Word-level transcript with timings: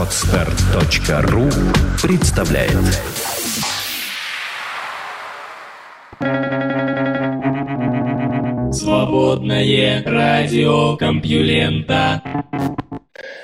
Отстар.ру 0.00 1.50
представляет. 2.02 2.72
Свободное 8.72 10.02
радио 10.06 10.96
Компьюлента. 10.96 12.22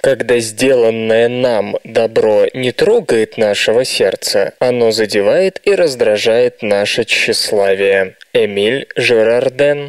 Когда 0.03 0.39
сделанное 0.39 1.29
нам 1.29 1.77
добро 1.84 2.46
не 2.55 2.73
трогает 2.73 3.36
нашего 3.36 3.84
сердца, 3.84 4.54
оно 4.59 4.93
задевает 4.93 5.61
и 5.62 5.75
раздражает 5.75 6.62
наше 6.62 7.04
тщеславие. 7.04 8.16
Эмиль 8.32 8.86
Жерарден 8.96 9.88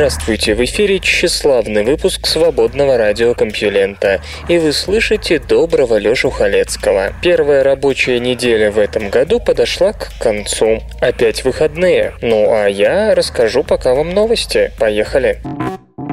Здравствуйте, 0.00 0.54
в 0.54 0.64
эфире 0.64 0.98
тщеславный 0.98 1.84
выпуск 1.84 2.26
свободного 2.26 2.96
радиокомпьюлента, 2.96 4.22
и 4.48 4.56
вы 4.56 4.72
слышите 4.72 5.38
доброго 5.38 5.98
Лёшу 5.98 6.30
Халецкого. 6.30 7.12
Первая 7.22 7.62
рабочая 7.62 8.18
неделя 8.18 8.70
в 8.70 8.78
этом 8.78 9.10
году 9.10 9.40
подошла 9.40 9.92
к 9.92 10.10
концу. 10.18 10.80
Опять 11.02 11.44
выходные. 11.44 12.14
Ну 12.22 12.50
а 12.50 12.66
я 12.66 13.14
расскажу 13.14 13.62
пока 13.62 13.94
вам 13.94 14.14
новости. 14.14 14.72
Поехали. 14.78 15.38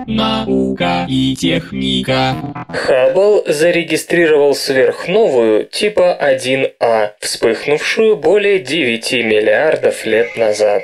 Наука 0.05 1.05
и 1.07 1.33
техника. 1.37 2.35
Хаббл 2.67 3.45
зарегистрировал 3.47 4.53
сверхновую 4.53 5.63
типа 5.63 6.17
1А, 6.21 7.11
вспыхнувшую 7.21 8.17
более 8.17 8.59
9 8.59 9.13
миллиардов 9.13 10.05
лет 10.05 10.35
назад. 10.35 10.83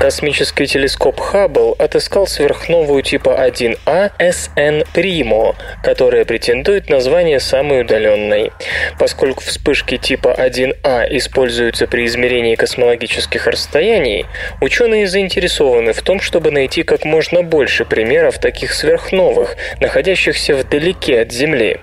Космический 0.00 0.66
телескоп 0.66 1.20
Хаббл 1.20 1.76
отыскал 1.78 2.26
сверхновую 2.26 3.02
типа 3.02 3.38
1А 3.38 4.12
SN 4.18 4.86
Primo, 4.94 5.54
которая 5.84 6.24
претендует 6.24 6.88
на 6.88 7.00
звание 7.00 7.38
самой 7.38 7.82
удаленной. 7.82 8.50
Поскольку 8.98 9.42
вспышки 9.42 9.98
типа 9.98 10.34
1А 10.38 11.06
используются 11.18 11.86
при 11.86 12.06
измерении 12.06 12.54
космологических 12.54 13.46
расстояний, 13.46 14.24
ученые 14.62 15.06
заинтересованы 15.06 15.92
в 15.92 16.00
том, 16.00 16.18
чтобы 16.18 16.50
найти 16.50 16.82
как 16.82 17.04
можно 17.04 17.42
больше 17.42 17.84
примеров 17.84 18.38
таких 18.38 18.72
сверхновых, 18.72 19.56
находящихся 19.80 20.54
вдалеке 20.56 21.20
от 21.20 21.30
Земли. 21.30 21.80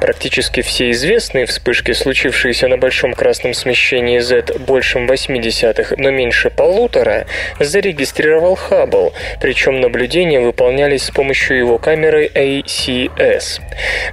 Практически 0.00 0.60
все 0.60 0.92
известные 0.92 1.46
вспышки, 1.46 1.90
случившиеся 1.90 2.68
на 2.68 2.78
большом 2.78 3.12
красном 3.12 3.54
смещении 3.54 4.20
Z 4.20 4.56
большим 4.60 5.08
80, 5.08 5.98
но 5.98 6.10
меньше 6.12 6.50
полутора, 6.50 7.26
зарегистрировал 7.60 8.56
Хаббл, 8.56 9.12
причем 9.40 9.80
наблюдения 9.80 10.40
выполнялись 10.40 11.04
с 11.04 11.10
помощью 11.10 11.58
его 11.58 11.78
камеры 11.78 12.28
ACS. 12.34 13.60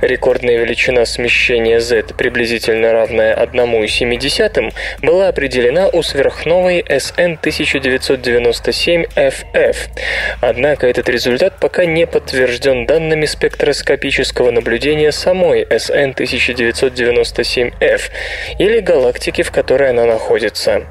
Рекордная 0.02 0.58
величина 0.58 1.06
смещения 1.06 1.80
Z, 1.80 2.14
приблизительно 2.18 2.92
равная 2.92 3.34
1,7, 3.36 4.74
была 5.02 5.30
определена 5.30 5.88
у 5.88 6.04
сверхновой 6.04 6.82
SN 6.82 7.40
1997FF. 7.42 9.76
Однако 10.42 10.88
этот 10.88 11.08
результат 11.10 11.60
пока 11.60 11.86
не 11.86 12.06
подтвержден 12.06 12.86
данными 12.86 13.26
спектроскопического 13.26 14.52
наблюдения 14.52 15.12
самой 15.12 15.64
SN 15.64 16.14
1997F 16.16 18.02
или 18.60 18.80
галактики, 18.80 19.42
в 19.42 19.52
которой 19.52 19.90
она 19.90 20.06
находится. 20.06 20.84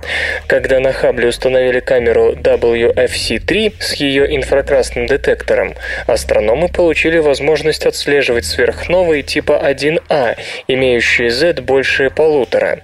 Когда 0.46 0.80
на 0.80 0.92
Хаббле 0.92 1.28
установили 1.28 1.80
камеру 1.80 2.34
WFC-3 2.42 3.74
с 3.80 3.94
ее 3.94 4.36
инфракрасным 4.36 5.06
детектором, 5.06 5.74
астрономы 6.06 6.68
получили 6.68 7.18
возможность 7.18 7.86
отслеживать 7.86 8.44
сверхновые 8.44 9.22
типа 9.22 9.60
1А, 9.64 10.36
имеющие 10.68 11.30
Z 11.30 11.62
больше 11.62 12.10
полутора. 12.10 12.80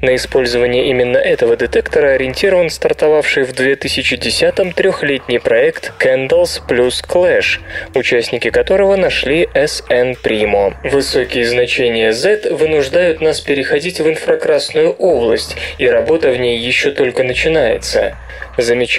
На 0.00 0.16
использование 0.16 0.88
именно 0.88 1.18
этого 1.18 1.56
детектора 1.56 2.12
ориентирован 2.14 2.70
стартовавший 2.70 3.44
в 3.44 3.52
2010-м 3.52 4.72
трехлетний 4.72 5.40
проект 5.40 5.92
Candles 6.00 6.60
plus 6.66 7.04
Clash, 7.06 7.60
участники 7.94 8.50
которого 8.50 8.96
нашли 8.96 9.48
SN 9.54 10.16
Primo. 10.22 10.74
Высокие 10.84 11.44
значения 11.44 12.12
Z 12.12 12.52
вынуждают 12.54 13.20
нас 13.20 13.40
переходить 13.40 14.00
в 14.00 14.08
инфракрасную 14.08 14.90
область, 14.90 15.56
и 15.78 15.86
работа 15.88 16.30
в 16.30 16.38
ней 16.38 16.58
еще 16.58 16.90
только 16.90 17.22
начинается 17.22 18.16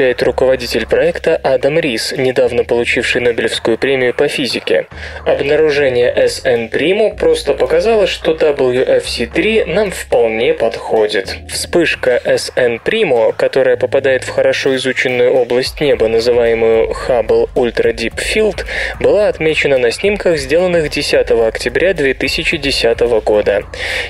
замечает 0.04 0.24
руководитель 0.24 0.86
проекта 0.86 1.40
Адам 1.44 1.80
Рис, 1.80 2.14
недавно 2.18 2.66
получивший 2.66 3.22
Нобелевскую 3.22 3.78
премию 3.78 4.14
по 4.14 4.28
физике. 4.28 4.88
Обнаружение 5.26 6.14
SN 6.14 6.70
Primo 6.70 7.16
просто 7.18 7.54
показало, 7.54 8.06
что 8.06 8.34
WFC3 8.34 9.66
нам 9.66 9.92
вполне 9.92 10.54
подходит. 10.54 11.38
Вспышка 11.50 12.20
SN 12.26 12.82
Primo, 12.84 13.34
которая 13.34 13.78
попадает 13.78 14.24
в 14.24 14.30
хорошо 14.30 14.76
изученную 14.76 15.32
область 15.34 15.80
неба, 15.80 16.10
называемую 16.10 16.92
Hubble 17.08 17.48
Ultra 17.56 17.94
Deep 17.94 18.18
Field, 18.18 18.66
была 19.00 19.30
отмечена 19.30 19.78
на 19.78 19.92
снимках, 19.92 20.38
сделанных 20.38 20.90
10 20.90 21.32
октября 21.32 21.94
2010 21.94 23.00
года. 23.24 23.64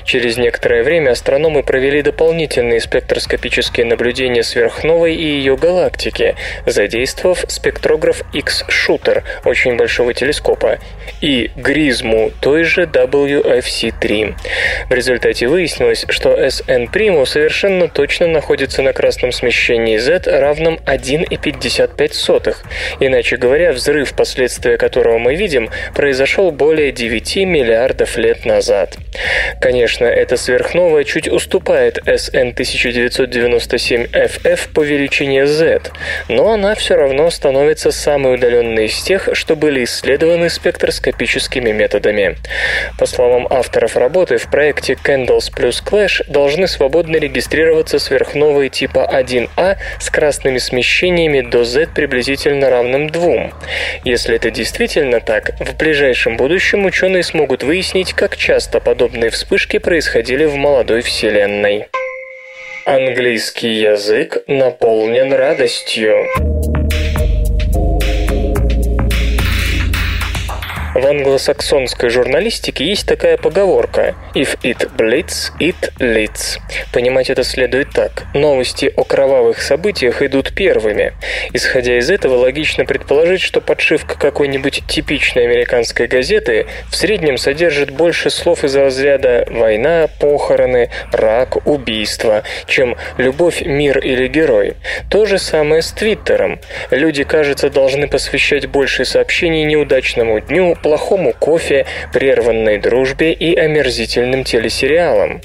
Через 0.04 0.38
некоторое 0.38 0.82
время 0.82 1.10
астрономы 1.10 1.62
провели 1.62 2.02
дополнительные 2.02 2.80
спектроскопические 2.80 3.86
наблюдения 3.86 4.42
сверхновой 4.42 5.14
и 5.14 5.24
ее 5.24 5.56
галактики, 5.56 5.83
задействовав 6.66 7.44
спектрограф 7.48 8.22
X-Shooter 8.32 9.22
очень 9.44 9.76
большого 9.76 10.14
телескопа 10.14 10.78
и 11.20 11.50
гризму 11.56 12.30
той 12.40 12.64
же 12.64 12.84
WFC-3. 12.84 14.34
В 14.88 14.94
результате 14.94 15.46
выяснилось, 15.48 16.04
что 16.08 16.34
SN 16.34 16.90
Primo 16.92 17.26
совершенно 17.26 17.88
точно 17.88 18.26
находится 18.26 18.82
на 18.82 18.92
красном 18.92 19.32
смещении 19.32 19.96
Z 19.96 20.22
равном 20.26 20.78
1,55. 20.86 22.56
Иначе 23.00 23.36
говоря, 23.36 23.72
взрыв, 23.72 24.14
последствия 24.14 24.76
которого 24.76 25.18
мы 25.18 25.34
видим, 25.34 25.70
произошел 25.94 26.50
более 26.50 26.92
9 26.92 27.36
миллиардов 27.36 28.16
лет 28.16 28.44
назад. 28.44 28.96
Конечно, 29.60 30.04
эта 30.04 30.36
сверхновая 30.36 31.04
чуть 31.04 31.28
уступает 31.28 31.98
SN 31.98 32.52
1997 32.52 34.04
FF 34.04 34.72
по 34.72 34.82
величине 34.82 35.04
величине 35.04 35.46
z, 35.78 35.92
но 36.28 36.52
она 36.52 36.74
все 36.74 36.94
равно 36.96 37.30
становится 37.30 37.90
самой 37.90 38.34
удаленной 38.34 38.86
из 38.86 39.02
тех, 39.02 39.28
что 39.32 39.56
были 39.56 39.84
исследованы 39.84 40.48
спектроскопическими 40.48 41.72
методами. 41.72 42.36
По 42.98 43.06
словам 43.06 43.46
авторов 43.50 43.96
работы, 43.96 44.36
в 44.36 44.50
проекте 44.50 44.94
Candles 44.94 45.52
plus 45.54 45.82
Clash 45.84 46.24
должны 46.28 46.66
свободно 46.66 47.16
регистрироваться 47.16 47.98
сверхновые 47.98 48.70
типа 48.70 49.08
1А 49.12 49.76
с 50.00 50.10
красными 50.10 50.58
смещениями 50.58 51.40
до 51.40 51.64
z 51.64 51.88
приблизительно 51.94 52.70
равным 52.70 53.08
2. 53.08 53.50
Если 54.04 54.36
это 54.36 54.50
действительно 54.50 55.20
так, 55.20 55.58
в 55.60 55.76
ближайшем 55.76 56.36
будущем 56.36 56.84
ученые 56.84 57.22
смогут 57.22 57.62
выяснить, 57.62 58.12
как 58.12 58.36
часто 58.36 58.80
подобные 58.80 59.30
вспышки 59.30 59.78
происходили 59.78 60.44
в 60.44 60.56
молодой 60.56 61.02
Вселенной. 61.02 61.88
Английский 62.86 63.80
язык 63.80 64.44
наполнен 64.46 65.32
радостью. 65.32 66.73
В 71.04 71.06
англосаксонской 71.06 72.08
журналистике 72.08 72.86
есть 72.86 73.06
такая 73.06 73.36
поговорка 73.36 74.14
«If 74.34 74.58
it 74.62 74.90
bleeds, 74.96 75.52
it 75.60 75.92
leads». 75.98 76.58
Понимать 76.94 77.28
это 77.28 77.44
следует 77.44 77.90
так. 77.90 78.24
Новости 78.32 78.90
о 78.96 79.04
кровавых 79.04 79.60
событиях 79.60 80.22
идут 80.22 80.54
первыми. 80.54 81.12
Исходя 81.52 81.98
из 81.98 82.08
этого, 82.10 82.36
логично 82.36 82.86
предположить, 82.86 83.42
что 83.42 83.60
подшивка 83.60 84.18
какой-нибудь 84.18 84.84
типичной 84.88 85.44
американской 85.44 86.06
газеты 86.06 86.64
в 86.90 86.96
среднем 86.96 87.36
содержит 87.36 87.90
больше 87.90 88.30
слов 88.30 88.64
из 88.64 88.74
разряда 88.74 89.46
«война», 89.50 90.08
«похороны», 90.18 90.88
«рак», 91.12 91.66
«убийство», 91.66 92.44
чем 92.66 92.96
«любовь», 93.18 93.60
«мир» 93.60 93.98
или 93.98 94.26
«герой». 94.26 94.72
То 95.10 95.26
же 95.26 95.38
самое 95.38 95.82
с 95.82 95.92
Твиттером. 95.92 96.60
Люди, 96.90 97.24
кажется, 97.24 97.68
должны 97.68 98.08
посвящать 98.08 98.68
больше 98.68 99.04
сообщений 99.04 99.64
неудачному 99.64 100.40
дню, 100.40 100.74
кофе, 101.32 101.86
прерванной 102.12 102.78
дружбе 102.78 103.32
и 103.32 103.56
омерзительным 103.56 104.44
телесериалам. 104.44 105.40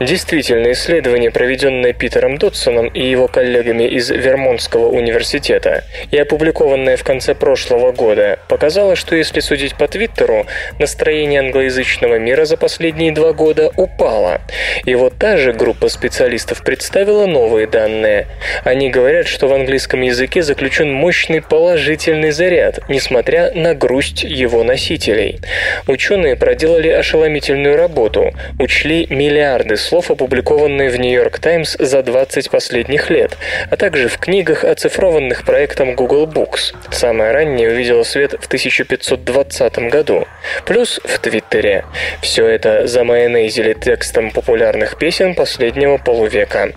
Действительно, 0.00 0.72
исследование, 0.72 1.30
проведенное 1.30 1.94
Питером 1.94 2.36
Дотсоном 2.36 2.88
и 2.88 3.02
его 3.02 3.28
коллегами 3.28 3.84
из 3.84 4.10
Вермонтского 4.10 4.88
университета 4.88 5.84
и 6.10 6.18
опубликованное 6.18 6.98
в 6.98 7.04
конце 7.04 7.34
прошлого 7.34 7.92
года, 7.92 8.38
показало, 8.48 8.94
что 8.94 9.16
если 9.16 9.40
судить 9.40 9.74
по 9.74 9.88
Твиттеру, 9.88 10.46
настроение 10.78 11.40
англоязычного 11.40 12.18
мира 12.18 12.44
за 12.44 12.58
последние 12.58 13.12
два 13.12 13.32
года 13.32 13.70
упало. 13.76 14.42
И 14.84 14.94
вот 14.94 15.14
та 15.18 15.38
же 15.38 15.54
группа 15.54 15.88
специалистов 15.88 16.62
представила 16.62 17.24
новые 17.24 17.66
данные. 17.66 18.26
Они 18.64 18.90
говорят, 18.90 19.26
что 19.26 19.48
в 19.48 19.54
английском 19.54 20.02
языке 20.02 20.42
заключен 20.42 20.92
мощный 20.92 21.40
положительный 21.40 22.32
заряд, 22.32 22.80
несмотря 22.90 23.50
на 23.54 23.74
грусть 23.74 24.24
его 24.24 24.62
носителей. 24.62 25.40
Ученые 25.86 26.36
проделали 26.36 26.88
ошеломительную 26.88 27.76
работу, 27.76 28.34
учли 28.58 29.06
миллиарды 29.08 29.76
слов, 29.86 30.10
опубликованные 30.10 30.90
в 30.90 30.98
Нью-Йорк 30.98 31.38
Таймс 31.38 31.76
за 31.78 32.02
20 32.02 32.50
последних 32.50 33.08
лет, 33.08 33.36
а 33.70 33.76
также 33.76 34.08
в 34.08 34.18
книгах, 34.18 34.64
оцифрованных 34.64 35.44
проектом 35.44 35.94
Google 35.94 36.26
Books. 36.26 36.74
Самое 36.90 37.30
раннее 37.30 37.70
увидело 37.70 38.02
свет 38.02 38.32
в 38.32 38.46
1520 38.46 39.78
году. 39.90 40.26
Плюс 40.64 41.00
в 41.04 41.18
Твиттере. 41.20 41.84
Все 42.20 42.46
это 42.46 42.86
замайонезили 42.86 43.74
текстом 43.74 44.30
популярных 44.32 44.98
песен 44.98 45.34
последнего 45.34 45.98
полувека. 45.98 46.72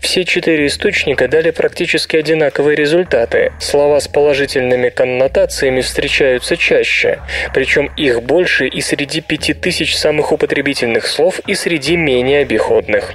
Все 0.00 0.24
четыре 0.24 0.66
источника 0.66 1.28
дали 1.28 1.50
практически 1.50 2.16
одинаковые 2.16 2.76
результаты. 2.76 3.52
Слова 3.60 4.00
с 4.00 4.08
положительными 4.08 4.88
коннотациями 4.88 5.82
встречаются 5.82 6.56
чаще, 6.56 7.18
причем 7.52 7.90
их 7.96 8.22
больше 8.22 8.66
и 8.66 8.80
среди 8.80 9.20
пяти 9.20 9.52
тысяч 9.52 9.96
самых 9.96 10.32
употребительных 10.32 11.06
слов, 11.06 11.40
и 11.46 11.54
среди 11.54 11.96
менее 11.96 12.45
обиходных. 12.46 13.14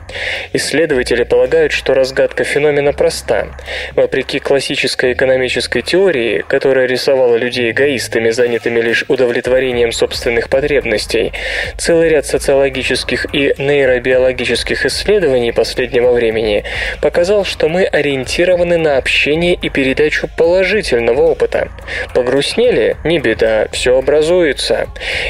Исследователи 0.53 1.23
полагают, 1.23 1.71
что 1.71 1.93
разгадка 1.93 2.43
феномена 2.43 2.91
проста. 2.91 3.47
Вопреки 3.95 4.39
классической 4.39 5.13
экономической 5.13 5.81
теории, 5.81 6.43
которая 6.47 6.85
рисовала 6.85 7.37
людей 7.37 7.71
эгоистами, 7.71 8.29
занятыми 8.29 8.81
лишь 8.81 9.05
удовлетворением 9.07 9.93
собственных 9.93 10.49
потребностей, 10.49 11.31
целый 11.77 12.09
ряд 12.09 12.25
социологических 12.25 13.33
и 13.33 13.53
нейробиологических 13.57 14.85
исследований 14.85 15.53
последнего 15.53 16.11
времени 16.11 16.65
показал, 17.01 17.45
что 17.45 17.69
мы 17.69 17.85
ориентированы 17.85 18.77
на 18.77 18.97
общение 18.97 19.53
и 19.53 19.69
передачу 19.69 20.27
положительного 20.37 21.21
опыта. 21.21 21.69
Погрустнели? 22.13 22.97
Не 23.05 23.19
беда, 23.19 23.67
все 23.71 23.97
образуется. 23.97 24.87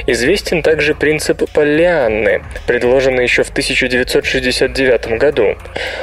Известен 0.08 0.64
также 0.64 0.96
принцип 0.96 1.44
Поллианны, 1.54 2.42
предложенный 2.66 3.24
еще 3.24 3.44
в 3.44 3.52
1969 3.94 5.20
году. 5.20 5.58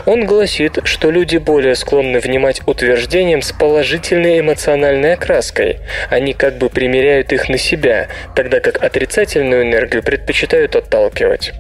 Он 0.06 0.26
гласит, 0.26 0.78
что 0.84 1.10
люди 1.10 1.38
более 1.38 1.74
склонны 1.74 2.20
внимать 2.20 2.60
утверждениям 2.66 3.42
с 3.42 3.52
положительной 3.52 4.40
эмоциональной 4.40 5.14
окраской. 5.14 5.78
Они 6.10 6.34
как 6.34 6.58
бы 6.58 6.68
примеряют 6.68 7.32
их 7.32 7.48
на 7.48 7.58
себя, 7.58 8.08
тогда 8.34 8.60
как 8.60 8.82
отрицательную 8.82 9.62
энергию 9.62 10.02
предпочитают 10.02 10.76
отталкивать. 10.76 11.52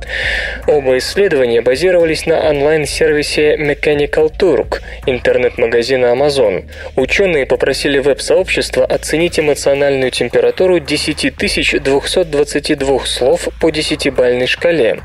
Оба 0.66 0.98
исследования 0.98 1.62
базировались 1.62 2.26
на 2.26 2.40
онлайн-сервисе 2.40 3.56
Mechanical 3.56 4.30
Turk, 4.30 4.80
интернет-магазина 5.06 6.06
Amazon. 6.06 6.68
Ученые 6.96 7.46
попросили 7.46 7.98
веб-сообщество 7.98 8.84
оценить 8.84 9.40
эмоциональную 9.40 10.10
температуру 10.10 10.78
10 10.78 11.34
222 11.82 13.06
слов 13.06 13.48
по 13.60 13.70
10-бальной 13.70 14.46
шкале. 14.46 15.00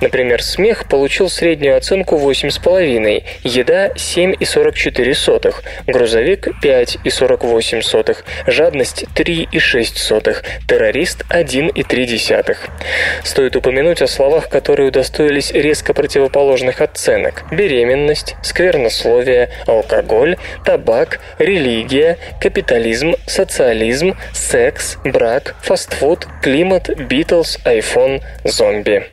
Например, 0.00 0.42
смех 0.66 0.88
получил 0.88 1.28
среднюю 1.28 1.76
оценку 1.76 2.16
8,5, 2.16 3.22
еда 3.44 3.86
7,44, 3.90 5.54
грузовик 5.86 6.48
5,48, 6.60 8.16
жадность 8.48 9.04
3,6, 9.14 10.44
террорист 10.66 11.22
1,3. 11.30 12.56
Стоит 13.22 13.54
упомянуть 13.54 14.02
о 14.02 14.08
словах, 14.08 14.48
которые 14.48 14.88
удостоились 14.88 15.52
резко 15.52 15.94
противоположных 15.94 16.80
оценок. 16.80 17.44
Беременность, 17.52 18.34
сквернословие, 18.42 19.50
алкоголь, 19.68 20.36
табак, 20.64 21.20
религия, 21.38 22.18
капитализм, 22.40 23.14
социализм, 23.28 24.16
секс, 24.32 24.98
брак, 25.04 25.54
фастфуд, 25.62 26.26
климат, 26.42 26.90
Битлз, 26.98 27.60
iPhone, 27.64 28.20
зомби. 28.42 29.06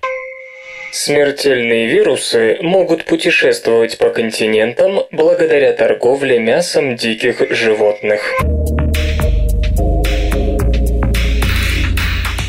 Смертельные 0.96 1.88
вирусы 1.88 2.60
могут 2.62 3.06
путешествовать 3.06 3.98
по 3.98 4.12
континентам 4.12 5.00
благодаря 5.10 5.74
торговле 5.74 6.38
мясом 6.38 6.96
диких 6.96 7.50
животных. 7.50 8.22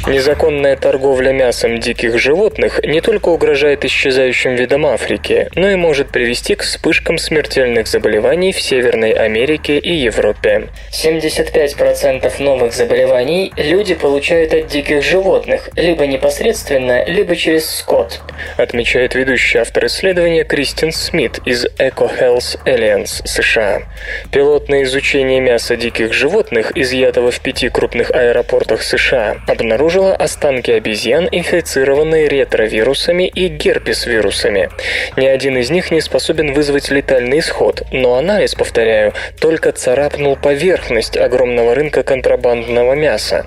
Незаконная 0.06 0.76
торговля 0.76 1.32
мясом 1.32 1.80
диких 1.80 2.18
животных 2.18 2.78
не 2.84 3.00
только 3.00 3.30
угрожает 3.30 3.86
исчезающим 3.86 4.54
видам 4.54 4.84
Африки, 4.84 5.48
но 5.54 5.70
и 5.70 5.76
может 5.76 6.10
привести 6.10 6.56
к 6.56 6.62
вспышкам 6.62 7.16
смертельных 7.16 7.88
заболеваний 7.88 8.52
в 8.52 8.60
Северной 8.60 9.12
Америке 9.12 9.78
и 9.78 9.94
Европе. 9.94 10.68
75% 10.92 12.30
новых 12.42 12.74
заболеваний 12.74 13.50
люди 13.56 13.94
получают 13.94 14.52
от 14.52 14.66
диких 14.66 15.02
животных, 15.02 15.70
либо 15.74 16.06
непосредственно, 16.06 17.02
либо 17.06 17.34
через 17.34 17.70
скот, 17.70 18.20
отмечает 18.58 19.14
ведущий 19.14 19.56
автор 19.56 19.86
исследования 19.86 20.44
Кристин 20.44 20.92
Смит 20.92 21.40
из 21.46 21.64
Eco 21.78 22.10
Health 22.14 22.62
Alliance 22.66 23.26
США. 23.26 23.84
Пилотное 24.30 24.82
изучение 24.82 25.40
мяса 25.40 25.76
диких 25.76 26.12
животных, 26.12 26.76
изъятого 26.76 27.30
в 27.30 27.40
пяти 27.40 27.70
крупных 27.70 28.10
аэропортах 28.10 28.82
США, 28.82 29.36
обнаружило 29.46 29.93
обнаружила 29.94 30.16
останки 30.16 30.70
обезьян, 30.72 31.28
инфицированные 31.30 32.28
ретровирусами 32.28 33.28
и 33.28 33.48
герпес-вирусами. 33.48 34.70
Ни 35.16 35.26
один 35.26 35.56
из 35.58 35.70
них 35.70 35.90
не 35.90 36.00
способен 36.00 36.52
вызвать 36.52 36.90
летальный 36.90 37.38
исход, 37.38 37.82
но 37.92 38.16
анализ, 38.16 38.54
повторяю, 38.54 39.12
только 39.38 39.72
царапнул 39.72 40.36
поверхность 40.36 41.16
огромного 41.16 41.74
рынка 41.74 42.02
контрабандного 42.02 42.94
мяса. 42.94 43.46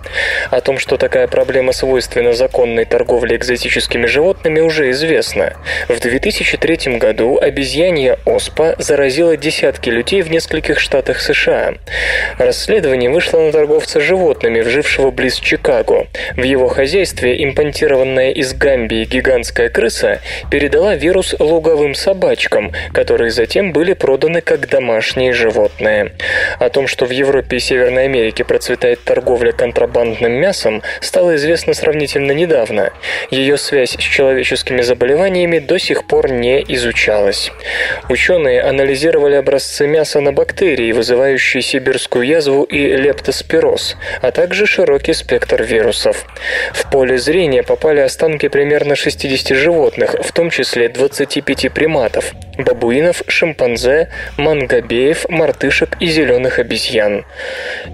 О 0.50 0.62
том, 0.62 0.78
что 0.78 0.98
такая 0.98 1.28
проблема 1.28 1.74
свойственна 1.74 2.34
законной 2.34 2.86
торговле 2.86 3.36
экзотическими 3.36 4.06
животными, 4.06 4.62
уже 4.62 4.90
известно. 4.92 5.54
В 5.90 6.00
2003 6.00 6.98
году 6.98 7.38
обезьянья 7.40 8.20
оспа 8.26 8.76
заразила 8.78 9.36
десятки 9.36 9.90
людей 9.90 10.22
в 10.22 10.32
нескольких 10.32 10.80
штатах 10.80 11.20
США. 11.20 11.74
Расследование 12.38 13.10
вышло 13.10 13.40
на 13.40 13.52
торговца 13.52 14.00
животными, 14.00 14.62
жившего 14.62 15.12
близ 15.12 15.36
Чикаго. 15.36 16.08
В 16.38 16.44
его 16.44 16.68
хозяйстве 16.68 17.44
импортированная 17.44 18.30
из 18.30 18.54
Гамбии 18.54 19.06
гигантская 19.06 19.70
крыса 19.70 20.22
передала 20.52 20.94
вирус 20.94 21.34
луговым 21.40 21.96
собачкам, 21.96 22.74
которые 22.94 23.32
затем 23.32 23.74
были 23.74 23.94
проданы 23.94 24.42
как 24.42 24.70
домашние 24.70 25.34
животные. 25.34 26.12
О 26.60 26.70
том, 26.70 26.86
что 26.86 27.06
в 27.06 27.10
Европе 27.10 27.58
и 27.58 27.60
Северной 27.60 28.04
Америке 28.04 28.44
процветает 28.44 29.04
торговля 29.04 29.52
контрабандным 29.52 30.32
мясом, 30.32 30.84
стало 31.02 31.38
известно 31.38 31.74
сравнительно 31.74 32.34
недавно. 32.34 32.94
Ее 33.32 33.58
связь 33.58 33.96
с 33.96 34.04
человеческими 34.04 34.82
заболеваниями 34.82 35.58
до 35.58 35.80
сих 35.80 36.06
пор 36.06 36.30
не 36.30 36.64
изучалась. 36.68 37.52
Ученые 38.10 38.62
анализировали 38.62 39.34
образцы 39.34 39.88
мяса 39.88 40.22
на 40.22 40.34
бактерии, 40.34 40.92
вызывающие 40.92 41.64
сибирскую 41.64 42.28
язву 42.28 42.62
и 42.62 42.96
лептоспироз, 42.96 43.98
а 44.22 44.32
также 44.32 44.68
широкий 44.68 45.14
спектр 45.14 45.64
вирусов. 45.64 46.27
В 46.74 46.90
поле 46.90 47.18
зрения 47.18 47.64
попали 47.64 48.00
останки 48.00 48.48
примерно 48.48 48.96
60 48.96 49.56
животных, 49.58 50.16
в 50.22 50.32
том 50.32 50.50
числе 50.50 50.90
25 50.90 51.72
приматов– 51.74 52.34
бабуинов, 52.58 53.24
шимпанзе, 53.28 54.10
мангобеев, 54.38 55.30
мартышек 55.30 55.98
и 56.00 56.08
зеленых 56.08 56.60
обезьян. 56.60 57.26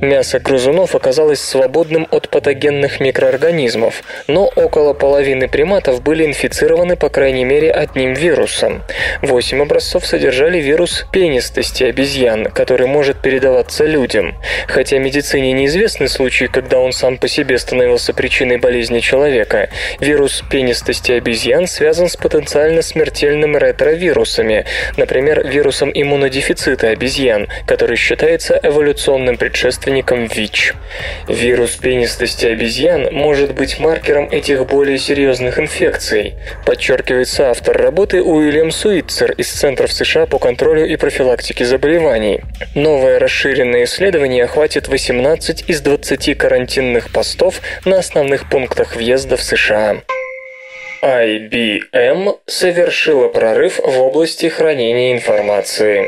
Мясо 0.02 0.40
грызунов 0.40 0.96
оказалось 0.96 1.42
свободным 1.42 2.08
от 2.12 2.30
патогенных 2.30 3.00
микроорганизмов, 3.00 4.04
но 4.28 4.46
около 4.46 4.94
половины 4.94 5.48
приматов 5.48 6.02
были 6.02 6.26
инфицированы 6.26 6.96
по 6.96 7.10
крайней 7.10 7.46
мере 7.46 7.72
одним 7.72 8.14
вирусом. 8.14 8.84
Восемь 9.22 9.62
образцов 9.62 10.06
содержали 10.06 10.60
вирус 10.60 11.06
пенистости 11.12 11.84
обезьян, 11.84 12.46
который 12.46 12.88
может 12.88 13.22
передаваться 13.22 13.86
людям. 13.86 14.36
Хотя 14.68 14.98
медицине 14.98 15.52
неизвестны 15.54 16.08
случаи, 16.08 16.46
когда 16.46 16.80
он 16.80 16.94
сам 16.94 17.18
по 17.18 17.28
себе 17.28 17.58
становился 17.58 18.14
причиной 18.24 18.56
болезни 18.56 19.02
человека. 19.02 19.70
Вирус 20.00 20.44
пенистости 20.50 21.12
обезьян 21.12 21.68
связан 21.68 22.08
с 22.08 22.16
потенциально 22.16 22.82
смертельным 22.82 23.58
ретровирусами, 23.58 24.14
вирусами, 24.14 24.66
например, 24.96 25.46
вирусом 25.46 25.92
иммунодефицита 25.94 26.88
обезьян, 26.90 27.50
который 27.68 27.98
считается 27.98 28.58
эволюционным 28.64 29.36
предшественником 29.36 30.28
ВИЧ. 30.28 30.74
Вирус 31.28 31.72
пенистости 31.76 32.46
обезьян 32.46 33.10
может 33.12 33.54
быть 33.54 33.78
маркером 33.80 34.30
этих 34.30 34.66
более 34.68 34.98
серьезных 34.98 35.60
инфекций, 35.60 36.36
подчеркивается 36.66 37.50
автор 37.50 37.78
работы 37.78 38.22
Уильям 38.24 38.72
Суитцер 38.72 39.34
из 39.34 39.50
Центров 39.52 39.92
США 39.92 40.28
по 40.28 40.40
контролю 40.40 40.86
и 40.86 40.96
профилактике 40.96 41.66
заболеваний. 41.66 42.40
Новое 42.74 43.20
расширенное 43.20 43.84
исследование 43.84 44.46
охватит 44.46 44.88
18 44.88 45.66
из 45.68 45.82
20 45.82 46.38
карантинных 46.38 47.12
постов 47.12 47.62
на 47.84 48.00
основных 48.14 48.48
пунктах 48.48 48.96
въезда 48.96 49.38
в 49.38 49.42
США. 49.42 50.04
IBM 51.04 52.38
совершила 52.46 53.28
прорыв 53.28 53.80
в 53.80 54.00
области 54.02 54.46
хранения 54.46 55.16
информации. 55.16 56.06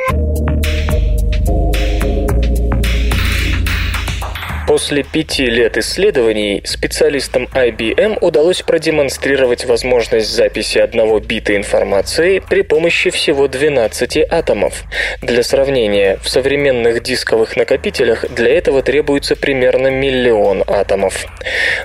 После 4.75 5.03
пяти 5.03 5.46
лет 5.46 5.77
исследований 5.77 6.62
специалистам 6.65 7.48
IBM 7.53 8.17
удалось 8.20 8.62
продемонстрировать 8.62 9.63
возможность 9.63 10.29
записи 10.29 10.79
одного 10.79 11.22
бита 11.22 11.55
информации 11.55 12.39
при 12.39 12.62
помощи 12.62 13.10
всего 13.10 13.48
12 13.48 14.17
атомов. 14.29 14.84
Для 15.22 15.44
сравнения, 15.44 16.20
в 16.22 16.27
современных 16.27 17.01
дисковых 17.01 17.55
накопителях 17.55 18.29
для 18.29 18.50
этого 18.50 18.82
требуется 18.82 19.38
примерно 19.38 19.88
миллион 19.88 20.65
атомов. 20.67 21.25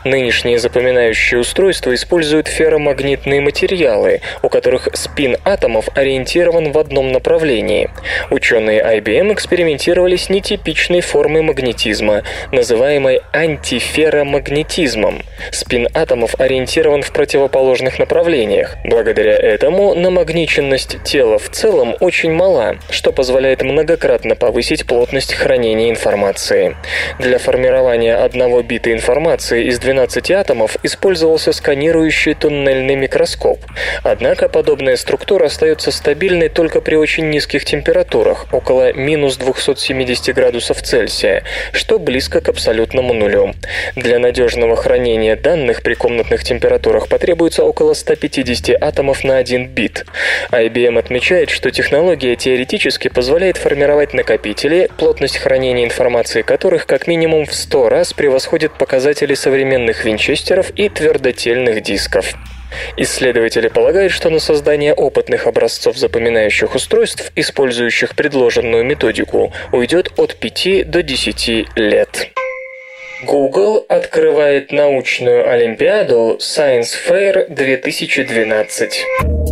Нынешние 0.02 0.58
запоминающие 0.58 1.38
устройства 1.38 1.94
используют 1.94 2.48
ферромагнитные 2.48 3.40
материалы, 3.40 4.20
у 4.42 4.48
которых 4.48 4.88
спин 4.94 5.36
атомов 5.44 5.88
ориентирован 5.94 6.72
в 6.72 6.78
одном 6.78 7.12
направлении. 7.12 7.88
Ученые 8.30 8.82
IBM 8.82 9.32
экспериментировали 9.32 10.16
с 10.16 10.28
нетипичной 10.28 11.02
формой 11.02 11.42
магнетизма, 11.42 12.24
называемой 12.50 12.79
называемой 12.80 13.20
антиферромагнетизмом. 13.34 15.20
Спин 15.52 15.86
атомов 15.92 16.34
ориентирован 16.38 17.02
в 17.02 17.12
противоположных 17.12 17.98
направлениях. 17.98 18.76
Благодаря 18.86 19.36
этому 19.36 19.94
намагниченность 19.94 21.02
тела 21.04 21.38
в 21.38 21.50
целом 21.50 21.94
очень 22.00 22.32
мала, 22.32 22.76
что 22.88 23.12
позволяет 23.12 23.60
многократно 23.60 24.34
повысить 24.34 24.86
плотность 24.86 25.34
хранения 25.34 25.90
информации. 25.90 26.74
Для 27.18 27.38
формирования 27.38 28.16
одного 28.16 28.62
бита 28.62 28.92
информации 28.94 29.66
из 29.66 29.78
12 29.78 30.30
атомов 30.30 30.78
использовался 30.82 31.52
сканирующий 31.52 32.32
туннельный 32.32 32.96
микроскоп. 32.96 33.60
Однако 34.04 34.48
подобная 34.48 34.96
структура 34.96 35.46
остается 35.46 35.90
стабильной 35.90 36.48
только 36.48 36.80
при 36.80 36.94
очень 36.94 37.28
низких 37.28 37.66
температурах, 37.66 38.46
около 38.52 38.94
минус 38.94 39.36
270 39.36 40.34
градусов 40.34 40.80
Цельсия, 40.80 41.44
что 41.72 41.98
близко 41.98 42.40
к 42.40 42.48
абсолютному 42.48 42.69
абсолютному 42.70 43.14
нулю. 43.14 43.52
Для 43.96 44.20
надежного 44.20 44.76
хранения 44.76 45.34
данных 45.34 45.82
при 45.82 45.94
комнатных 45.94 46.44
температурах 46.44 47.08
потребуется 47.08 47.64
около 47.64 47.94
150 47.94 48.80
атомов 48.80 49.24
на 49.24 49.38
1 49.38 49.66
бит. 49.68 50.06
IBM 50.52 50.96
отмечает, 50.96 51.50
что 51.50 51.72
технология 51.72 52.36
теоретически 52.36 53.08
позволяет 53.08 53.56
формировать 53.56 54.14
накопители, 54.14 54.88
плотность 54.98 55.38
хранения 55.38 55.84
информации 55.84 56.42
которых 56.42 56.86
как 56.86 57.08
минимум 57.08 57.44
в 57.44 57.54
100 57.54 57.88
раз 57.88 58.12
превосходит 58.12 58.72
показатели 58.78 59.34
современных 59.34 60.04
винчестеров 60.04 60.70
и 60.76 60.88
твердотельных 60.88 61.82
дисков. 61.82 62.34
Исследователи 62.96 63.66
полагают, 63.66 64.12
что 64.12 64.30
на 64.30 64.38
создание 64.38 64.94
опытных 64.94 65.48
образцов 65.48 65.98
запоминающих 65.98 66.76
устройств, 66.76 67.32
использующих 67.34 68.14
предложенную 68.14 68.84
методику, 68.84 69.52
уйдет 69.72 70.12
от 70.16 70.36
5 70.36 70.88
до 70.88 71.02
10 71.02 71.66
лет. 71.74 72.30
Google 73.22 73.84
открывает 73.88 74.72
научную 74.72 75.50
олимпиаду 75.50 76.38
Science 76.40 76.92
Fair 77.06 77.46
2012. 77.48 79.49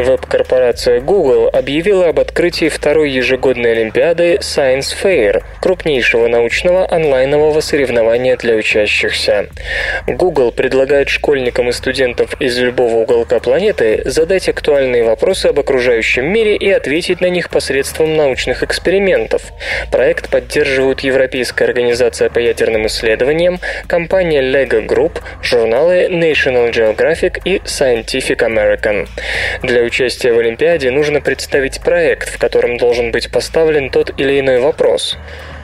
Веб-корпорация 0.00 1.00
Google 1.00 1.50
объявила 1.52 2.08
об 2.08 2.20
открытии 2.20 2.70
второй 2.70 3.10
ежегодной 3.10 3.72
Олимпиады 3.72 4.36
Science 4.36 4.94
Fair, 5.02 5.42
крупнейшего 5.60 6.26
научного 6.26 6.90
онлайнового 6.90 7.60
соревнования 7.60 8.36
для 8.38 8.54
учащихся. 8.54 9.48
Google 10.06 10.52
предлагает 10.52 11.10
школьникам 11.10 11.68
и 11.68 11.72
студентам 11.72 12.28
из 12.38 12.58
любого 12.58 12.96
уголка 12.96 13.40
планеты 13.40 14.00
задать 14.06 14.48
актуальные 14.48 15.04
вопросы 15.04 15.46
об 15.46 15.60
окружающем 15.60 16.24
мире 16.24 16.56
и 16.56 16.70
ответить 16.70 17.20
на 17.20 17.28
них 17.28 17.50
посредством 17.50 18.16
научных 18.16 18.62
экспериментов. 18.62 19.42
Проект 19.92 20.30
поддерживают 20.30 21.00
Европейская 21.00 21.66
организация 21.66 22.30
по 22.30 22.38
ядерным 22.38 22.86
исследованиям, 22.86 23.60
компания 23.86 24.40
Lego 24.40 24.86
Group, 24.86 25.18
журналы 25.42 26.06
National 26.10 26.72
Geographic 26.72 27.42
и 27.44 27.58
Scientific 27.58 28.38
American. 28.38 29.06
Для 29.62 29.89
участия 29.90 30.32
в 30.32 30.38
Олимпиаде 30.38 30.88
нужно 30.92 31.20
представить 31.20 31.80
проект, 31.80 32.28
в 32.28 32.38
котором 32.38 32.76
должен 32.76 33.10
быть 33.10 33.28
поставлен 33.28 33.90
тот 33.90 34.20
или 34.20 34.38
иной 34.38 34.60
вопрос 34.60 35.18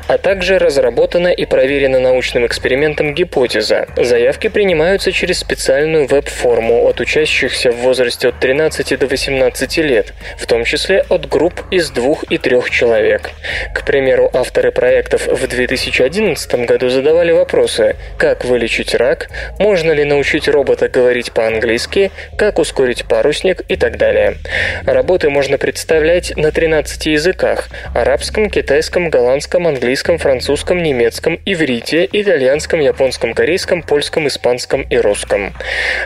а 0.09 0.19
также 0.19 0.59
разработана 0.59 1.29
и 1.29 1.45
проверена 1.45 1.99
научным 1.99 2.47
экспериментом 2.47 3.15
гипотеза. 3.15 3.87
Заявки 3.97 4.49
принимаются 4.49 5.13
через 5.13 5.39
специальную 5.39 6.07
веб-форму 6.07 6.87
от 6.87 7.01
учащихся 7.01 7.73
в 7.73 7.77
возрасте 7.77 8.29
от 8.29 8.39
13 8.39 8.99
до 8.99 9.07
18 9.07 9.77
лет, 9.79 10.13
в 10.39 10.47
том 10.47 10.65
числе 10.65 11.05
от 11.09 11.29
групп 11.29 11.63
из 11.71 11.91
двух 11.91 12.25
и 12.31 12.39
трех 12.39 12.71
человек. 12.71 13.31
К 13.75 13.85
примеру, 13.85 14.31
авторы 14.33 14.71
проектов 14.71 15.27
в 15.27 15.47
2011 15.47 16.67
году 16.67 16.89
задавали 16.89 17.33
вопросы 17.33 17.97
«Как 18.19 18.45
вылечить 18.45 18.95
рак?», 18.95 19.29
«Можно 19.59 19.93
ли 19.93 20.05
научить 20.05 20.49
робота 20.49 20.89
говорить 20.89 21.33
по-английски?», 21.33 22.11
«Как 22.39 22.59
ускорить 22.59 23.05
парусник?» 23.07 23.63
и 23.69 23.77
так 23.77 23.97
далее. 23.97 24.37
Работы 24.85 25.31
можно 25.31 25.59
представлять 25.59 26.37
на 26.37 26.53
13 26.53 27.07
языках– 27.07 27.69
арабском, 27.95 28.51
китайском, 28.51 29.11
голландском, 29.11 29.67
английском, 29.67 29.96
английском, 29.97 30.19
французском, 30.19 30.83
немецком, 30.83 31.41
иврите, 31.47 32.07
итальянском, 32.13 32.81
японском, 32.81 33.33
корейском, 33.33 33.83
польском, 33.83 34.27
испанском 34.29 34.83
и 34.83 34.99
русском. 34.99 35.55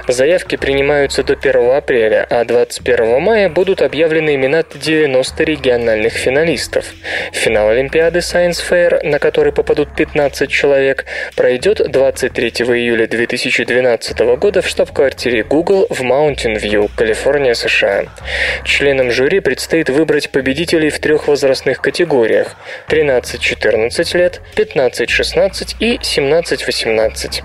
Заявки 0.07 0.55
принимаются 0.55 1.25
до 1.25 1.33
1 1.33 1.71
апреля, 1.71 2.25
а 2.31 2.45
21 2.45 3.21
мая 3.21 3.49
будут 3.49 3.83
объявлены 3.83 4.37
имена 4.37 4.63
90 4.63 5.43
региональных 5.43 6.13
финалистов. 6.13 6.85
Финал 7.33 7.71
Олимпиады 7.71 8.21
Science 8.21 8.63
Fair, 8.63 9.05
на 9.05 9.19
который 9.19 9.53
попадут 9.53 9.89
15 9.97 10.49
человек, 10.49 11.05
пройдет 11.35 11.91
23 11.91 12.49
июля 12.49 13.09
2012 13.09 14.19
года 14.39 14.63
в 14.63 14.69
штаб-квартире 14.69 15.43
Google 15.43 15.89
в 15.91 16.01
Mountain 16.03 16.61
View, 16.63 16.89
Калифорния, 16.97 17.55
США. 17.55 18.05
Членам 18.63 19.11
жюри 19.11 19.41
предстоит 19.41 19.91
выбрать 19.91 20.31
победителей 20.31 20.91
в 20.91 21.01
трех 21.01 21.27
возрастных 21.27 21.81
категориях– 21.81 22.55
13-14 22.89 23.80
14 23.89 24.15
лет, 24.15 24.41
15-16 24.57 25.77
и 25.81 25.97
17-18. 25.97 27.43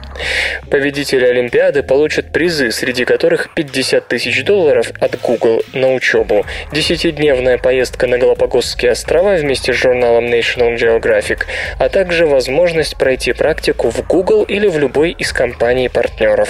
Победители 0.70 1.26
Олимпиады 1.26 1.84
получат 1.84 2.32
призы, 2.32 2.72
среди 2.72 3.06
которых 3.06 3.54
50 3.54 4.08
тысяч 4.08 4.44
долларов 4.44 4.92
от 5.00 5.20
Google 5.22 5.64
на 5.74 5.94
учебу, 5.94 6.46
10-дневная 6.72 7.58
поездка 7.58 8.08
на 8.08 8.18
Галапагосские 8.18 8.92
острова 8.92 9.36
вместе 9.36 9.72
с 9.72 9.78
журналом 9.78 10.26
National 10.26 10.76
Geographic, 10.76 11.44
а 11.80 11.90
также 11.90 12.26
возможность 12.26 12.98
пройти 12.98 13.32
практику 13.34 13.90
в 13.90 14.06
Google 14.06 14.44
или 14.44 14.68
в 14.68 14.78
любой 14.78 15.12
из 15.12 15.32
компаний-партнеров. 15.32 16.50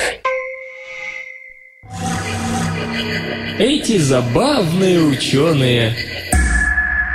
Эти 3.58 3.98
забавные 3.98 5.00
ученые 5.00 5.96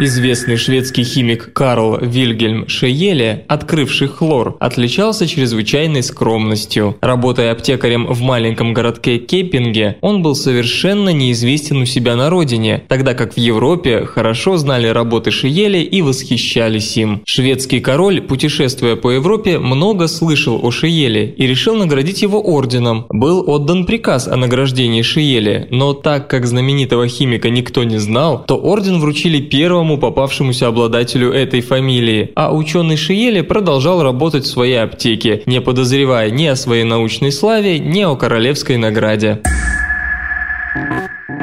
Известный 0.02 0.56
шведский 0.56 1.04
химик 1.04 1.52
Карл 1.52 1.98
Вильгельм 2.00 2.66
Шееле, 2.68 3.44
открывший 3.48 4.08
хлор, 4.08 4.56
отличался 4.58 5.26
чрезвычайной 5.26 6.02
скромностью. 6.02 6.96
Работая 7.02 7.52
аптекарем 7.52 8.06
в 8.06 8.22
маленьком 8.22 8.72
городке 8.72 9.18
Кеппинге, 9.18 9.98
он 10.00 10.22
был 10.22 10.34
совершенно 10.34 11.10
неизвестен 11.10 11.82
у 11.82 11.84
себя 11.84 12.16
на 12.16 12.30
родине, 12.30 12.82
тогда 12.88 13.12
как 13.12 13.34
в 13.34 13.36
Европе 13.36 14.06
хорошо 14.06 14.56
знали 14.56 14.86
работы 14.86 15.30
Шееле 15.30 15.82
и 15.82 16.00
восхищались 16.00 16.96
им. 16.96 17.20
Шведский 17.26 17.80
король, 17.80 18.22
путешествуя 18.22 18.96
по 18.96 19.10
Европе, 19.10 19.58
много 19.58 20.08
слышал 20.08 20.58
о 20.62 20.70
Шееле 20.70 21.26
и 21.36 21.46
решил 21.46 21.74
наградить 21.74 22.22
его 22.22 22.40
орденом. 22.40 23.04
Был 23.10 23.44
отдан 23.46 23.84
приказ 23.84 24.28
о 24.28 24.36
награждении 24.36 25.02
Шееле, 25.02 25.68
но 25.70 25.92
так 25.92 26.30
как 26.30 26.46
знаменитого 26.46 27.06
химика 27.06 27.50
никто 27.50 27.84
не 27.84 27.98
знал, 27.98 28.46
то 28.46 28.56
орден 28.56 28.98
вручили 28.98 29.42
первому 29.42 29.89
первому 29.90 29.98
попавшемуся 29.98 30.68
обладателю 30.68 31.32
этой 31.32 31.60
фамилии, 31.60 32.30
а 32.36 32.54
ученый 32.54 32.96
Шиеле 32.96 33.42
продолжал 33.42 34.02
работать 34.02 34.44
в 34.44 34.48
своей 34.48 34.82
аптеке, 34.82 35.42
не 35.46 35.60
подозревая 35.60 36.30
ни 36.30 36.46
о 36.46 36.56
своей 36.56 36.84
научной 36.84 37.32
славе, 37.32 37.78
ни 37.78 38.02
о 38.02 38.14
королевской 38.16 38.76
награде. 38.76 39.40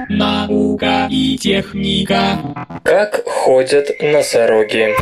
Наука 0.10 1.08
и 1.10 1.38
техника. 1.38 2.40
Как 2.84 3.24
ходят 3.26 3.90
носороги. 4.02 4.96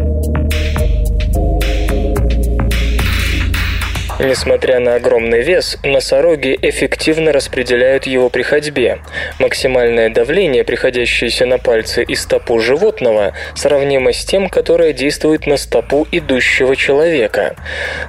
Несмотря 4.19 4.79
на 4.79 4.95
огромный 4.95 5.41
вес, 5.41 5.77
носороги 5.83 6.57
эффективно 6.61 7.33
распределяют 7.33 8.05
его 8.05 8.29
при 8.29 8.43
ходьбе. 8.43 8.99
Максимальное 9.39 10.09
давление, 10.09 10.63
приходящееся 10.63 11.45
на 11.45 11.57
пальцы 11.57 12.01
и 12.01 12.15
стопу 12.15 12.59
животного, 12.59 13.33
сравнимо 13.55 14.13
с 14.13 14.23
тем, 14.23 14.47
которое 14.49 14.93
действует 14.93 15.47
на 15.47 15.57
стопу 15.57 16.07
идущего 16.13 16.77
человека. 16.77 17.55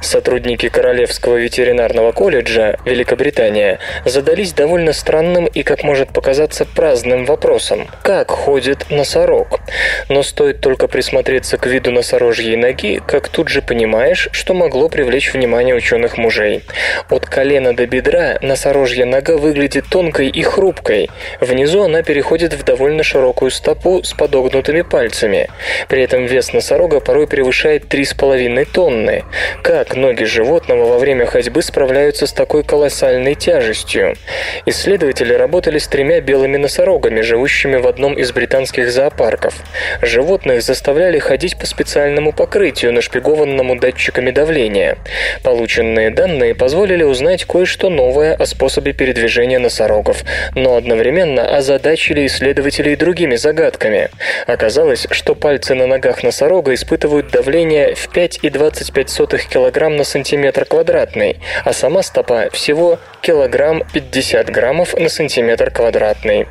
Сотрудники 0.01 0.69
Королевского 0.69 1.39
ветеринарного 1.39 2.13
колледжа, 2.13 2.79
Великобритания, 2.85 3.81
задались 4.05 4.53
довольно 4.53 4.93
странным 4.93 5.47
и, 5.47 5.65
как 5.65 5.83
может 5.83 6.11
показаться, 6.11 6.67
праздным 6.67 7.25
вопросом. 7.25 7.89
Как 8.03 8.31
ходит 8.31 8.91
носорог? 8.91 9.59
Но 10.09 10.23
стоит 10.23 10.61
только 10.61 10.87
присмотреться 10.87 11.59
к 11.59 11.67
виду 11.67 11.91
носорожьей 11.91 12.55
ноги, 12.55 13.03
как 13.05 13.29
тут 13.29 13.49
же 13.49 13.61
понимаешь, 13.61 14.29
что 14.31 14.55
могло 14.55 14.89
привлечь 14.89 15.35
внимание 15.35 15.75
ученых 15.75 15.96
ученых 15.97 16.19
мужей. 16.19 16.63
От 17.11 17.27
колена 17.27 17.75
до 17.75 17.87
бедра 17.87 18.39
носорожья 18.43 19.07
нога 19.07 19.37
выглядит 19.37 19.87
тонкой 19.89 20.29
и 20.29 20.43
хрупкой. 20.43 21.11
Внизу 21.41 21.83
она 21.83 22.03
переходит 22.03 22.53
в 22.53 22.63
довольно 22.65 23.03
широкую 23.03 23.51
стопу 23.51 24.03
с 24.03 24.13
подогнутыми 24.13 24.83
пальцами. 24.83 25.49
При 25.89 26.03
этом 26.03 26.27
вес 26.27 26.53
носорога 26.53 27.01
порой 27.01 27.27
превышает 27.27 27.85
3,5 27.85 28.67
тонны. 28.73 29.25
Как 29.63 29.97
ноги 29.97 30.25
животного 30.25 30.85
во 30.87 30.99
время 30.99 31.27
ходьбы 31.27 31.63
справляются 31.63 32.27
с 32.27 32.33
такой 32.33 32.63
колоссальной 32.63 33.35
тяжестью? 33.35 34.15
Исследователи 34.67 35.33
работали 35.33 35.79
с 35.79 35.89
тремя 35.89 36.21
белыми 36.21 36.59
носорогами, 36.59 37.23
живущими 37.23 37.77
в 37.77 37.87
одном 37.87 38.15
из 38.15 38.33
британских 38.33 38.91
зоопарков. 38.91 39.55
Животных 40.03 40.63
заставляли 40.63 41.19
ходить 41.19 41.59
по 41.59 41.67
специальному 41.67 42.33
покрытию, 42.33 42.93
нашпигованному 42.93 43.77
датчиками 43.77 44.31
давления. 44.31 44.99
Полученные 45.43 45.86
Полученные 45.87 46.11
данные 46.11 46.55
позволили 46.57 47.05
узнать 47.05 47.45
кое-что 47.45 47.91
новое 47.91 48.35
о 48.35 48.45
способе 48.45 48.93
передвижения 48.93 49.61
носорогов, 49.61 50.25
но 50.57 50.75
одновременно 50.75 51.57
озадачили 51.57 52.27
исследователей 52.27 52.97
другими 52.97 53.37
загадками. 53.37 54.11
Оказалось, 54.49 55.07
что 55.13 55.37
пальцы 55.37 55.77
на 55.77 55.87
ногах 55.87 56.25
носорога 56.25 56.75
испытывают 56.75 57.31
давление 57.31 57.95
в 57.95 58.13
5,25 58.13 59.49
кг 59.49 59.89
на 59.91 60.03
сантиметр 60.03 60.65
квадратный, 60.65 61.37
а 61.65 61.73
сама 61.73 62.03
стопа 62.03 62.49
всего 62.53 62.99
килограмм 63.23 63.85
50 63.93 64.51
граммов 64.51 64.93
на 64.95 65.09
сантиметр 65.09 65.71
квадратный. 65.71 66.49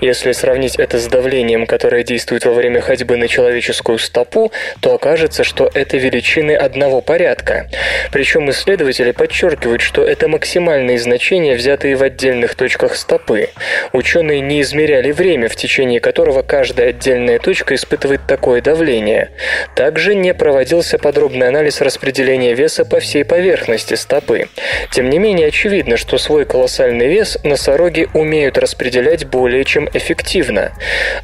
Если 0.00 0.32
сравнить 0.32 0.76
это 0.76 0.98
с 0.98 1.06
давлением, 1.06 1.66
которое 1.66 2.02
действует 2.02 2.46
во 2.46 2.52
время 2.52 2.80
ходьбы 2.80 3.16
на 3.16 3.28
человеческую 3.28 3.98
стопу, 3.98 4.50
то 4.80 4.94
окажется, 4.94 5.44
что 5.44 5.70
это 5.72 5.98
величины 5.98 6.52
одного 6.52 7.00
порядка. 7.02 7.68
Причем 8.12 8.48
исследователи 8.50 8.77
подчеркивают, 9.12 9.82
что 9.82 10.04
это 10.04 10.28
максимальные 10.28 10.98
значения, 10.98 11.54
взятые 11.54 11.96
в 11.96 12.02
отдельных 12.02 12.54
точках 12.54 12.96
стопы. 12.96 13.48
Ученые 13.92 14.40
не 14.40 14.60
измеряли 14.60 15.10
время, 15.10 15.48
в 15.48 15.56
течение 15.56 16.00
которого 16.00 16.42
каждая 16.42 16.90
отдельная 16.90 17.38
точка 17.38 17.74
испытывает 17.74 18.20
такое 18.26 18.62
давление. 18.62 19.32
Также 19.74 20.14
не 20.14 20.32
проводился 20.32 20.98
подробный 20.98 21.48
анализ 21.48 21.80
распределения 21.80 22.54
веса 22.54 22.84
по 22.84 23.00
всей 23.00 23.24
поверхности 23.24 23.94
стопы. 23.94 24.48
Тем 24.92 25.10
не 25.10 25.18
менее, 25.18 25.48
очевидно, 25.48 25.96
что 25.96 26.16
свой 26.16 26.44
колоссальный 26.44 27.08
вес 27.08 27.38
носороги 27.44 28.08
умеют 28.14 28.58
распределять 28.58 29.26
более 29.26 29.64
чем 29.64 29.88
эффективно. 29.92 30.72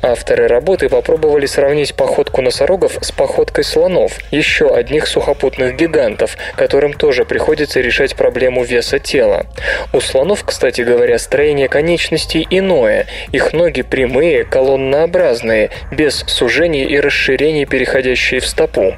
Авторы 0.03 0.49
работы 0.49 0.89
попробовали 0.89 1.47
сравнить 1.47 1.95
походку 1.95 2.43
носорогов 2.43 2.99
с 3.01 3.13
походкой 3.13 3.65
слонов, 3.65 4.19
еще 4.31 4.75
одних 4.75 5.07
сухопутных 5.07 5.77
гигантов, 5.77 6.37
которым 6.57 6.93
тоже 6.93 7.25
приходится 7.25 7.44
решать 7.49 8.17
проблему 8.17 8.65
веса 8.65 8.99
тела. 8.99 9.47
У 9.93 10.01
слонов, 10.01 10.45
кстати 10.45 10.81
говоря, 10.81 11.19
строение 11.19 11.69
конечностей 11.69 12.47
иное. 12.51 13.07
Их 13.33 13.53
ноги 13.53 13.83
прямые, 13.83 14.45
колоннообразные, 14.45 15.71
без 15.91 16.25
сужений 16.27 16.85
и 16.85 16.99
расширений, 16.99 17.67
переходящие 17.67 18.41
в 18.41 18.47
стопу. 18.47 18.95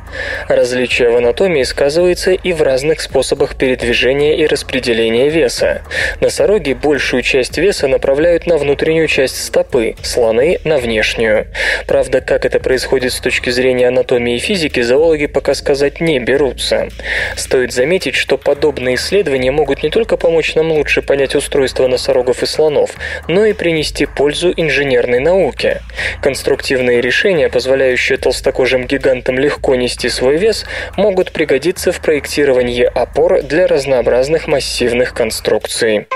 Различие 0.49 1.11
в 1.11 1.17
анатомии 1.17 1.63
сказывается 1.63 2.33
и 2.33 2.53
в 2.53 2.63
разных 2.63 3.01
способах 3.01 3.57
передвижения 3.57 4.37
и 4.37 4.47
распределения 4.47 5.29
веса. 5.29 5.83
Носороги 6.21 6.73
большую 6.73 7.23
часть 7.23 7.59
веса 7.59 7.89
направляют 7.89 8.47
на 8.47 8.57
внутреннюю 8.57 9.09
часть 9.09 9.45
стопы, 9.45 9.97
слоны– 10.03 10.59
на 10.65 10.79
внешнюю. 10.79 11.47
Правда, 11.87 12.21
как 12.21 12.45
это 12.45 12.61
происходит 12.61 13.13
с 13.13 13.21
точки 13.21 13.51
зрения 13.51 13.89
анатомии 13.89 14.37
и 14.37 14.39
физики, 14.39 14.81
зоологи 14.81 15.27
пока 15.27 15.55
сказать 15.55 16.01
не 16.01 16.19
берутся. 16.19 16.89
Стоит 17.37 17.73
заметить, 17.73 18.15
что 18.15 18.36
подобные 18.37 18.97
исследования 18.97 19.51
могут 19.51 19.83
не 19.83 19.91
только 19.91 20.17
помочь 20.17 20.55
нам 20.55 20.73
лучше 20.73 21.03
понять 21.03 21.35
устройство 21.35 21.87
носорогов 21.87 22.43
и 22.43 22.47
слонов, 22.47 22.91
но 23.29 23.45
и 23.45 23.53
принести 23.53 24.07
пользу 24.07 24.53
инженерной 24.57 25.21
науке. 25.21 25.83
Конструктивные 26.23 27.01
решения, 27.01 27.49
позволяющие 27.49 28.19
толстокожим 28.19 28.87
гигантам 28.87 29.39
легко 29.39 29.75
нести 29.75 30.09
свой 30.09 30.37
вес, 30.37 30.65
могут 30.97 31.33
пригодиться 31.33 31.93
в 31.93 32.01
проектировании 32.01 32.85
опор 32.85 33.43
для 33.43 33.67
разнообразных 33.67 34.47
массивных 34.47 35.15
конструкций. 35.15 36.07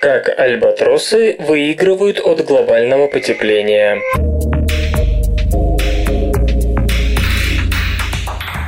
Как 0.00 0.36
альбатросы 0.36 1.36
выигрывают 1.38 2.18
от 2.18 2.44
глобального 2.44 3.06
потепления. 3.06 4.00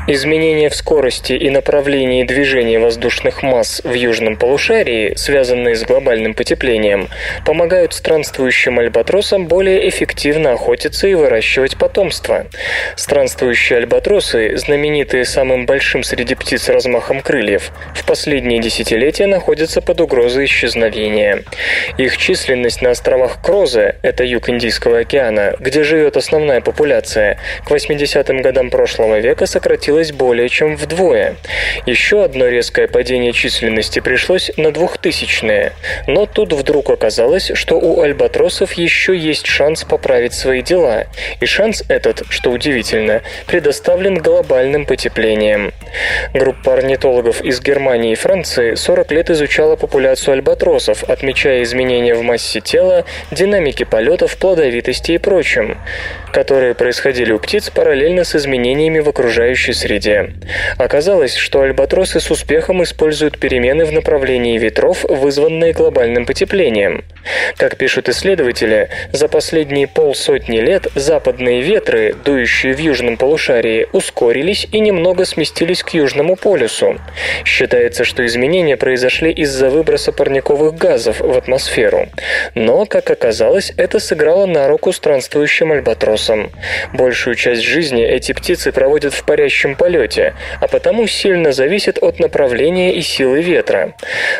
Изменения 0.07 0.69
в 0.69 0.75
скорости 0.75 1.33
и 1.33 1.49
направлении 1.49 2.25
движения 2.25 2.79
воздушных 2.79 3.43
масс 3.43 3.81
в 3.85 3.95
южном 3.95 4.37
полушарии, 4.37 5.15
связанные 5.17 5.75
с 5.77 5.83
глобальным 5.83 6.35
потеплением, 6.35 7.09
помогают 7.47 7.95
странствующим 7.95 8.79
альбатросам 8.79 9.47
более 9.47 9.89
эффективно 9.89 10.53
охотиться 10.53 11.07
и 11.07 11.15
выращивать 11.15 11.79
потомство. 11.79 12.45
Странствующие 12.97 13.79
альбатросы, 13.79 14.59
знаменитые 14.59 15.25
самым 15.25 15.65
большим 15.65 16.03
среди 16.03 16.35
птиц 16.35 16.69
размахом 16.69 17.23
крыльев, 17.23 17.73
в 17.95 18.05
последние 18.05 18.61
десятилетия 18.61 19.27
находятся 19.27 19.81
под 19.81 20.03
угрозой 20.03 20.45
исчезновения. 20.45 21.45
Их 21.97 22.19
численность 22.19 22.83
на 22.83 22.91
островах 22.91 23.41
Крозе, 23.41 23.97
это 24.03 24.23
юг 24.23 24.51
Индийского 24.51 24.99
океана, 24.99 25.57
где 25.59 25.83
живет 25.83 26.19
основная 26.19 26.61
популяция, 26.61 27.39
к 27.65 27.71
80-м 27.71 28.43
годам 28.43 28.69
прошлого 28.69 29.19
века 29.19 29.47
сократилась 29.47 29.94
сократилась 29.95 30.13
более 30.13 30.49
чем 30.49 30.77
вдвое. 30.77 31.37
Еще 31.87 32.25
одно 32.25 32.49
резкое 32.49 32.89
падение 32.89 33.33
численности 33.33 34.01
пришлось 34.01 34.51
на 34.57 34.73
двухтысячные. 34.73 35.73
Но 36.07 36.27
тут 36.27 36.53
вдруг 36.53 36.91
оказалось, 36.91 37.53
что 37.55 37.79
у 37.79 38.01
альбатросов 38.01 38.73
еще 38.73 39.17
есть 39.17 39.47
шанс 39.47 39.85
поправить 39.85 40.35
свои 40.35 40.63
дела. 40.63 41.05
И 41.41 41.47
шанс 41.47 41.85
этот, 41.89 42.23
что 42.29 42.51
удивительно, 42.51 43.23
предоставлен 43.47 44.19
глобальным 44.19 44.87
потеплением. 44.87 45.73
Группа 46.33 46.75
орнитологов 46.75 47.43
из 47.43 47.61
Германии 47.61 48.13
и 48.13 48.17
Франции 48.17 48.75
40 48.75 49.13
лет 49.13 49.31
изучала 49.31 49.77
популяцию 49.77 50.35
альбатросов, 50.35 51.05
отмечая 51.05 51.63
изменения 51.63 52.15
в 52.15 52.23
массе 52.23 52.61
тела, 52.61 53.05
динамике 53.31 53.85
полетов, 53.85 54.37
плодовитости 54.37 55.13
и 55.13 55.19
прочем, 55.19 55.77
которые 56.35 56.75
происходили 56.75 57.31
у 57.31 57.39
птиц 57.39 57.71
параллельно 57.71 58.25
с 58.25 58.35
изменениями 58.35 58.99
в 58.99 59.09
окружающей 59.09 59.73
среде. 59.73 60.33
Оказалось, 60.79 61.37
что 61.37 61.63
альбатросы 61.63 62.19
с 62.19 62.29
успехом 62.29 62.83
используют 62.83 63.39
перемены 63.39 63.85
в 63.85 63.93
направлении 63.93 64.59
ветров, 64.59 65.05
вызванные 65.05 65.73
глобальным 65.73 66.27
потеплением. 66.27 67.05
Как 67.57 67.77
пишут 67.77 68.09
исследователи, 68.09 68.89
за 69.13 69.29
последние 69.29 69.87
полсотни 69.87 70.59
лет 70.59 70.89
западные 70.97 71.63
ветры, 71.63 72.17
дующие 72.25 72.75
в 72.75 72.81
южном 72.81 73.17
полушарии, 73.17 73.87
ускорились 73.93 74.67
и 74.73 74.81
немного 74.81 75.25
сместились 75.27 75.85
к 75.85 75.91
южному 75.91 76.35
полюсу. 76.35 76.99
Считается, 77.45 78.03
что 78.03 78.27
изменения 78.27 78.77
произошли 78.77 79.31
из-за 79.31 79.71
выброса 79.71 80.11
парниковых 80.11 80.75
газов 80.75 81.21
в 81.21 81.39
атмосферу. 81.39 82.09
Но, 82.57 82.87
как 82.87 83.09
оказалось, 83.09 83.73
это 83.77 84.01
сыграло 84.01 84.47
на 84.47 84.67
руку 84.67 84.93
странствующим 84.93 85.71
альбатросам. 85.71 86.24
Альбатросам. 86.25 86.51
Большую 86.93 87.35
часть 87.35 87.63
жизни 87.63 88.05
эти 88.05 88.33
птицы 88.33 88.73
проводят 88.73 89.15
в 89.15 89.25
парящем 89.25 89.77
полете, 89.77 90.35
а 90.61 90.69
потому 90.69 91.07
сильно 91.07 91.53
зависят 91.53 91.99
от 92.03 92.21
направления 92.21 92.95
и 92.95 93.03
силы 93.03 93.43
ветра. 93.43 93.95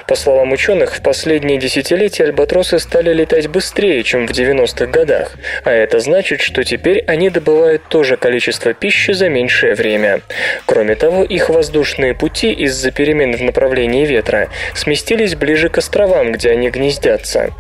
По 0.07 0.15
словам 0.15 0.53
ученых, 0.53 0.97
в 0.97 1.03
последние 1.03 1.59
десятилетия 1.59 2.25
альбатросы 2.25 2.79
стали 2.79 3.13
летать 3.13 3.49
быстрее, 3.49 4.03
чем 4.03 4.27
в 4.27 4.31
90-х 4.31 4.87
годах, 4.87 5.33
а 5.65 5.71
это 5.71 6.01
значит, 6.01 6.41
что 6.41 6.65
теперь 6.65 7.05
они 7.07 7.31
добывают 7.31 7.83
то 7.89 8.03
же 8.03 8.17
количество 8.17 8.73
пищи 8.75 9.13
за 9.13 9.29
меньшее 9.29 9.75
время. 9.75 10.21
Кроме 10.67 10.95
того, 10.95 11.25
их 11.25 11.49
воздушные 11.49 12.15
пути 12.15 12.53
из-за 12.53 12.91
перемен 12.91 13.37
в 13.37 13.43
направлении 13.43 14.07
ветра 14.07 14.49
сместились 14.75 15.35
ближе 15.35 15.69
к 15.69 15.79
островам, 15.79 16.33
где 16.33 16.51
они 16.51 16.71
гнездятся. 16.71 17.53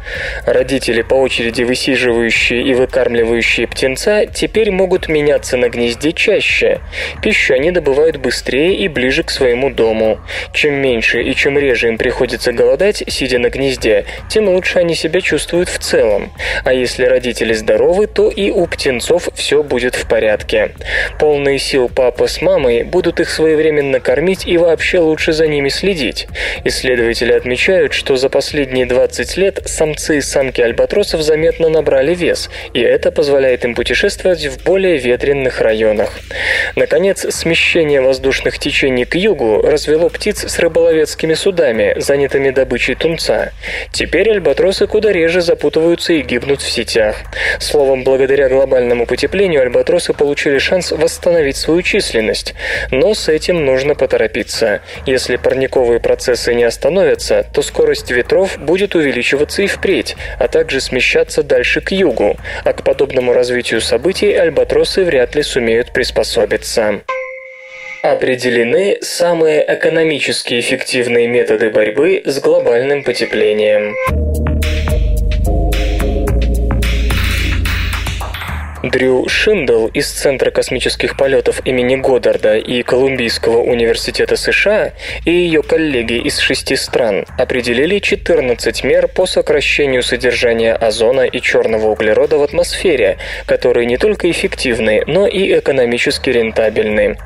Родители, 0.46 1.02
по 1.02 1.14
очереди 1.14 1.62
высиживающие 1.62 2.62
и 2.62 2.74
выкармливающие 2.74 3.66
птенца, 3.66 4.13
теперь 4.24 4.70
могут 4.70 5.08
меняться 5.08 5.56
на 5.56 5.68
гнезде 5.68 6.12
чаще. 6.12 6.80
Пищу 7.22 7.54
они 7.54 7.70
добывают 7.70 8.16
быстрее 8.16 8.74
и 8.76 8.88
ближе 8.88 9.22
к 9.22 9.30
своему 9.30 9.70
дому. 9.70 10.20
Чем 10.52 10.74
меньше 10.74 11.22
и 11.22 11.34
чем 11.34 11.58
реже 11.58 11.88
им 11.88 11.98
приходится 11.98 12.52
голодать, 12.52 13.02
сидя 13.08 13.38
на 13.38 13.50
гнезде, 13.50 14.04
тем 14.28 14.48
лучше 14.48 14.78
они 14.78 14.94
себя 14.94 15.20
чувствуют 15.20 15.68
в 15.68 15.78
целом. 15.78 16.32
А 16.64 16.72
если 16.72 17.04
родители 17.04 17.52
здоровы, 17.52 18.06
то 18.06 18.30
и 18.30 18.50
у 18.50 18.66
птенцов 18.66 19.28
все 19.34 19.62
будет 19.62 19.94
в 19.94 20.08
порядке. 20.08 20.72
Полные 21.18 21.58
сил 21.58 21.88
папа 21.88 22.26
с 22.26 22.40
мамой 22.40 22.84
будут 22.84 23.20
их 23.20 23.28
своевременно 23.28 24.00
кормить 24.00 24.46
и 24.46 24.56
вообще 24.58 25.00
лучше 25.00 25.32
за 25.32 25.46
ними 25.48 25.68
следить. 25.68 26.28
Исследователи 26.64 27.32
отмечают, 27.32 27.92
что 27.92 28.16
за 28.16 28.28
последние 28.28 28.86
20 28.86 29.36
лет 29.36 29.62
самцы 29.66 30.18
и 30.18 30.20
самки 30.20 30.60
альбатросов 30.60 31.22
заметно 31.22 31.68
набрали 31.68 32.14
вес, 32.14 32.48
и 32.72 32.80
это 32.80 33.10
позволяет 33.10 33.64
им 33.64 33.74
путешествовать 33.74 34.03
в 34.04 34.62
более 34.64 34.98
ветренных 34.98 35.62
районах. 35.62 36.12
Наконец, 36.76 37.26
смещение 37.34 38.02
воздушных 38.02 38.58
течений 38.58 39.06
к 39.06 39.14
югу 39.14 39.62
развело 39.62 40.10
птиц 40.10 40.44
с 40.44 40.58
рыболовецкими 40.58 41.32
судами, 41.32 41.94
занятыми 41.98 42.50
добычей 42.50 42.96
тунца. 42.96 43.52
Теперь 43.92 44.30
альбатросы 44.30 44.86
куда 44.86 45.10
реже 45.10 45.40
запутываются 45.40 46.12
и 46.12 46.20
гибнут 46.20 46.60
в 46.60 46.70
сетях. 46.70 47.16
Словом, 47.60 48.04
благодаря 48.04 48.50
глобальному 48.50 49.06
потеплению 49.06 49.62
альбатросы 49.62 50.12
получили 50.12 50.58
шанс 50.58 50.92
восстановить 50.92 51.56
свою 51.56 51.80
численность. 51.80 52.54
Но 52.90 53.14
с 53.14 53.30
этим 53.30 53.64
нужно 53.64 53.94
поторопиться. 53.94 54.82
Если 55.06 55.36
парниковые 55.36 55.98
процессы 55.98 56.52
не 56.54 56.64
остановятся, 56.64 57.46
то 57.54 57.62
скорость 57.62 58.10
ветров 58.10 58.58
будет 58.58 58.94
увеличиваться 58.94 59.62
и 59.62 59.66
впредь, 59.66 60.16
а 60.38 60.48
также 60.48 60.82
смещаться 60.82 61.42
дальше 61.42 61.80
к 61.80 61.90
югу. 61.90 62.36
А 62.64 62.72
к 62.74 62.82
подобному 62.82 63.32
развитию 63.32 63.80
событий 63.84 64.32
альбатросы 64.32 65.04
вряд 65.04 65.34
ли 65.34 65.42
сумеют 65.42 65.92
приспособиться. 65.92 67.02
Определены 68.02 68.98
самые 69.00 69.64
экономически 69.66 70.58
эффективные 70.60 71.28
методы 71.28 71.70
борьбы 71.70 72.22
с 72.24 72.38
глобальным 72.40 73.02
потеплением. 73.02 73.94
Дрю 78.84 79.26
Шиндл 79.28 79.86
из 79.86 80.10
Центра 80.10 80.50
космических 80.50 81.16
полетов 81.16 81.62
имени 81.64 81.96
Годдарда 81.96 82.58
и 82.58 82.82
Колумбийского 82.82 83.62
университета 83.62 84.36
США 84.36 84.92
и 85.24 85.30
ее 85.30 85.62
коллеги 85.62 86.18
из 86.18 86.38
шести 86.38 86.76
стран 86.76 87.24
определили 87.38 87.98
14 87.98 88.84
мер 88.84 89.08
по 89.08 89.24
сокращению 89.24 90.02
содержания 90.02 90.74
озона 90.74 91.22
и 91.22 91.40
черного 91.40 91.86
углерода 91.86 92.36
в 92.36 92.42
атмосфере, 92.42 93.16
которые 93.46 93.86
не 93.86 93.96
только 93.96 94.30
эффективны, 94.30 95.02
но 95.06 95.26
и 95.26 95.58
экономически 95.58 96.28
рентабельны. 96.28 97.16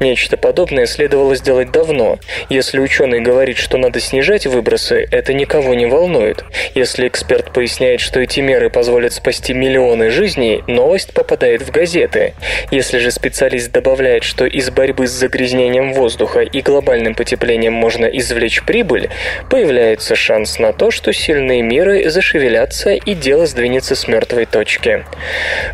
Нечто 0.00 0.38
подобное 0.38 0.86
следовало 0.86 1.36
сделать 1.36 1.70
давно. 1.72 2.20
Если 2.48 2.80
ученый 2.80 3.20
говорит, 3.20 3.58
что 3.58 3.76
надо 3.76 4.00
снижать 4.00 4.46
выбросы, 4.46 5.06
это 5.10 5.34
никого 5.34 5.74
не 5.74 5.84
волнует. 5.84 6.42
Если 6.74 7.06
эксперт 7.06 7.52
поясняет, 7.52 8.00
что 8.00 8.18
эти 8.18 8.40
меры 8.40 8.70
позволят 8.70 9.12
спасти 9.12 9.52
миллионы 9.52 10.08
жизней, 10.08 10.62
новость 10.66 11.01
новость 11.02 11.12
попадает 11.12 11.62
в 11.62 11.70
газеты. 11.70 12.34
Если 12.70 12.98
же 12.98 13.10
специалист 13.10 13.70
добавляет, 13.72 14.24
что 14.24 14.46
из 14.46 14.70
борьбы 14.70 15.06
с 15.06 15.10
загрязнением 15.10 15.92
воздуха 15.92 16.40
и 16.40 16.62
глобальным 16.62 17.14
потеплением 17.14 17.72
можно 17.72 18.06
извлечь 18.06 18.62
прибыль, 18.62 19.08
появляется 19.50 20.14
шанс 20.14 20.58
на 20.58 20.72
то, 20.72 20.90
что 20.90 21.12
сильные 21.12 21.62
миры 21.62 22.08
зашевелятся 22.10 22.92
и 22.92 23.14
дело 23.14 23.46
сдвинется 23.46 23.94
с 23.94 24.08
мертвой 24.08 24.46
точки. 24.46 25.04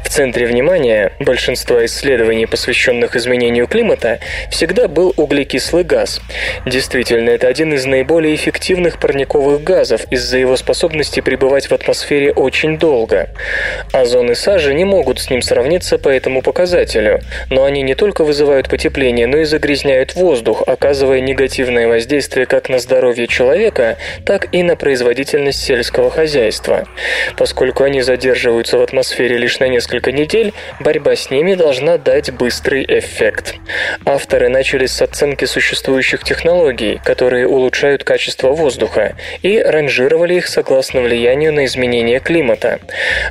В 0.05 0.09
центре 0.09 0.47
внимания 0.47 1.13
большинства 1.21 1.85
исследований, 1.85 2.47
посвященных 2.47 3.17
изменению 3.17 3.67
климата, 3.67 4.21
всегда 4.51 4.89
был 4.89 5.13
углекислый 5.17 5.85
газ. 5.85 6.21
Действительно, 6.67 7.31
это 7.31 7.49
один 7.49 7.75
из 7.75 7.85
наиболее 7.85 8.35
эффективных 8.35 8.99
парниковых 8.99 9.63
газов 9.63 10.03
из-за 10.11 10.39
его 10.39 10.57
способности 10.57 11.21
пребывать 11.21 11.67
в 11.67 11.73
атмосфере 11.73 12.33
очень 12.33 12.79
долго. 12.79 13.29
Озон 13.93 14.31
и 14.31 14.35
сажа 14.35 14.73
не 14.73 14.85
могут 14.85 15.18
могут 15.19 15.21
с 15.21 15.31
ним 15.31 15.43
сравниться 15.43 15.99
по 15.99 16.09
этому 16.09 16.43
показателю, 16.43 17.21
но 17.51 17.65
они 17.65 17.83
не 17.83 17.95
только 17.95 18.25
вызывают 18.25 18.69
потепление, 18.69 19.27
но 19.27 19.39
и 19.39 19.45
загрязняют 19.45 20.15
воздух, 20.15 20.63
оказывая 20.67 21.21
негативное 21.21 21.89
воздействие 21.89 22.47
как 22.47 22.69
на 22.69 22.79
здоровье 22.79 23.27
человека, 23.27 23.97
так 24.25 24.49
и 24.53 24.63
на 24.63 24.77
производительность 24.77 25.63
сельского 25.63 26.11
хозяйства. 26.11 26.87
Поскольку 27.37 27.85
они 27.85 28.03
задерживаются 28.03 28.79
в 28.79 28.83
атмосфере 28.83 29.39
лишь 29.39 29.59
на 29.61 29.69
несколько 29.69 30.13
недель, 30.13 30.53
борьба 30.81 31.17
с 31.17 31.31
ними 31.31 31.55
должна 31.55 31.99
дать 31.99 32.31
быстрый 32.31 32.85
эффект. 32.89 33.55
Авторы 34.05 34.49
начали 34.49 34.87
с 34.87 35.03
оценки 35.03 35.47
существующих 35.47 36.23
технологий, 36.25 37.01
которые 37.05 37.47
улучшают 37.47 38.05
качество 38.05 38.53
воздуха, 38.53 39.15
и 39.43 39.59
ранжировали 39.61 40.35
их 40.35 40.47
согласно 40.47 41.01
влиянию 41.01 41.53
на 41.53 41.65
изменение 41.65 42.21
климата. 42.21 42.79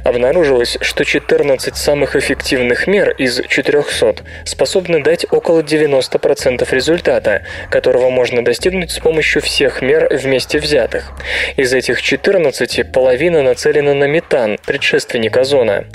Обнаружилось, 0.04 0.78
что 0.82 1.06
14 1.06 1.77
самых 1.78 2.16
эффективных 2.16 2.88
мер 2.88 3.12
из 3.12 3.42
400 3.48 4.16
способны 4.46 5.04
дать 5.04 5.26
около 5.32 5.62
90% 5.62 6.68
результата, 6.72 7.44
которого 7.70 8.10
можно 8.10 8.44
достигнуть 8.44 8.92
с 8.92 9.00
помощью 9.00 9.42
всех 9.42 9.82
мер 9.82 10.10
вместе 10.12 10.60
взятых. 10.60 11.12
Из 11.56 11.74
этих 11.74 12.02
14 12.02 12.92
половина 12.92 13.44
нацелена 13.44 13.94
на 13.94 14.06
метан, 14.06 14.58
предшественник 14.66 15.38
озона. 15.38 15.86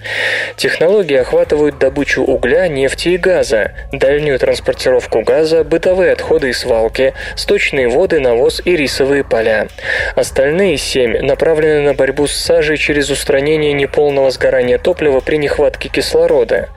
Технологии 0.57 1.17
охватывают 1.17 1.79
добычу 1.79 2.23
угля, 2.23 2.69
нефти 2.69 3.11
и 3.11 3.17
газа, 3.17 3.73
дальнюю 3.93 4.39
транспортировку 4.39 5.23
газа, 5.23 5.65
бытовые 5.65 6.13
отходы 6.13 6.51
и 6.51 6.53
свалки, 6.53 7.13
сточные 7.37 7.89
воды, 7.89 8.21
навоз 8.21 8.63
и 8.65 8.77
рисовые 8.77 9.25
поля. 9.25 9.69
Остальные 10.15 10.77
семь 10.77 11.19
направлены 11.19 11.81
на 11.83 11.95
борьбу 11.95 12.27
с 12.27 12.33
сажей 12.33 12.77
через 12.77 13.11
устранение 13.11 13.73
неполного 13.73 14.31
сгорания 14.31 14.79
топлива 14.79 15.21
при 15.21 15.37
нехватке 15.37 15.72
нехватки 15.73 15.89
кислорода. 15.89 16.69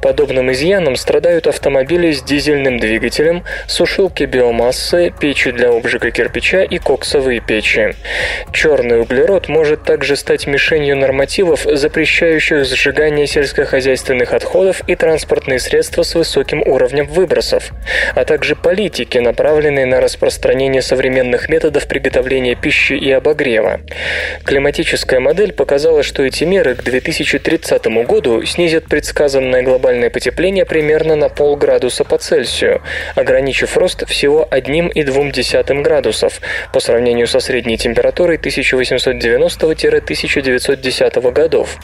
Подобным 0.00 0.52
изъяном 0.52 0.96
страдают 0.96 1.46
автомобили 1.46 2.12
с 2.12 2.22
дизельным 2.22 2.78
двигателем, 2.78 3.44
сушилки 3.66 4.24
биомассы, 4.24 5.12
печи 5.18 5.50
для 5.50 5.70
обжига 5.70 6.10
кирпича 6.10 6.62
и 6.62 6.78
коксовые 6.78 7.40
печи. 7.40 7.94
Черный 8.52 9.00
углерод 9.00 9.48
может 9.48 9.84
также 9.84 10.16
стать 10.16 10.46
мишенью 10.46 10.96
нормативов, 10.96 11.62
запрещающих 11.64 12.64
сжигание 12.64 13.26
сельскохозяйственных 13.26 14.32
отходов 14.32 14.82
и 14.88 14.94
транспортные 14.94 15.58
средства 15.58 16.02
с 16.02 16.14
высоким 16.14 16.62
уровнем 16.62 17.06
выбросов, 17.06 17.72
а 18.14 18.24
также 18.24 18.54
политики, 18.56 19.18
направленные 19.18 19.86
на 19.86 20.00
распространение 20.00 20.82
современных 20.82 21.48
методов 21.48 21.86
приготовления 21.88 22.54
пищи 22.54 22.94
и 22.94 23.10
обогрева. 23.10 23.80
Климатическая 24.44 25.20
модель 25.20 25.52
показала, 25.52 26.02
что 26.02 26.22
эти 26.22 26.44
меры 26.44 26.74
к 26.74 26.82
2030 26.82 27.86
году 28.04 28.43
снизит 28.46 28.86
предсказанное 28.86 29.62
глобальное 29.62 30.08
потепление 30.10 30.64
примерно 30.64 31.16
на 31.16 31.28
полградуса 31.28 32.04
по 32.04 32.18
Цельсию, 32.18 32.82
ограничив 33.14 33.76
рост 33.76 34.08
всего 34.08 34.48
1,2 34.50 35.82
градусов 35.82 36.40
по 36.72 36.80
сравнению 36.80 37.26
со 37.26 37.40
средней 37.40 37.76
температурой 37.76 38.38
1890-1910 38.38 41.32
годов. 41.32 41.76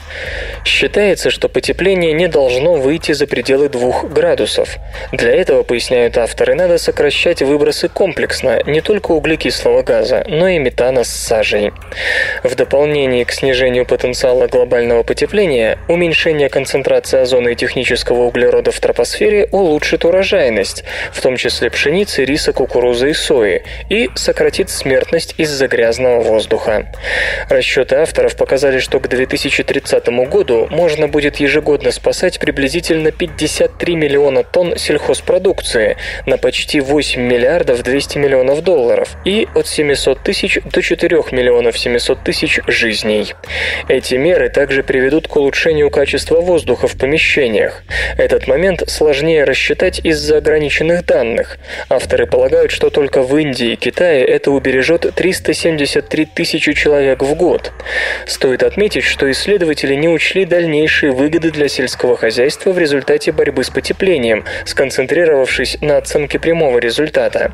Считается, 0.63 1.31
что 1.31 1.49
потепление 1.49 2.13
не 2.13 2.27
должно 2.27 2.75
выйти 2.75 3.13
за 3.13 3.27
пределы 3.27 3.67
2 3.69 4.03
градусов. 4.03 4.77
Для 5.11 5.31
этого, 5.31 5.63
поясняют 5.63 6.17
авторы, 6.17 6.53
надо 6.55 6.77
сокращать 6.77 7.41
выбросы 7.41 7.89
комплексно, 7.89 8.61
не 8.65 8.81
только 8.81 9.11
углекислого 9.11 9.81
газа, 9.81 10.23
но 10.27 10.47
и 10.47 10.59
метана 10.59 11.03
с 11.03 11.09
сажей. 11.09 11.71
В 12.43 12.55
дополнение 12.55 13.25
к 13.25 13.31
снижению 13.31 13.85
потенциала 13.85 14.47
глобального 14.47 15.03
потепления, 15.03 15.79
уменьшение 15.87 16.49
концентрации 16.49 17.19
озона 17.19 17.49
и 17.49 17.55
технического 17.55 18.23
углерода 18.23 18.71
в 18.71 18.79
тропосфере 18.79 19.47
улучшит 19.51 20.05
урожайность, 20.05 20.83
в 21.11 21.21
том 21.21 21.37
числе 21.37 21.69
пшеницы, 21.69 22.23
риса, 22.23 22.53
кукурузы 22.53 23.11
и 23.11 23.13
сои, 23.13 23.63
и 23.89 24.09
сократит 24.15 24.69
смертность 24.69 25.35
из-за 25.37 25.67
грязного 25.67 26.21
воздуха. 26.21 26.91
Расчеты 27.49 27.95
авторов 27.95 28.35
показали, 28.35 28.79
что 28.79 28.99
к 28.99 29.07
2030 29.07 30.07
году 30.29 30.50
можно 30.69 31.07
будет 31.07 31.37
ежегодно 31.37 31.91
спасать 31.91 32.39
приблизительно 32.39 33.11
53 33.11 33.95
миллиона 33.95 34.43
тонн 34.43 34.77
сельхозпродукции 34.77 35.97
на 36.25 36.37
почти 36.37 36.79
8 36.79 37.21
миллиардов 37.21 37.83
200 37.83 38.17
миллионов 38.17 38.61
долларов 38.61 39.15
и 39.25 39.47
от 39.55 39.67
700 39.67 40.21
тысяч 40.21 40.59
до 40.63 40.81
4 40.81 41.23
миллионов 41.31 41.77
700 41.77 42.23
тысяч 42.23 42.59
жизней. 42.67 43.33
Эти 43.87 44.15
меры 44.15 44.49
также 44.49 44.83
приведут 44.83 45.27
к 45.27 45.35
улучшению 45.35 45.89
качества 45.89 46.41
воздуха 46.41 46.87
в 46.87 46.97
помещениях. 46.97 47.83
Этот 48.17 48.47
момент 48.47 48.83
сложнее 48.87 49.43
рассчитать 49.43 49.99
из-за 50.03 50.37
ограниченных 50.37 51.05
данных. 51.05 51.57
Авторы 51.89 52.27
полагают, 52.27 52.71
что 52.71 52.89
только 52.89 53.21
в 53.21 53.37
Индии 53.37 53.73
и 53.73 53.75
Китае 53.75 54.25
это 54.25 54.51
убережет 54.51 55.13
373 55.15 56.25
тысячи 56.25 56.73
человек 56.73 57.23
в 57.23 57.35
год. 57.35 57.71
Стоит 58.25 58.63
отметить, 58.63 59.03
что 59.03 59.29
исследователи 59.31 59.95
не 59.95 60.07
учли 60.07 60.40
дальнейшие 60.45 61.11
выгоды 61.11 61.51
для 61.51 61.67
сельского 61.67 62.17
хозяйства 62.17 62.71
в 62.71 62.79
результате 62.79 63.31
борьбы 63.31 63.63
с 63.63 63.69
потеплением, 63.69 64.45
сконцентрировавшись 64.65 65.77
на 65.81 65.97
оценке 65.97 66.39
прямого 66.39 66.77
результата. 66.77 67.53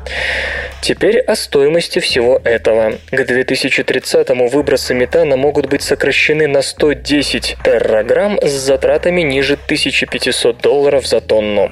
Теперь 0.80 1.18
о 1.20 1.34
стоимости 1.34 1.98
всего 1.98 2.40
этого. 2.44 2.94
К 3.10 3.20
2030-му 3.20 4.48
выбросы 4.48 4.94
метана 4.94 5.36
могут 5.36 5.66
быть 5.66 5.82
сокращены 5.82 6.46
на 6.46 6.62
110 6.62 7.56
терраграмм 7.64 8.38
с 8.40 8.50
затратами 8.50 9.22
ниже 9.22 9.54
1500 9.54 10.60
долларов 10.60 11.06
за 11.06 11.20
тонну. 11.20 11.70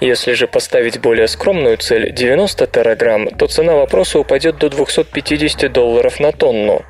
Если 0.00 0.32
же 0.32 0.46
поставить 0.46 1.00
более 1.00 1.28
скромную 1.28 1.76
цель 1.78 2.12
90 2.12 2.66
терраграмм, 2.66 3.28
то 3.28 3.46
цена 3.46 3.74
вопроса 3.74 4.18
упадет 4.18 4.58
до 4.58 4.68
250 4.68 5.72
долларов 5.72 6.20
на 6.20 6.32
тонну. 6.32 6.84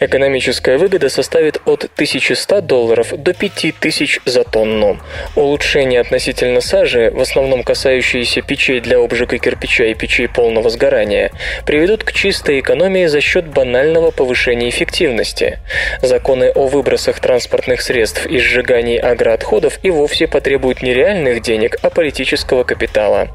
Экономическая 0.00 0.78
выгода 0.78 1.08
составит 1.08 1.60
от 1.66 1.84
1100 1.84 2.60
долларов 2.62 3.11
до 3.16 3.32
5000 3.32 4.20
за 4.24 4.44
тонну. 4.44 4.98
Улучшения 5.36 6.00
относительно 6.00 6.60
сажи, 6.60 7.10
в 7.10 7.20
основном 7.20 7.62
касающиеся 7.62 8.42
печей 8.42 8.80
для 8.80 8.98
обжига 8.98 9.38
кирпича 9.38 9.84
и 9.84 9.94
печей 9.94 10.28
полного 10.28 10.70
сгорания, 10.70 11.30
приведут 11.66 12.04
к 12.04 12.12
чистой 12.12 12.60
экономии 12.60 13.06
за 13.06 13.20
счет 13.20 13.46
банального 13.46 14.10
повышения 14.10 14.68
эффективности. 14.68 15.58
Законы 16.02 16.50
о 16.54 16.66
выбросах 16.66 17.20
транспортных 17.20 17.82
средств 17.82 18.26
и 18.26 18.38
сжигании 18.38 18.98
агроотходов 18.98 19.78
и 19.82 19.90
вовсе 19.90 20.26
потребуют 20.26 20.82
не 20.82 20.94
реальных 20.94 21.42
денег, 21.42 21.76
а 21.82 21.90
политического 21.90 22.64
капитала. 22.64 23.28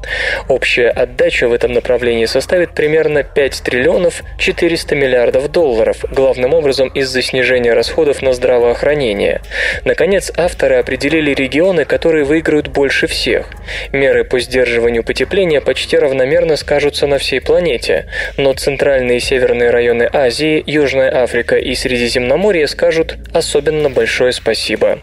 Общая 0.48 0.90
отдача 0.90 1.48
в 1.48 1.52
этом 1.52 1.72
направлении 1.72 2.26
составит 2.26 2.74
примерно 2.74 3.22
5 3.22 3.62
триллионов 3.62 4.22
400 4.38 4.94
миллиардов 4.94 5.50
долларов, 5.50 6.04
главным 6.10 6.54
образом 6.54 6.88
из-за 6.88 7.22
снижения 7.22 7.72
расходов 7.72 8.22
на 8.22 8.32
здравоохранение. 8.32 9.40
Наконец, 9.84 10.32
авторы 10.36 10.76
определили 10.76 11.32
регионы, 11.34 11.84
которые 11.84 12.24
выиграют 12.24 12.68
больше 12.68 13.06
всех. 13.06 13.46
Меры 13.92 14.24
по 14.24 14.40
сдерживанию 14.40 15.02
потепления 15.02 15.60
почти 15.60 15.96
равномерно 15.96 16.56
скажутся 16.56 17.06
на 17.06 17.18
всей 17.18 17.40
планете, 17.40 18.06
но 18.36 18.52
центральные 18.52 19.18
и 19.18 19.20
северные 19.20 19.70
районы 19.70 20.08
Азии, 20.12 20.62
Южная 20.66 21.22
Африка 21.22 21.56
и 21.56 21.74
Средиземноморье 21.74 22.66
скажут 22.66 23.16
особенно 23.32 23.90
большое 23.90 24.32
спасибо. 24.32 25.00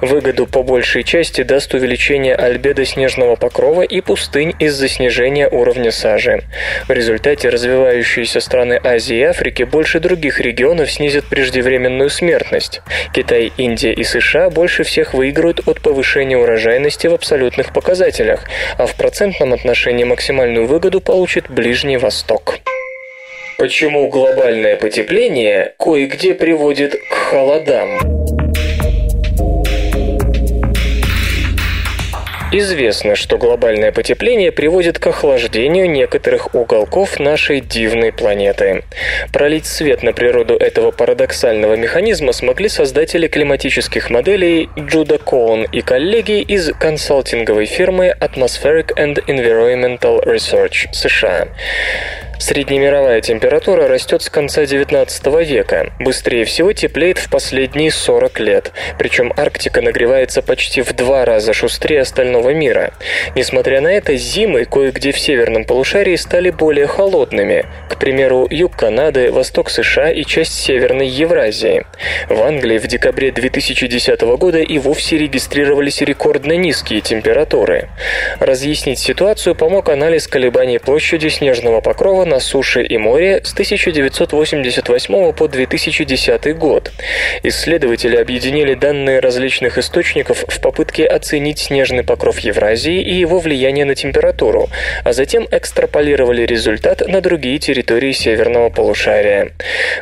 Выгоду 0.00 0.46
по 0.46 0.62
большей 0.62 1.02
части 1.02 1.42
даст 1.42 1.74
увеличение 1.74 2.34
альбедо 2.34 2.84
снежного 2.84 3.36
покрова 3.36 3.82
и 3.82 4.00
пустынь 4.00 4.54
из-за 4.58 4.88
снижения 4.88 5.48
уровня 5.48 5.90
сажи. 5.90 6.42
В 6.88 6.92
результате 6.92 7.48
развивающиеся 7.48 8.40
страны 8.40 8.80
Азии 8.82 9.16
и 9.16 9.22
Африки 9.22 9.62
больше 9.62 10.00
других 10.00 10.40
регионов 10.40 10.90
снизят 10.90 11.26
преждевременную 11.26 12.10
смертность. 12.10 12.80
Китай, 13.12 13.52
Индия 13.56 13.92
и 13.92 14.04
США 14.06 14.50
больше 14.50 14.84
всех 14.84 15.14
выиграют 15.14 15.60
от 15.66 15.80
повышения 15.80 16.38
урожайности 16.38 17.06
в 17.06 17.14
абсолютных 17.14 17.72
показателях, 17.72 18.44
а 18.78 18.86
в 18.86 18.94
процентном 18.94 19.52
отношении 19.52 20.04
максимальную 20.04 20.66
выгоду 20.66 21.00
получит 21.00 21.50
Ближний 21.50 21.96
Восток. 21.96 22.58
Почему 23.58 24.08
глобальное 24.08 24.76
потепление 24.76 25.74
кое-где 25.78 26.34
приводит 26.34 26.94
к 26.94 27.14
холодам? 27.14 28.35
Известно, 32.58 33.16
что 33.16 33.36
глобальное 33.36 33.92
потепление 33.92 34.50
приводит 34.50 34.98
к 34.98 35.06
охлаждению 35.08 35.90
некоторых 35.90 36.54
уголков 36.54 37.20
нашей 37.20 37.60
дивной 37.60 38.12
планеты. 38.12 38.82
Пролить 39.30 39.66
свет 39.66 40.02
на 40.02 40.14
природу 40.14 40.56
этого 40.56 40.90
парадоксального 40.90 41.74
механизма 41.74 42.32
смогли 42.32 42.70
создатели 42.70 43.28
климатических 43.28 44.08
моделей 44.08 44.70
Джуда 44.78 45.18
Коун 45.18 45.64
и 45.64 45.82
коллеги 45.82 46.40
из 46.40 46.72
консалтинговой 46.72 47.66
фирмы 47.66 48.16
Atmospheric 48.18 48.96
and 48.96 49.22
Environmental 49.26 50.24
Research 50.24 50.90
США. 50.92 51.48
Среднемировая 52.38 53.22
температура 53.22 53.88
растет 53.88 54.22
с 54.22 54.28
конца 54.28 54.64
XIX 54.64 55.44
века. 55.44 55.92
Быстрее 55.98 56.44
всего 56.44 56.72
теплеет 56.72 57.18
в 57.18 57.30
последние 57.30 57.90
40 57.90 58.40
лет. 58.40 58.72
Причем 58.98 59.32
Арктика 59.36 59.80
нагревается 59.80 60.42
почти 60.42 60.82
в 60.82 60.92
два 60.92 61.24
раза 61.24 61.54
шустрее 61.54 62.02
остального 62.02 62.50
мира. 62.50 62.92
Несмотря 63.34 63.80
на 63.80 63.88
это, 63.88 64.16
зимы 64.16 64.66
кое-где 64.66 65.12
в 65.12 65.18
северном 65.18 65.64
полушарии 65.64 66.16
стали 66.16 66.50
более 66.50 66.86
холодными. 66.86 67.64
К 67.88 67.96
примеру, 67.96 68.46
юг 68.50 68.76
Канады, 68.76 69.32
восток 69.32 69.70
США 69.70 70.10
и 70.10 70.24
часть 70.24 70.52
Северной 70.60 71.08
Евразии. 71.08 71.86
В 72.28 72.42
Англии 72.42 72.78
в 72.78 72.86
декабре 72.86 73.32
2010 73.32 74.20
года 74.38 74.58
и 74.58 74.78
вовсе 74.78 75.16
регистрировались 75.16 76.02
рекордно 76.02 76.52
низкие 76.52 77.00
температуры. 77.00 77.88
Разъяснить 78.40 78.98
ситуацию 78.98 79.54
помог 79.54 79.88
анализ 79.88 80.28
колебаний 80.28 80.78
площади 80.78 81.28
снежного 81.28 81.80
покрова 81.80 82.25
на 82.26 82.40
суше 82.40 82.82
и 82.82 82.98
море 82.98 83.40
с 83.42 83.52
1988 83.52 85.32
по 85.32 85.48
2010 85.48 86.58
год. 86.58 86.92
Исследователи 87.42 88.16
объединили 88.16 88.74
данные 88.74 89.20
различных 89.20 89.78
источников 89.78 90.44
в 90.46 90.60
попытке 90.60 91.06
оценить 91.06 91.58
снежный 91.58 92.02
покров 92.02 92.40
Евразии 92.40 93.00
и 93.00 93.14
его 93.14 93.38
влияние 93.38 93.84
на 93.84 93.94
температуру, 93.94 94.68
а 95.04 95.12
затем 95.12 95.46
экстраполировали 95.50 96.42
результат 96.42 97.06
на 97.06 97.20
другие 97.20 97.58
территории 97.58 98.12
северного 98.12 98.68
полушария. 98.68 99.52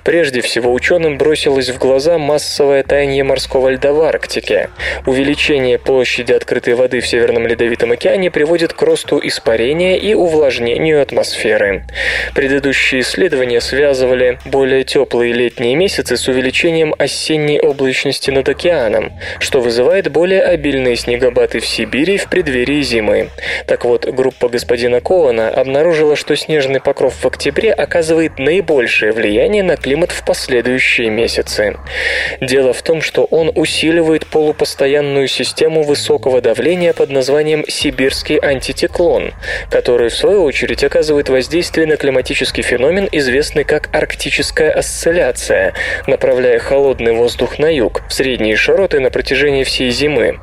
Прежде 0.03 0.41
всего, 0.41 0.73
ученым 0.73 1.19
бросилось 1.19 1.69
в 1.69 1.79
глаза 1.79 2.19
массовое 2.19 2.83
таяние 2.83 3.25
морского 3.25 3.69
льда 3.69 3.93
в 3.93 4.01
Арктике. 4.01 4.71
Увеличение 5.07 5.79
площади 5.79 6.33
открытой 6.33 6.75
воды 6.75 7.01
в 7.01 7.07
Северном 7.07 7.47
Ледовитом 7.47 7.93
океане 7.93 8.31
приводит 8.31 8.73
к 8.73 8.83
росту 8.83 9.21
испарения 9.23 9.97
и 9.97 10.15
увлажнению 10.15 11.03
атмосферы. 11.03 11.85
Предыдущие 12.35 13.03
исследования 13.03 13.61
связывали 13.61 14.39
более 14.45 14.85
теплые 14.85 15.33
летние 15.33 15.75
месяцы 15.75 16.17
с 16.17 16.29
увеличением 16.29 16.95
осенней 16.99 17.61
облачности 17.61 18.31
над 18.31 18.49
океаном, 18.49 19.13
что 19.39 19.61
вызывает 19.61 20.11
более 20.11 20.43
обильные 20.43 20.97
снегопады 20.97 21.61
в 21.61 21.67
Сибири 21.67 22.17
в 22.17 22.29
преддверии 22.29 22.83
зимы. 22.83 23.31
Так 23.67 23.85
вот, 23.85 24.07
группа 24.07 24.49
господина 24.49 25.01
Коуна 25.01 25.49
обнаружила, 25.49 26.17
что 26.17 26.37
снежный 26.37 26.81
покров 26.81 27.15
в 27.15 27.27
октябре 27.27 27.73
оказывает 27.73 28.39
наибольшее 28.39 29.13
влияние 29.13 29.63
на 29.63 29.77
климат 29.77 30.11
в 30.11 30.25
последующие 30.25 31.11
месяцы. 31.11 31.77
Дело 32.41 32.73
в 32.73 32.83
том, 32.83 33.01
что 33.01 33.25
он 33.25 33.51
усиливает 33.55 34.27
полупостоянную 34.27 35.29
систему 35.29 35.83
высокого 35.83 36.41
давления 36.41 36.93
под 36.93 37.11
названием 37.11 37.65
сибирский 37.69 38.37
антициклон, 38.37 39.33
который 39.71 40.09
в 40.09 40.15
свою 40.15 40.45
очередь 40.45 40.85
оказывает 40.85 41.29
воздействие 41.29 41.87
на 41.87 41.97
климатический 42.05 42.63
феномен, 42.63 43.09
известный 43.13 43.65
как 43.65 43.89
арктическая 43.91 44.71
осцилляция, 44.71 45.73
направляя 46.07 46.59
холодный 46.59 47.13
воздух 47.13 47.59
на 47.59 47.75
юг, 47.75 48.03
в 48.11 48.13
средние 48.13 48.57
широты 48.57 49.01
на 49.01 49.09
протяжении 49.09 49.65
всей 49.65 49.89
зимы. 49.89 50.39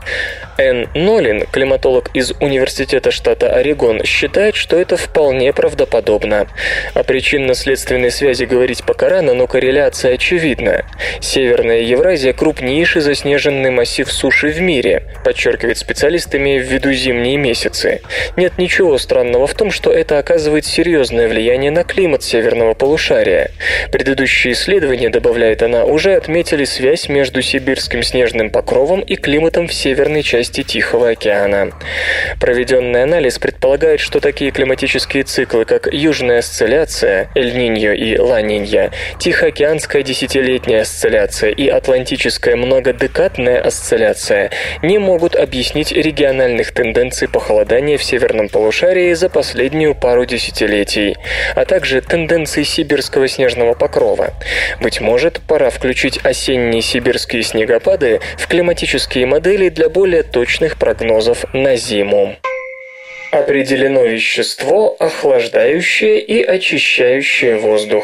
Н. 0.58 0.90
Нолин, 0.96 1.46
климатолог 1.52 2.10
из 2.16 2.32
Университета 2.40 3.12
штата 3.12 3.54
Орегон, 3.54 4.04
считает, 4.06 4.56
что 4.56 4.76
это 4.76 4.98
вполне 4.98 5.54
правдоподобно. 5.54 6.48
О 6.96 7.04
причинно-следственной 7.04 8.10
связи 8.10 8.46
говорить 8.46 8.84
пока 8.84 9.10
рано, 9.10 9.36
но 9.36 9.46
корреляция 9.46 10.16
очевидна. 10.16 10.86
Северная 11.20 11.82
Евразия– 11.82 12.34
крупнейший 12.42 13.02
заснеженный 13.02 13.70
массив 13.70 14.12
суши 14.12 14.50
в 14.50 14.62
мире, 14.62 15.04
подчеркивает 15.24 15.78
специалист, 15.78 16.34
имея 16.34 16.60
в 16.60 16.66
виду 16.66 16.92
зимние 16.92 17.38
месяцы. 17.38 18.02
Нет 18.36 18.58
ничего 18.58 18.98
странного 18.98 19.46
в 19.46 19.54
том, 19.54 19.70
что 19.70 19.92
это 19.92 20.18
оказывает 20.18 20.66
серьезное 20.66 21.28
влияние 21.28 21.51
влияние 21.52 21.72
на 21.72 21.84
климат 21.84 22.24
северного 22.24 22.74
полушария. 22.74 23.52
Предыдущие 23.92 24.54
исследования, 24.54 25.10
добавляет 25.10 25.62
она, 25.64 25.84
уже 25.84 26.14
отметили 26.14 26.64
связь 26.64 27.10
между 27.10 27.42
сибирским 27.42 28.04
снежным 28.04 28.50
покровом 28.50 29.02
и 29.02 29.18
климатом 29.18 29.68
в 29.68 29.74
северной 29.74 30.24
части 30.24 30.64
Тихого 30.64 31.10
океана. 31.10 31.72
Проведенный 32.40 33.04
анализ 33.04 33.38
предполагает, 33.38 34.00
что 34.00 34.22
такие 34.22 34.52
климатические 34.52 35.24
циклы, 35.24 35.66
как 35.66 35.92
южная 35.92 36.40
осцилляция, 36.40 37.30
Эль-Ниньо 37.36 37.92
и 37.92 38.18
Ла-Нинья, 38.18 38.92
Тихоокеанская 39.20 40.04
десятилетняя 40.04 40.84
осцилляция 40.84 41.52
и 41.52 41.68
Атлантическая 41.68 42.56
многодекадная 42.56 43.60
осцилляция, 43.60 44.52
не 44.84 45.00
могут 45.00 45.36
объяснить 45.36 45.92
региональных 45.92 46.72
тенденций 46.72 47.28
похолодания 47.28 47.98
в 47.98 48.04
северном 48.06 48.48
полушарии 48.48 49.14
за 49.14 49.28
последнюю 49.28 49.96
пару 49.96 50.24
десятилетий, 50.24 51.18
а 51.56 51.66
также 51.66 52.02
тенденций 52.02 52.64
сибирского 52.64 53.28
снежного 53.28 53.74
покрова. 53.74 54.34
Быть 54.82 55.02
может, 55.02 55.42
пора 55.48 55.70
включить 55.70 56.20
осенние 56.24 56.82
сибирские 56.82 57.44
снегопады 57.44 58.20
в 58.38 58.48
климатические 58.48 59.26
модели 59.26 59.70
для 59.70 59.90
более 59.90 60.24
точных 60.24 60.78
прогнозов 60.78 61.46
на 61.54 61.76
зиму. 61.76 62.36
Определено 63.32 64.04
вещество, 64.04 64.96
охлаждающее 65.00 66.20
и 66.20 66.44
очищающее 66.44 67.58
воздух. 67.58 68.04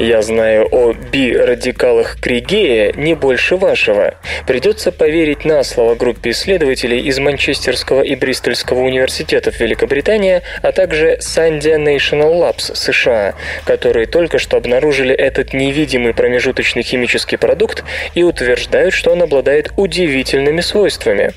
Я 0.00 0.22
знаю 0.22 0.66
о 0.70 0.94
би-радикалах 0.94 2.18
Кригея 2.18 2.90
не 2.96 3.12
больше 3.12 3.56
вашего. 3.56 4.14
Придется 4.46 4.92
поверить 4.92 5.44
на 5.44 5.62
слово 5.62 5.94
группе 5.94 6.30
исследователей 6.30 7.00
из 7.00 7.18
Манчестерского 7.18 8.00
и 8.00 8.14
Бристольского 8.14 8.80
университетов 8.80 9.60
Великобритании, 9.60 10.40
а 10.62 10.72
также 10.72 11.18
Sandia 11.20 11.76
National 11.76 12.32
Labs 12.40 12.74
США, 12.74 13.34
которые 13.66 14.06
только 14.06 14.38
что 14.38 14.56
обнаружили 14.56 15.14
этот 15.14 15.52
невидимый 15.52 16.14
промежуточный 16.14 16.82
химический 16.82 17.36
продукт 17.36 17.84
и 18.14 18.22
утверждают, 18.22 18.94
что 18.94 19.10
он 19.10 19.20
обладает 19.20 19.70
удивительными 19.76 20.62
свойствами. 20.62 21.34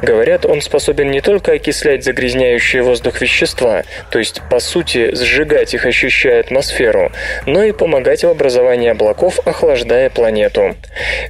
Говорят, 0.00 0.46
он 0.46 0.62
способен 0.62 1.10
не 1.10 1.20
только 1.20 1.54
окислять 1.54 2.04
загрязняющие 2.04 2.84
воздух 2.84 3.20
вещества, 3.20 3.82
то 4.10 4.20
есть, 4.20 4.40
по 4.48 4.60
сути, 4.60 5.12
сжигать 5.16 5.74
их, 5.74 5.84
ощущая 5.84 6.38
атмосферу, 6.38 7.10
но 7.44 7.64
и 7.64 7.72
помогать 7.72 8.03
помогать 8.04 8.24
в 8.24 8.28
образовании 8.28 8.90
облаков, 8.90 9.40
охлаждая 9.46 10.10
планету. 10.10 10.74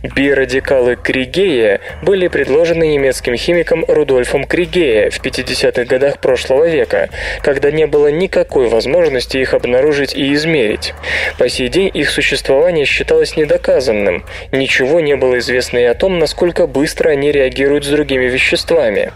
Бирадикалы 0.02 0.96
Кригея 0.96 1.80
были 2.02 2.26
предложены 2.26 2.88
немецким 2.88 3.36
химиком 3.36 3.84
Рудольфом 3.86 4.44
Кригея 4.44 5.10
в 5.10 5.20
50-х 5.20 5.84
годах 5.84 6.18
прошлого 6.18 6.66
века, 6.68 7.10
когда 7.42 7.70
не 7.70 7.86
было 7.86 8.08
никакой 8.08 8.68
возможности 8.68 9.36
их 9.36 9.54
обнаружить 9.54 10.16
и 10.16 10.34
измерить. 10.34 10.94
По 11.38 11.48
сей 11.48 11.68
день 11.68 11.90
их 11.94 12.10
существование 12.10 12.86
считалось 12.86 13.36
недоказанным. 13.36 14.24
Ничего 14.50 14.98
не 14.98 15.14
было 15.14 15.38
известно 15.38 15.78
и 15.78 15.84
о 15.84 15.94
том, 15.94 16.18
насколько 16.18 16.66
быстро 16.66 17.10
они 17.10 17.30
реагируют 17.30 17.84
с 17.84 17.88
другими 17.88 18.24
веществами. 18.24 19.12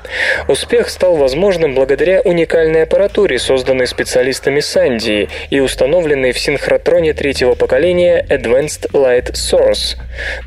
Успех 0.47 0.91
стал 0.91 1.17
возможным 1.17 1.75
благодаря 1.75 2.21
уникальной 2.21 2.85
аппаратуре, 2.85 3.41
созданной 3.41 3.89
специалистами 3.89 4.61
Сандии 4.61 5.29
и 5.51 5.59
установленной 5.59 6.31
в 6.31 6.39
синхротроне 6.39 7.15
третьего 7.15 7.48
третьего 7.49 7.55
поколения 7.55 8.25
Advanced 8.29 8.91
Light 8.93 9.33
Source 9.33 9.97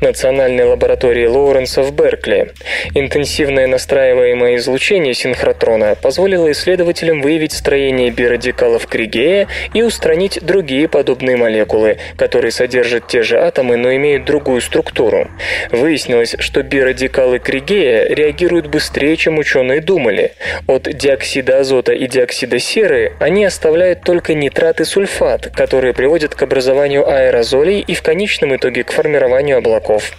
Национальной 0.00 0.64
лаборатории 0.64 1.26
Лоуренса 1.26 1.82
в 1.82 1.92
Беркли. 1.92 2.52
Интенсивное 2.94 3.66
настраиваемое 3.66 4.56
излучение 4.56 5.14
синхротрона 5.14 5.94
позволило 5.94 6.50
исследователям 6.52 7.22
выявить 7.22 7.52
строение 7.52 8.10
бирадикалов 8.10 8.86
Кригея 8.86 9.48
и 9.74 9.82
устранить 9.82 10.38
другие 10.42 10.88
подобные 10.88 11.36
молекулы, 11.36 11.98
которые 12.16 12.50
содержат 12.50 13.06
те 13.08 13.22
же 13.22 13.38
атомы, 13.38 13.76
но 13.76 13.94
имеют 13.94 14.24
другую 14.24 14.60
структуру. 14.60 15.28
Выяснилось, 15.70 16.36
что 16.38 16.62
бирадикалы 16.62 17.38
Кригея 17.38 18.08
реагируют 18.08 18.66
быстрее, 18.66 19.16
чем 19.16 19.38
ученые 19.38 19.80
думали. 19.80 20.32
От 20.66 20.82
диоксида 20.82 21.60
азота 21.60 21.92
и 21.92 22.06
диоксида 22.06 22.58
серы 22.58 23.12
они 23.18 23.44
оставляют 23.44 24.02
только 24.02 24.34
нитрат 24.34 24.80
и 24.80 24.84
сульфат, 24.84 25.50
которые 25.54 25.94
приводят 25.94 26.34
к 26.34 26.42
образованию 26.42 26.91
образованию 26.98 27.08
аэрозолей 27.08 27.80
и 27.80 27.94
в 27.94 28.02
конечном 28.02 28.56
итоге 28.56 28.84
к 28.84 28.92
формированию 28.92 29.58
облаков. 29.58 30.12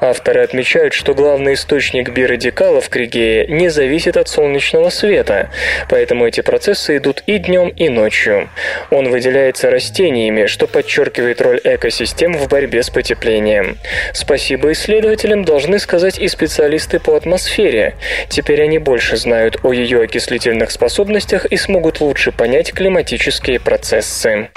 Авторы 0.00 0.42
отмечают, 0.42 0.94
что 0.94 1.14
главный 1.14 1.54
источник 1.54 2.10
бирадикалов 2.10 2.88
Кригея 2.88 3.46
не 3.46 3.68
зависит 3.68 4.16
от 4.16 4.28
солнечного 4.28 4.90
света, 4.90 5.50
поэтому 5.88 6.26
эти 6.26 6.40
процессы 6.40 6.96
идут 6.96 7.22
и 7.26 7.38
днем, 7.38 7.68
и 7.68 7.88
ночью. 7.88 8.48
Он 8.90 9.10
выделяется 9.10 9.70
растениями, 9.70 10.46
что 10.46 10.66
подчеркивает 10.66 11.40
роль 11.40 11.60
экосистем 11.64 12.34
в 12.34 12.48
борьбе 12.48 12.82
с 12.82 12.90
потеплением. 12.90 13.78
Спасибо 14.12 14.72
исследователям 14.72 15.44
должны 15.44 15.78
сказать 15.78 16.18
и 16.18 16.28
специалисты 16.28 16.98
по 16.98 17.16
атмосфере. 17.16 17.94
Теперь 18.28 18.62
они 18.62 18.78
больше 18.78 19.16
знают 19.16 19.58
о 19.62 19.72
ее 19.72 20.02
окислительных 20.02 20.70
способностях 20.70 21.46
и 21.46 21.56
смогут 21.56 22.00
лучше 22.00 22.32
понять 22.32 22.72
климатические 22.72 23.60
процессы. 23.60 24.48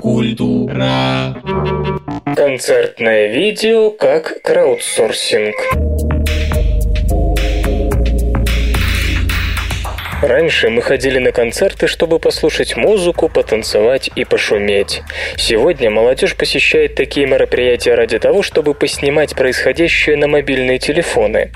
Культура. 0.00 1.40
Концертное 2.34 3.28
видео 3.28 3.90
как 3.90 4.42
краудсорсинг. 4.42 5.54
Раньше 10.26 10.70
мы 10.70 10.80
ходили 10.80 11.18
на 11.18 11.32
концерты, 11.32 11.86
чтобы 11.86 12.18
послушать 12.18 12.76
музыку, 12.76 13.28
потанцевать 13.28 14.08
и 14.16 14.24
пошуметь. 14.24 15.02
Сегодня 15.36 15.90
молодежь 15.90 16.34
посещает 16.34 16.94
такие 16.94 17.26
мероприятия 17.26 17.94
ради 17.94 18.18
того, 18.18 18.42
чтобы 18.42 18.72
поснимать 18.72 19.34
происходящее 19.34 20.16
на 20.16 20.26
мобильные 20.26 20.78
телефоны. 20.78 21.50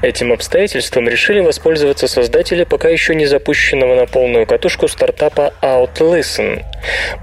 Этим 0.00 0.32
обстоятельством 0.32 1.06
решили 1.06 1.40
воспользоваться 1.40 2.08
создатели 2.08 2.64
пока 2.64 2.88
еще 2.88 3.14
не 3.14 3.26
запущенного 3.26 3.94
на 3.94 4.06
полную 4.06 4.46
катушку 4.46 4.88
стартапа 4.88 5.52
OutListen. 5.60 6.64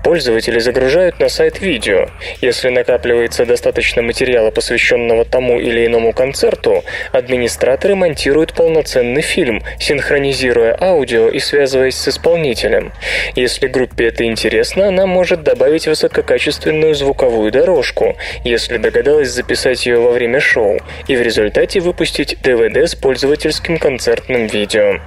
Пользователи 0.03 0.59
загружают 0.59 1.19
на 1.19 1.29
сайт 1.29 1.61
видео. 1.61 2.09
Если 2.41 2.69
накапливается 2.69 3.47
достаточно 3.47 4.03
материала, 4.03 4.51
посвященного 4.51 5.25
тому 5.25 5.59
или 5.59 5.87
иному 5.87 6.13
концерту, 6.13 6.83
администраторы 7.11 7.95
монтируют 7.95 8.53
полноценный 8.53 9.23
фильм, 9.23 9.63
синхронизируя 9.79 10.77
аудио 10.79 10.90
аудио 10.91 11.29
и 11.29 11.39
связываясь 11.39 11.95
с 11.95 12.07
исполнителем. 12.07 12.91
Если 13.35 13.67
группе 13.67 14.07
это 14.07 14.25
интересно, 14.25 14.87
она 14.87 15.05
может 15.05 15.43
добавить 15.43 15.87
высококачественную 15.87 16.93
звуковую 16.95 17.51
дорожку, 17.51 18.17
если 18.43 18.77
догадалась 18.77 19.29
записать 19.29 19.85
ее 19.85 19.99
во 19.99 20.11
время 20.11 20.39
шоу, 20.39 20.79
и 21.07 21.15
в 21.15 21.21
результате 21.21 21.79
выпустить 21.79 22.37
DVD 22.43 22.85
с 22.87 22.95
пользовательским 22.95 23.77
концертным 23.77 24.47
видео. 24.47 24.99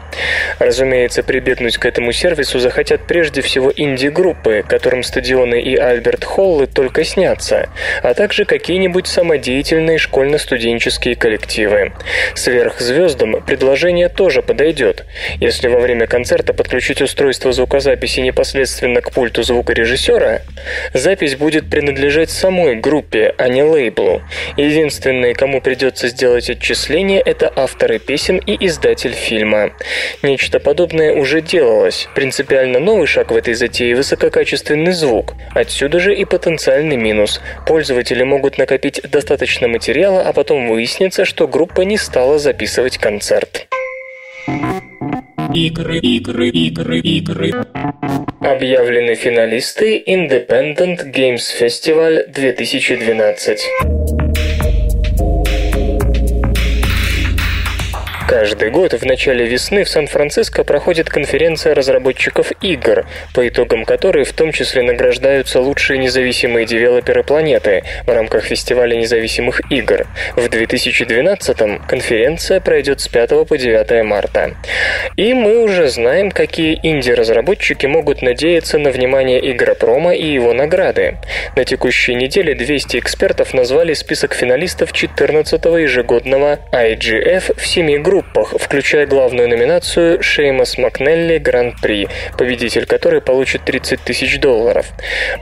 Разумеется, 0.58 1.22
прибегнуть 1.22 1.78
к 1.78 1.86
этому 1.86 2.12
сервису 2.12 2.58
захотят 2.58 3.06
прежде 3.06 3.42
всего 3.42 3.72
инди-группы, 3.74 4.64
которым 4.66 5.02
стадионы 5.02 5.60
и 5.60 5.76
Альберт 5.76 6.24
Холлы 6.24 6.66
только 6.66 7.04
снятся, 7.04 7.68
а 8.02 8.14
также 8.14 8.44
какие-нибудь 8.44 9.06
самодеятельные 9.06 9.98
школьно-студенческие 9.98 11.16
коллективы. 11.16 11.92
Сверхзвездам 12.34 13.42
предложение 13.42 14.08
тоже 14.08 14.42
подойдет. 14.42 15.04
Если 15.40 15.63
во 15.68 15.80
время 15.80 16.06
концерта 16.06 16.52
подключить 16.52 17.02
устройство 17.02 17.52
звукозаписи 17.52 18.20
непосредственно 18.20 19.00
к 19.00 19.12
пульту 19.12 19.42
звукорежиссера, 19.42 20.42
запись 20.92 21.36
будет 21.36 21.70
принадлежать 21.70 22.30
самой 22.30 22.76
группе, 22.76 23.34
а 23.38 23.48
не 23.48 23.62
лейблу. 23.62 24.22
Единственные, 24.56 25.34
кому 25.34 25.60
придется 25.60 26.08
сделать 26.08 26.50
отчисление, 26.50 27.20
это 27.20 27.52
авторы 27.54 27.98
песен 27.98 28.38
и 28.38 28.66
издатель 28.66 29.12
фильма. 29.12 29.72
Нечто 30.22 30.60
подобное 30.60 31.14
уже 31.14 31.40
делалось. 31.40 32.08
Принципиально 32.14 32.80
новый 32.80 33.06
шаг 33.06 33.30
в 33.30 33.36
этой 33.36 33.54
затее– 33.54 33.94
высококачественный 33.96 34.92
звук. 34.92 35.34
Отсюда 35.54 36.00
же 36.00 36.14
и 36.14 36.24
потенциальный 36.24 36.96
минус. 36.96 37.40
Пользователи 37.66 38.22
могут 38.22 38.58
накопить 38.58 39.00
достаточно 39.10 39.68
материала, 39.68 40.22
а 40.22 40.32
потом 40.32 40.68
выяснится, 40.68 41.24
что 41.24 41.48
группа 41.48 41.82
не 41.82 41.96
стала 41.96 42.38
записывать 42.38 42.98
концерт. 42.98 43.66
Игры, 45.54 45.98
игры, 45.98 46.48
игры, 46.48 46.98
игры. 46.98 47.52
Объявлены 48.40 49.14
финалисты 49.14 50.02
Independent 50.04 51.12
Games 51.12 51.44
Festival 51.60 52.26
2012. 52.26 54.13
Каждый 58.34 58.70
год 58.70 58.94
в 58.94 59.06
начале 59.06 59.46
весны 59.46 59.84
в 59.84 59.88
Сан-Франциско 59.88 60.64
проходит 60.64 61.08
конференция 61.08 61.72
разработчиков 61.72 62.50
игр, 62.62 63.06
по 63.32 63.46
итогам 63.46 63.84
которой 63.84 64.24
в 64.24 64.32
том 64.32 64.50
числе 64.50 64.82
награждаются 64.82 65.60
лучшие 65.60 66.00
независимые 66.00 66.66
девелоперы 66.66 67.22
планеты 67.22 67.84
в 68.04 68.12
рамках 68.12 68.42
фестиваля 68.42 68.96
независимых 68.96 69.60
игр. 69.70 70.08
В 70.34 70.46
2012-м 70.46 71.78
конференция 71.86 72.58
пройдет 72.58 73.00
с 73.00 73.06
5 73.06 73.46
по 73.46 73.56
9 73.56 74.04
марта. 74.04 74.56
И 75.16 75.32
мы 75.32 75.62
уже 75.62 75.86
знаем, 75.86 76.32
какие 76.32 76.80
инди-разработчики 76.82 77.86
могут 77.86 78.20
надеяться 78.20 78.78
на 78.78 78.90
внимание 78.90 79.38
Игропрома 79.52 80.12
и 80.12 80.26
его 80.26 80.52
награды. 80.54 81.18
На 81.54 81.64
текущей 81.64 82.16
неделе 82.16 82.56
200 82.56 82.96
экспертов 82.98 83.54
назвали 83.54 83.94
список 83.94 84.34
финалистов 84.34 84.90
14-го 84.90 85.78
ежегодного 85.78 86.58
IGF 86.72 87.56
в 87.56 87.64
семи 87.64 87.96
группах, 87.96 88.23
включая 88.58 89.06
главную 89.06 89.48
номинацию 89.48 90.22
Шеймас 90.22 90.78
Макнелли 90.78 91.38
Гран-при, 91.38 92.08
победитель 92.36 92.86
которой 92.86 93.20
получит 93.20 93.64
30 93.64 94.00
тысяч 94.00 94.38
долларов. 94.38 94.86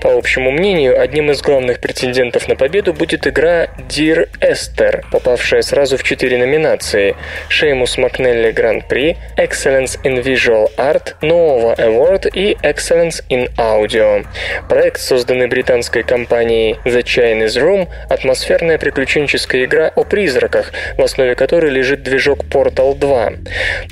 По 0.00 0.14
общему 0.14 0.50
мнению, 0.50 1.00
одним 1.00 1.30
из 1.30 1.42
главных 1.42 1.80
претендентов 1.80 2.48
на 2.48 2.56
победу 2.56 2.92
будет 2.92 3.26
игра 3.26 3.68
Dear 3.88 4.28
Esther, 4.40 5.02
попавшая 5.10 5.62
сразу 5.62 5.96
в 5.96 6.02
четыре 6.02 6.38
номинации 6.38 7.16
Шеймус 7.48 7.98
Макнелли 7.98 8.50
Гран-при, 8.52 9.16
Excellence 9.36 10.00
in 10.02 10.22
Visual 10.22 10.70
Art, 10.76 11.14
Nova 11.22 11.76
Award 11.76 12.30
и 12.34 12.56
Excellence 12.62 13.22
in 13.28 13.50
Audio. 13.56 14.26
Проект, 14.68 15.00
созданный 15.00 15.46
британской 15.46 16.02
компанией 16.02 16.78
The 16.84 17.02
Chinese 17.02 17.60
Room, 17.60 17.88
атмосферная 18.08 18.78
приключенческая 18.78 19.64
игра 19.64 19.92
о 19.94 20.04
призраках, 20.04 20.72
в 20.96 21.02
основе 21.02 21.34
которой 21.34 21.70
лежит 21.70 22.02
движок 22.02 22.44
Portal 22.72 22.94
2. 22.94 23.32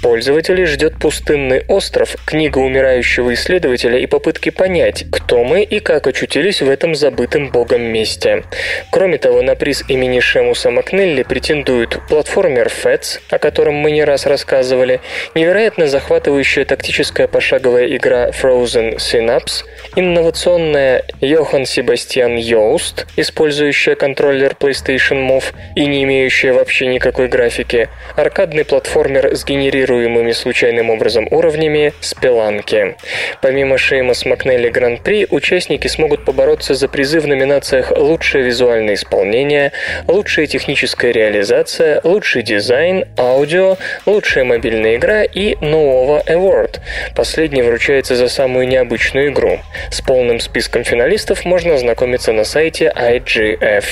Пользователей 0.03 0.65
ждет 0.65 0.99
пустынный 0.99 1.65
остров, 1.69 2.17
книга 2.25 2.59
умирающего 2.59 3.35
исследователя 3.35 3.99
и 3.99 4.07
попытки 4.07 4.51
понять, 4.51 5.05
кто 5.11 5.45
мы 5.45 5.63
и 5.63 5.81
как 5.81 6.07
очутились 6.07 6.63
в 6.63 6.71
этом 6.71 6.95
забытом 6.95 7.51
богом 7.51 7.83
месте. 7.83 8.45
Кроме 8.91 9.19
того, 9.19 9.43
на 9.43 9.55
приз 9.55 9.85
имени 9.89 10.21
Шемуса 10.21 10.71
Макнелли 10.71 11.23
претендуют 11.23 12.01
платформер 12.09 12.69
FETS, 12.69 13.21
о 13.31 13.39
котором 13.39 13.75
мы 13.75 13.91
не 13.91 14.05
раз 14.05 14.27
рассказывали, 14.27 15.01
невероятно 15.35 15.87
захватывающая 15.87 16.65
тактическая 16.65 17.29
пошаговая 17.29 17.95
игра 17.97 18.31
Frozen 18.31 18.97
Synapse, 18.97 19.65
инновационная 19.97 21.05
Йохан 21.21 21.67
Себастьян 21.67 22.37
Йоуст, 22.37 23.07
использующая 23.17 23.95
контроллер 23.95 24.57
PlayStation 24.59 25.29
Move 25.29 25.45
и 25.77 25.87
не 25.87 26.05
имеющая 26.05 26.53
вообще 26.53 26.87
никакой 26.87 27.29
графики, 27.29 27.89
аркадный 28.17 28.65
платформер 28.71 29.37
с 29.37 29.45
генерируемыми 29.45 30.31
случайным 30.31 30.91
образом 30.91 31.27
уровнями 31.33 31.93
Спеланки. 32.01 32.95
Помимо 33.43 33.77
Шеймас 33.77 34.25
Макнелли 34.25 34.69
Гран-при, 34.69 35.27
участники 35.29 35.89
смогут 35.89 36.25
побороться 36.25 36.75
за 36.75 36.87
призы 36.87 37.19
в 37.19 37.27
номинациях 37.27 37.91
«Лучшее 37.97 38.45
визуальное 38.45 38.95
исполнение», 38.95 39.73
«Лучшая 40.07 40.47
техническая 40.47 41.11
реализация», 41.11 42.01
«Лучший 42.05 42.45
дизайн», 42.45 43.07
«Аудио», 43.19 43.77
«Лучшая 44.07 44.45
мобильная 44.45 44.97
игра» 44.97 45.25
и 45.25 45.57
«Нового 45.57 46.23
Award». 46.29 46.79
Последний 47.17 47.63
вручается 47.63 48.15
за 48.15 48.29
самую 48.29 48.69
необычную 48.69 49.33
игру. 49.33 49.59
С 49.91 50.01
полным 50.01 50.39
списком 50.39 50.85
финалистов 50.85 51.45
можно 51.45 51.75
ознакомиться 51.75 52.33
на 52.33 52.45
сайте 52.45 52.93
IGF. 52.97 53.85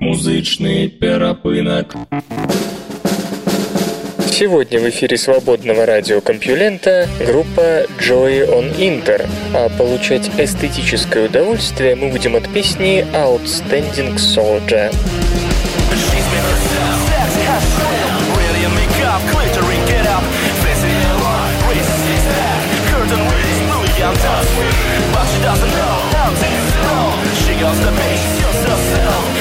Музычный 0.00 0.88
перапынок. 0.88 1.94
Сегодня 4.40 4.80
в 4.80 4.88
эфире 4.88 5.18
свободного 5.18 5.84
радиокомпьюлента 5.84 7.06
группа 7.26 7.84
Joy 8.00 8.48
on 8.48 8.74
Inter, 8.78 9.28
а 9.52 9.68
получать 9.68 10.30
эстетическое 10.38 11.26
удовольствие 11.26 11.94
мы 11.94 12.08
будем 12.08 12.34
от 12.36 12.48
песни 12.48 13.04
Outstanding 13.12 14.14
Soldier. 14.16 14.90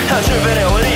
Her 0.09 0.21
juvenility, 0.23 0.89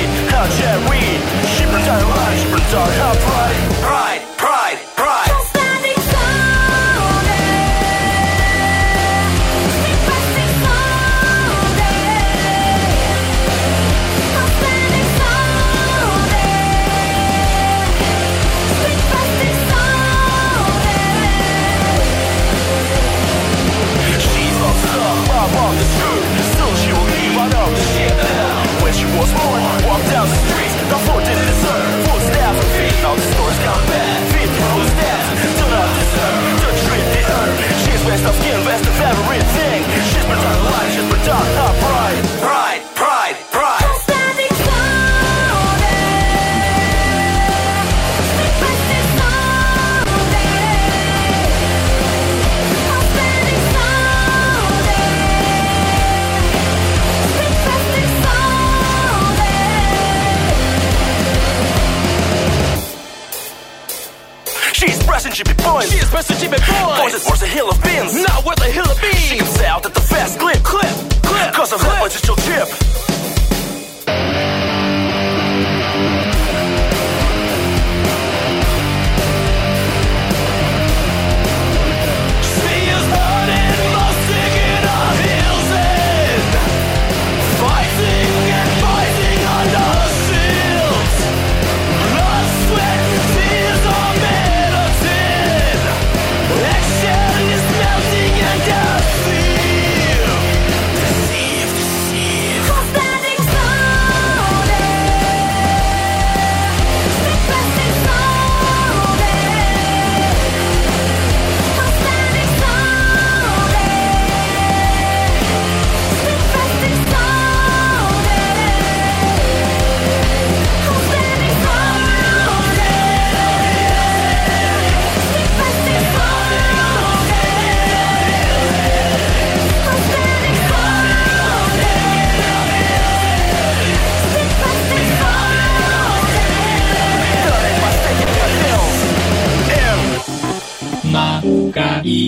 joints. 65.74 65.92
She 65.92 65.98
is 65.98 66.10
best 66.10 66.28
that 66.28 66.38
she 66.38 66.48
been 66.48 66.60
born. 66.66 66.98
Worth 67.02 67.42
a 67.42 67.46
hill 67.46 67.70
of 67.70 67.82
beans, 67.82 68.14
Not 68.14 68.44
worth 68.44 68.60
a 68.60 68.70
hill 68.70 68.88
of 68.90 69.00
beans. 69.00 69.18
She 69.18 69.38
comes 69.38 69.60
out 69.62 69.86
at 69.86 69.94
the 69.94 70.00
fast 70.00 70.38
clip, 70.38 70.62
clip, 70.62 70.94
clip. 71.22 71.52
Cause 71.52 71.72
of 71.72 71.80
clip. 71.80 71.92
that 71.92 72.00
budget, 72.00 72.22
chip. 72.22 73.23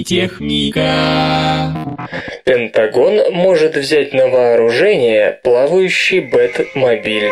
Техника. 0.07 1.99
Пентагон 2.45 3.33
может 3.33 3.77
взять 3.77 4.15
на 4.15 4.29
вооружение 4.29 5.39
плавающий 5.43 6.21
Бэтмобиль. 6.21 7.31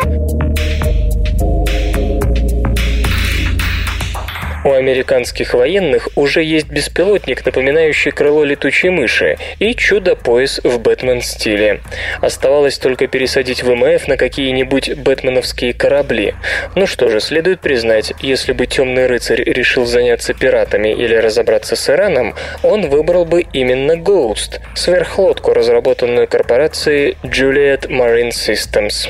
У 4.65 4.71
американских 4.71 5.53
военных 5.53 6.09
уже 6.15 6.41
есть 6.41 6.69
беспилотник, 6.69 7.45
напоминающий 7.45 8.09
крыло 8.09 8.43
летучей 8.43 8.89
мыши, 8.89 9.37
и 9.59 9.75
чудо-пояс 9.75 10.59
в 10.63 10.79
Бэтмен-стиле. 10.79 11.81
Оставалось 12.19 12.79
только 12.79 13.05
пересадить 13.05 13.61
ВМФ 13.61 14.07
на 14.07 14.17
какие-нибудь 14.17 14.97
бэтменовские 14.97 15.75
корабли. 15.75 16.33
Ну 16.73 16.87
что 16.87 17.09
же, 17.09 17.19
следует 17.19 17.61
признать, 17.61 18.13
если 18.21 18.53
бы 18.53 18.65
Темный 18.65 19.05
рыцарь 19.05 19.43
решил 19.43 19.85
заняться 19.85 20.33
пиратами 20.33 20.89
или 20.89 21.13
разобраться 21.13 21.75
с 21.75 21.87
Ираном, 21.87 22.33
он 22.63 22.89
выбрал 22.89 23.25
бы 23.25 23.43
именно 23.53 23.91
Ghost, 23.91 24.61
сверхлодку, 24.73 25.53
разработанную 25.53 26.27
корпорацией 26.27 27.17
Juliet 27.21 27.87
Marine 27.87 28.31
Systems. 28.31 29.09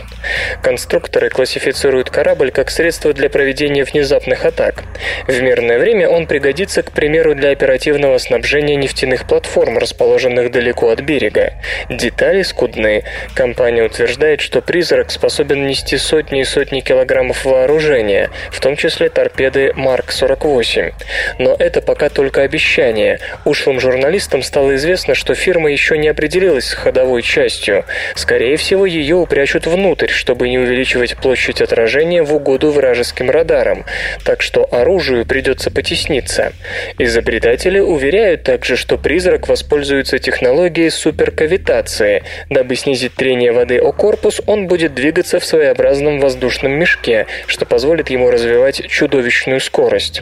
Конструкторы 0.61 1.29
классифицируют 1.29 2.09
корабль 2.09 2.51
как 2.51 2.69
средство 2.69 3.13
для 3.13 3.29
проведения 3.29 3.85
внезапных 3.85 4.43
атак. 4.43 4.83
В 5.27 5.44
мирное 5.45 5.77
время 5.77 6.09
он 6.09 6.25
пригодится, 6.25 6.81
к 6.81 6.91
примеру, 6.91 7.35
для 7.35 7.51
оперативного 7.51 8.17
снабжения 8.17 8.75
нефтяных 8.75 9.27
платформ, 9.27 9.77
расположенных 9.77 10.51
далеко 10.51 10.89
от 10.89 11.01
берега. 11.01 11.53
Детали 11.89 12.41
скудны. 12.41 13.03
Компания 13.35 13.83
утверждает, 13.83 14.41
что 14.41 14.61
«Призрак» 14.61 15.11
способен 15.11 15.67
нести 15.67 15.97
сотни 15.97 16.41
и 16.41 16.43
сотни 16.43 16.79
килограммов 16.79 17.45
вооружения, 17.45 18.31
в 18.51 18.59
том 18.59 18.75
числе 18.75 19.09
торпеды 19.09 19.71
Марк-48. 19.75 20.93
Но 21.37 21.55
это 21.59 21.81
пока 21.81 22.09
только 22.09 22.41
обещание. 22.41 23.19
Ушлым 23.45 23.79
журналистам 23.79 24.41
стало 24.41 24.75
известно, 24.75 25.13
что 25.13 25.35
фирма 25.35 25.71
еще 25.71 25.97
не 25.97 26.07
определилась 26.07 26.69
с 26.69 26.73
ходовой 26.73 27.21
частью. 27.21 27.85
Скорее 28.15 28.57
всего, 28.57 28.85
ее 28.87 29.15
упрячут 29.15 29.67
внутрь, 29.67 30.09
чтобы 30.09 30.49
не 30.49 30.57
увеличивать 30.57 31.15
площадь 31.17 31.61
отражения 31.61 32.23
в 32.23 32.33
угоду 32.33 32.71
вражеским 32.71 33.29
радарам. 33.29 33.85
Так 34.23 34.41
что 34.41 34.67
оружию 34.71 35.25
придется 35.35 35.69
потесниться. 35.69 36.53
Изобретатели 36.97 37.79
уверяют 37.79 38.43
также, 38.43 38.77
что 38.77 38.97
призрак 38.97 39.49
воспользуется 39.49 40.17
технологией 40.17 40.89
суперкавитации. 40.89 42.23
Дабы 42.49 42.77
снизить 42.77 43.15
трение 43.15 43.51
воды 43.51 43.77
о 43.79 43.91
корпус, 43.91 44.39
он 44.45 44.67
будет 44.67 44.95
двигаться 44.95 45.41
в 45.41 45.45
своеобразном 45.45 46.21
воздушном 46.21 46.71
мешке, 46.71 47.27
что 47.47 47.65
позволит 47.65 48.09
ему 48.09 48.31
развивать 48.31 48.87
чудовищную 48.87 49.59
скорость. 49.59 50.21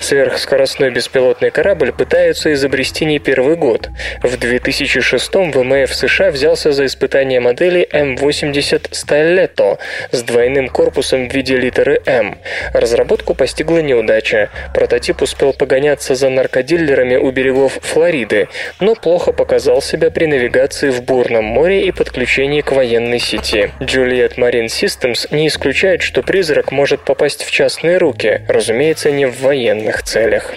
Сверхскоростной 0.00 0.90
беспилотный 0.90 1.50
корабль 1.50 1.92
пытаются 1.92 2.50
изобрести 2.54 3.04
не 3.04 3.18
первый 3.18 3.56
год. 3.56 3.90
В 4.22 4.38
2006 4.38 5.34
ВМФ 5.34 5.94
США 5.94 6.30
взялся 6.30 6.72
за 6.72 6.86
испытание 6.86 7.40
модели 7.40 7.86
М-80 7.92 8.90
Styletto 8.92 9.76
с 10.12 10.22
двойным 10.22 10.70
корпусом 10.70 11.28
в 11.28 11.34
виде 11.34 11.58
литеры 11.58 12.00
М. 12.06 12.38
Разработку 12.72 13.34
постигла 13.34 13.82
неудача. 13.82 14.35
Прототип 14.74 15.22
успел 15.22 15.52
погоняться 15.52 16.14
за 16.14 16.28
наркодиллерами 16.28 17.16
у 17.16 17.30
берегов 17.30 17.78
Флориды, 17.82 18.48
но 18.80 18.94
плохо 18.94 19.32
показал 19.32 19.82
себя 19.82 20.10
при 20.10 20.26
навигации 20.26 20.90
в 20.90 21.02
бурном 21.02 21.44
море 21.44 21.86
и 21.86 21.92
подключении 21.92 22.60
к 22.60 22.72
военной 22.72 23.18
сети. 23.18 23.70
Juliet 23.80 24.36
Marine 24.36 24.66
Systems 24.66 25.28
не 25.34 25.48
исключает, 25.48 26.02
что 26.02 26.22
призрак 26.22 26.72
может 26.72 27.00
попасть 27.04 27.44
в 27.44 27.50
частные 27.50 27.98
руки, 27.98 28.42
разумеется, 28.48 29.10
не 29.10 29.26
в 29.26 29.40
военных 29.40 30.02
целях. 30.02 30.54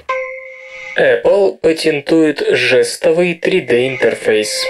Apple 0.97 1.57
патентует 1.61 2.43
жестовый 2.51 3.39
3D-интерфейс. 3.41 4.65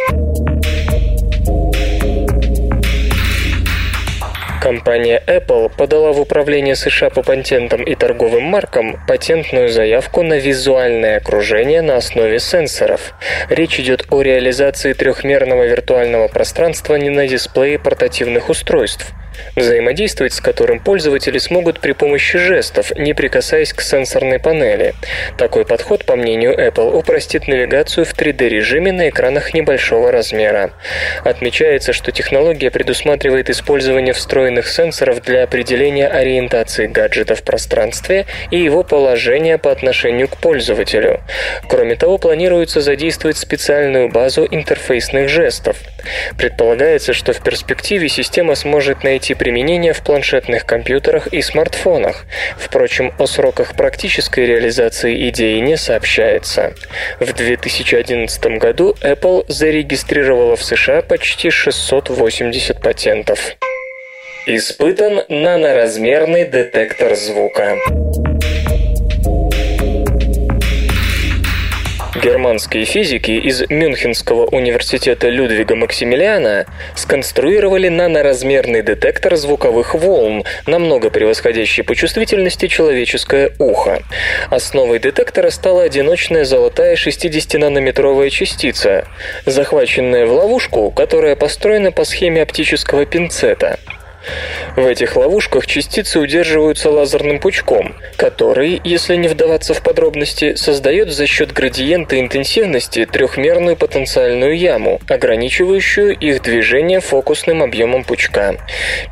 Компания 4.62 5.24
Apple 5.26 5.72
подала 5.74 6.12
в 6.12 6.20
Управление 6.20 6.76
США 6.76 7.10
по 7.10 7.24
патентам 7.24 7.82
и 7.82 7.96
торговым 7.96 8.44
маркам 8.44 9.00
патентную 9.08 9.70
заявку 9.70 10.22
на 10.22 10.38
визуальное 10.38 11.18
окружение 11.18 11.82
на 11.82 11.96
основе 11.96 12.40
сенсоров. 12.40 13.14
Речь 13.50 13.80
идет 13.80 14.06
о 14.10 14.22
реализации 14.22 14.92
трехмерного 14.92 15.64
виртуального 15.64 16.28
пространства 16.28 16.96
не 16.96 17.10
на 17.10 17.26
дисплее 17.26 17.80
портативных 17.80 18.50
устройств 18.50 19.14
взаимодействовать 19.56 20.34
с 20.34 20.42
которым 20.42 20.80
пользователи 20.80 21.38
смогут 21.38 21.80
при 21.80 21.94
помощи 21.94 22.38
жестов, 22.38 22.92
не 22.98 23.14
прикасаясь 23.14 23.74
к 23.74 23.82
сенсорной 23.82 24.40
панели. 24.40 24.94
Такой 25.38 25.66
подход, 25.66 26.06
по 26.06 26.16
мнению 26.16 26.54
Apple, 26.58 26.92
упростит 26.92 27.48
навигацию 27.48 28.06
в 28.06 28.14
3D-режиме 28.14 28.92
на 28.92 29.10
экранах 29.10 29.54
небольшого 29.54 30.12
размера. 30.12 30.72
Отмечается, 31.24 31.94
что 31.94 32.12
технология 32.12 32.72
предусматривает 32.72 33.50
использование 33.50 34.14
встроенных 34.14 34.68
сенсоров 34.68 35.22
для 35.22 35.44
определения 35.44 36.08
ориентации 36.08 36.88
гаджета 36.88 37.36
в 37.36 37.44
пространстве 37.44 38.26
и 38.52 38.58
его 38.58 38.84
положения 38.84 39.58
по 39.58 39.72
отношению 39.72 40.28
к 40.28 40.38
пользователю. 40.38 41.22
Кроме 41.68 41.96
того, 41.96 42.18
планируется 42.18 42.82
задействовать 42.82 43.38
специальную 43.38 44.10
базу 44.10 44.48
интерфейсных 44.50 45.30
жестов. 45.30 45.78
Предполагается, 46.38 47.14
что 47.14 47.34
в 47.34 47.42
перспективе 47.42 48.10
система 48.10 48.56
сможет 48.56 49.04
найти 49.04 49.34
применение 49.34 49.94
в 49.94 50.02
планшетных 50.02 50.66
компьютерах 50.66 51.28
и 51.28 51.42
смартфонах. 51.42 52.26
Впрочем, 52.58 53.14
о 53.18 53.26
сроках 53.26 53.76
практической 53.76 54.46
реализации 54.46 55.30
идеи 55.30 55.60
не 55.60 55.78
сообщается. 55.78 56.74
В 57.20 57.34
2011 57.34 58.46
году 58.58 58.96
Apple 59.02 59.46
зарегистрировала 59.48 60.56
в 60.56 60.64
США 60.64 61.02
почти 61.02 61.50
680 61.50 62.82
патентов. 62.82 63.58
Испытан 64.46 65.26
наноразмерный 65.30 66.46
детектор 66.46 67.16
звука. 67.16 67.78
Германские 72.16 72.86
физики 72.86 73.30
из 73.30 73.70
Мюнхенского 73.70 74.46
университета 74.48 75.30
Людвига 75.30 75.76
Максимилиана 75.76 76.66
сконструировали 76.96 77.88
наноразмерный 77.88 78.82
детектор 78.82 79.36
звуковых 79.36 79.94
волн, 79.94 80.44
намного 80.66 81.12
превосходящий 81.12 81.84
по 81.84 81.96
чувствительности 81.96 82.68
человеческое 82.68 83.52
ухо. 83.60 84.02
Основой 84.50 84.98
детектора 84.98 85.52
стала 85.52 85.84
одиночная 85.84 86.46
золотая 86.46 86.96
60-нанометровая 86.96 88.32
частица, 88.32 89.08
захваченная 89.46 90.26
в 90.26 90.34
ловушку, 90.34 90.90
которая 90.90 91.36
построена 91.36 91.92
по 91.92 92.06
схеме 92.06 92.42
оптического 92.42 93.06
пинцета. 93.06 93.78
В 94.76 94.86
этих 94.86 95.16
ловушках 95.16 95.66
частицы 95.68 96.20
удерживаются 96.20 96.90
лазерным 96.90 97.40
пучком, 97.40 97.96
который, 98.18 98.80
если 98.84 99.16
не 99.16 99.28
вдаваться 99.28 99.74
в 99.74 99.82
подробности, 99.82 100.56
создает 100.56 101.12
за 101.12 101.28
счет 101.28 101.52
градиента 101.52 102.20
интенсивности 102.20 103.06
трехмерную 103.06 103.76
потенциальную 103.76 104.58
яму, 104.58 105.00
ограничивающую 105.08 106.16
их 106.18 106.42
движение 106.42 107.00
фокусным 107.00 107.64
объемом 107.64 108.04
пучка. 108.04 108.58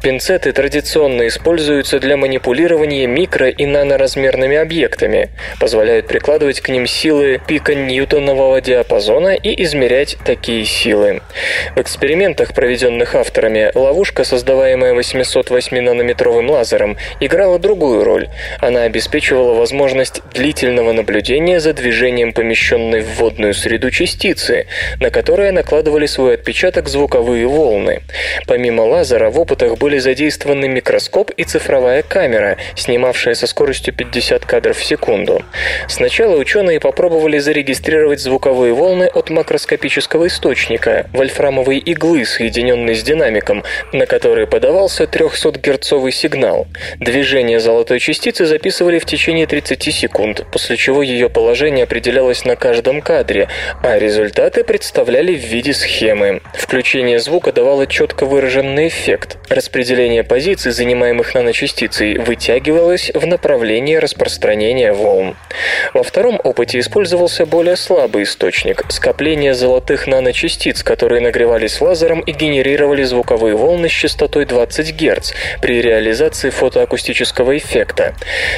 Пинцеты 0.01 0.51
традиционно 0.51 1.27
используются 1.27 1.99
для 1.99 2.17
манипулирования 2.17 3.07
микро- 3.07 3.49
и 3.49 3.65
наноразмерными 3.65 4.57
объектами, 4.57 5.29
позволяют 5.59 6.07
прикладывать 6.07 6.61
к 6.61 6.69
ним 6.69 6.85
силы 6.85 7.41
пика 7.47 7.73
ньютонового 7.75 8.61
диапазона 8.61 9.35
и 9.35 9.63
измерять 9.63 10.17
такие 10.23 10.65
силы. 10.65 11.21
В 11.75 11.81
экспериментах, 11.81 12.53
проведенных 12.53 13.15
авторами, 13.15 13.71
ловушка, 13.73 14.23
создаваемая 14.23 14.93
808-нанометровым 15.47 16.49
лазером, 16.49 16.97
играла 17.19 17.59
другую 17.59 18.03
роль. 18.03 18.29
Она 18.59 18.83
обеспечивала 18.83 19.53
возможность 19.53 20.21
длительного 20.33 20.93
наблюдения 20.93 21.59
за 21.59 21.73
движением 21.73 22.33
помещенной 22.33 23.01
в 23.01 23.15
водную 23.15 23.53
среду 23.53 23.91
частицы, 23.91 24.67
на 24.99 25.09
которое 25.09 25.51
накладывали 25.51 26.05
свой 26.05 26.35
отпечаток 26.35 26.87
звуковые 26.87 27.47
волны. 27.47 28.01
Помимо 28.45 28.81
лазера 28.81 29.29
в 29.29 29.39
опытах 29.39 29.77
были 29.77 29.97
задействованы 29.97 30.67
микроскоп 30.67 31.31
и 31.31 31.43
цифровая 31.43 32.03
камера, 32.03 32.57
снимавшая 32.75 33.35
со 33.35 33.47
скоростью 33.47 33.93
50 33.93 34.45
кадров 34.45 34.77
в 34.77 34.85
секунду. 34.85 35.43
Сначала 35.87 36.37
ученые 36.37 36.79
попробовали 36.79 37.39
зарегистрировать 37.39 38.19
звуковые 38.19 38.73
волны 38.73 39.05
от 39.05 39.29
макроскопического 39.29 40.27
источника, 40.27 41.07
вольфрамовой 41.13 41.77
иглы, 41.77 42.25
соединенной 42.25 42.95
с 42.95 43.03
динамиком, 43.03 43.63
на 43.91 44.05
который 44.05 44.47
подавал 44.47 44.67
подавался 44.67 45.07
300-герцовый 45.37 46.11
сигнал. 46.11 46.67
Движение 46.99 47.59
золотой 47.59 47.99
частицы 47.99 48.45
записывали 48.45 48.99
в 48.99 49.05
течение 49.05 49.45
30 49.45 49.93
секунд, 49.93 50.45
после 50.51 50.77
чего 50.77 51.01
ее 51.01 51.29
положение 51.29 51.83
определялось 51.83 52.45
на 52.45 52.55
каждом 52.55 53.01
кадре, 53.01 53.47
а 53.83 53.97
результаты 53.99 54.63
представляли 54.63 55.35
в 55.35 55.43
виде 55.43 55.73
схемы. 55.73 56.41
Включение 56.53 57.19
звука 57.19 57.51
давало 57.51 57.87
четко 57.87 58.25
выраженный 58.25 58.87
эффект. 58.87 59.37
Распределение 59.49 60.23
позиций, 60.23 60.71
занимаемых 60.71 61.33
наночастицей, 61.35 62.17
вытягивалось 62.17 63.11
в 63.13 63.25
направлении 63.27 63.95
распространения 63.95 64.93
волн. 64.93 65.35
Во 65.93 66.03
втором 66.03 66.39
опыте 66.43 66.79
использовался 66.79 67.45
более 67.45 67.75
слабый 67.75 68.23
источник– 68.23 68.85
скопление 68.89 69.53
золотых 69.53 70.07
наночастиц, 70.07 70.83
которые 70.83 71.21
нагревались 71.21 71.79
лазером 71.81 72.21
и 72.21 72.31
генерировали 72.31 73.03
звуковые 73.03 73.55
волны 73.55 73.89
с 73.89 73.91
частотой 73.91 74.45
20 74.45 74.87
20 74.87 74.95
Гц. 75.27 75.33
При 75.61 75.81
реализации 75.81 76.49
фотоакустического 76.49 77.57
эффекта. 77.57 78.13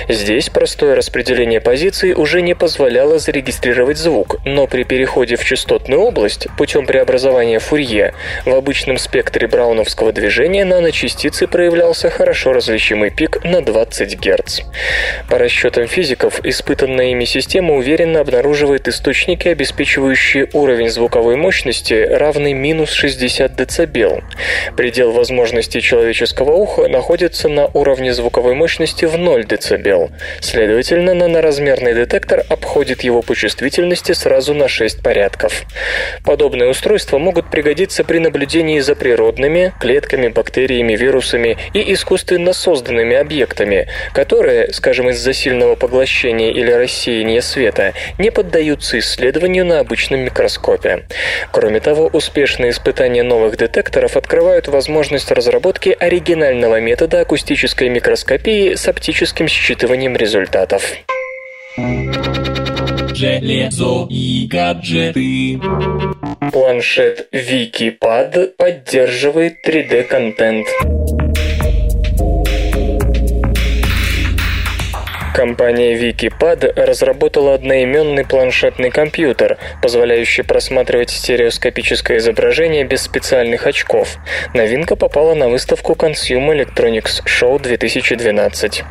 Здесь 0.07 0.49
простое 0.49 0.95
распределение 0.95 1.61
позиций 1.61 2.13
уже 2.13 2.41
не 2.41 2.53
позволяло 2.55 3.19
зарегистрировать 3.19 3.97
звук, 3.97 4.37
но 4.45 4.67
при 4.67 4.83
переходе 4.83 5.35
в 5.35 5.43
частотную 5.43 6.01
область 6.01 6.47
путем 6.57 6.85
преобразования 6.85 7.59
Фурье 7.59 8.13
в 8.45 8.53
обычном 8.53 8.97
спектре 8.97 9.47
брауновского 9.47 10.11
движения 10.11 10.65
наночастицы 10.65 11.47
проявлялся 11.47 12.09
хорошо 12.09 12.53
различимый 12.53 13.09
пик 13.09 13.43
на 13.43 13.61
20 13.61 14.19
Гц. 14.19 14.61
По 15.29 15.37
расчетам 15.37 15.87
физиков, 15.87 16.39
испытанная 16.43 17.11
ими 17.11 17.25
система 17.25 17.75
уверенно 17.75 18.19
обнаруживает 18.19 18.87
источники, 18.87 19.47
обеспечивающие 19.47 20.49
уровень 20.53 20.89
звуковой 20.89 21.35
мощности, 21.35 21.93
равный 21.93 22.53
минус 22.53 22.91
60 22.91 23.55
дБ. 23.55 24.23
Предел 24.75 25.11
возможностей 25.11 25.81
человеческого 25.81 26.58
уха 26.59 26.89
находится 26.89 27.47
на 27.47 27.67
уровне 27.67 28.13
звуковой 28.13 28.53
мощности 28.53 29.05
в 29.05 29.17
0 29.17 29.45
дБ. 29.45 30.11
Следовательно, 30.41 31.13
наноразмерный 31.13 31.93
детектор 31.93 32.43
обходит 32.49 33.01
его 33.01 33.21
по 33.21 33.33
чувствительности 33.33 34.11
сразу 34.11 34.53
на 34.53 34.67
6 34.67 35.01
порядков. 35.01 35.63
Подобные 36.25 36.69
устройства 36.69 37.17
могут 37.17 37.49
пригодиться 37.49 38.03
при 38.03 38.19
наблюдении 38.19 38.79
за 38.79 38.95
природными, 38.95 39.73
клетками, 39.79 40.27
бактериями, 40.27 40.97
вирусами 40.97 41.57
и 41.73 41.93
искусственно 41.93 42.51
созданными 42.51 43.15
объектами, 43.15 43.87
которые, 44.13 44.73
скажем, 44.73 45.09
из-за 45.11 45.33
сильного 45.33 45.75
поглощения 45.75 46.51
или 46.51 46.71
рассеяния 46.71 47.41
света, 47.41 47.93
не 48.17 48.31
поддаются 48.31 48.99
исследованию 48.99 49.65
на 49.65 49.79
обычном 49.79 50.19
микроскопе. 50.19 51.05
Кроме 51.51 51.79
того, 51.79 52.07
успешные 52.07 52.71
испытания 52.71 53.23
новых 53.23 53.55
детекторов 53.55 54.17
открывают 54.17 54.67
возможность 54.67 55.31
разработки 55.31 55.95
оригинального 56.49 56.79
метода 56.81 57.21
акустической 57.21 57.89
микроскопии 57.89 58.73
с 58.73 58.87
оптическим 58.87 59.47
считыванием 59.47 60.15
результатов. 60.15 60.83
Железо 63.13 64.07
и 64.09 64.47
гаджеты. 64.47 65.59
Планшет 66.51 67.29
Wikipad 67.31 68.55
поддерживает 68.57 69.57
3D-контент. 69.67 70.67
Компания 75.39 75.95
Wikipad 75.95 76.73
разработала 76.75 77.53
одноименный 77.53 78.25
планшетный 78.25 78.89
компьютер, 78.89 79.57
позволяющий 79.81 80.41
просматривать 80.41 81.11
стереоскопическое 81.11 82.17
изображение 82.17 82.83
без 82.83 83.03
специальных 83.03 83.65
очков. 83.65 84.17
Новинка 84.53 84.97
попала 84.97 85.35
на 85.35 85.47
выставку 85.47 85.93
Consumer 85.93 86.65
Electronics 86.65 87.23
Show 87.25 87.57
2012. 87.57 88.83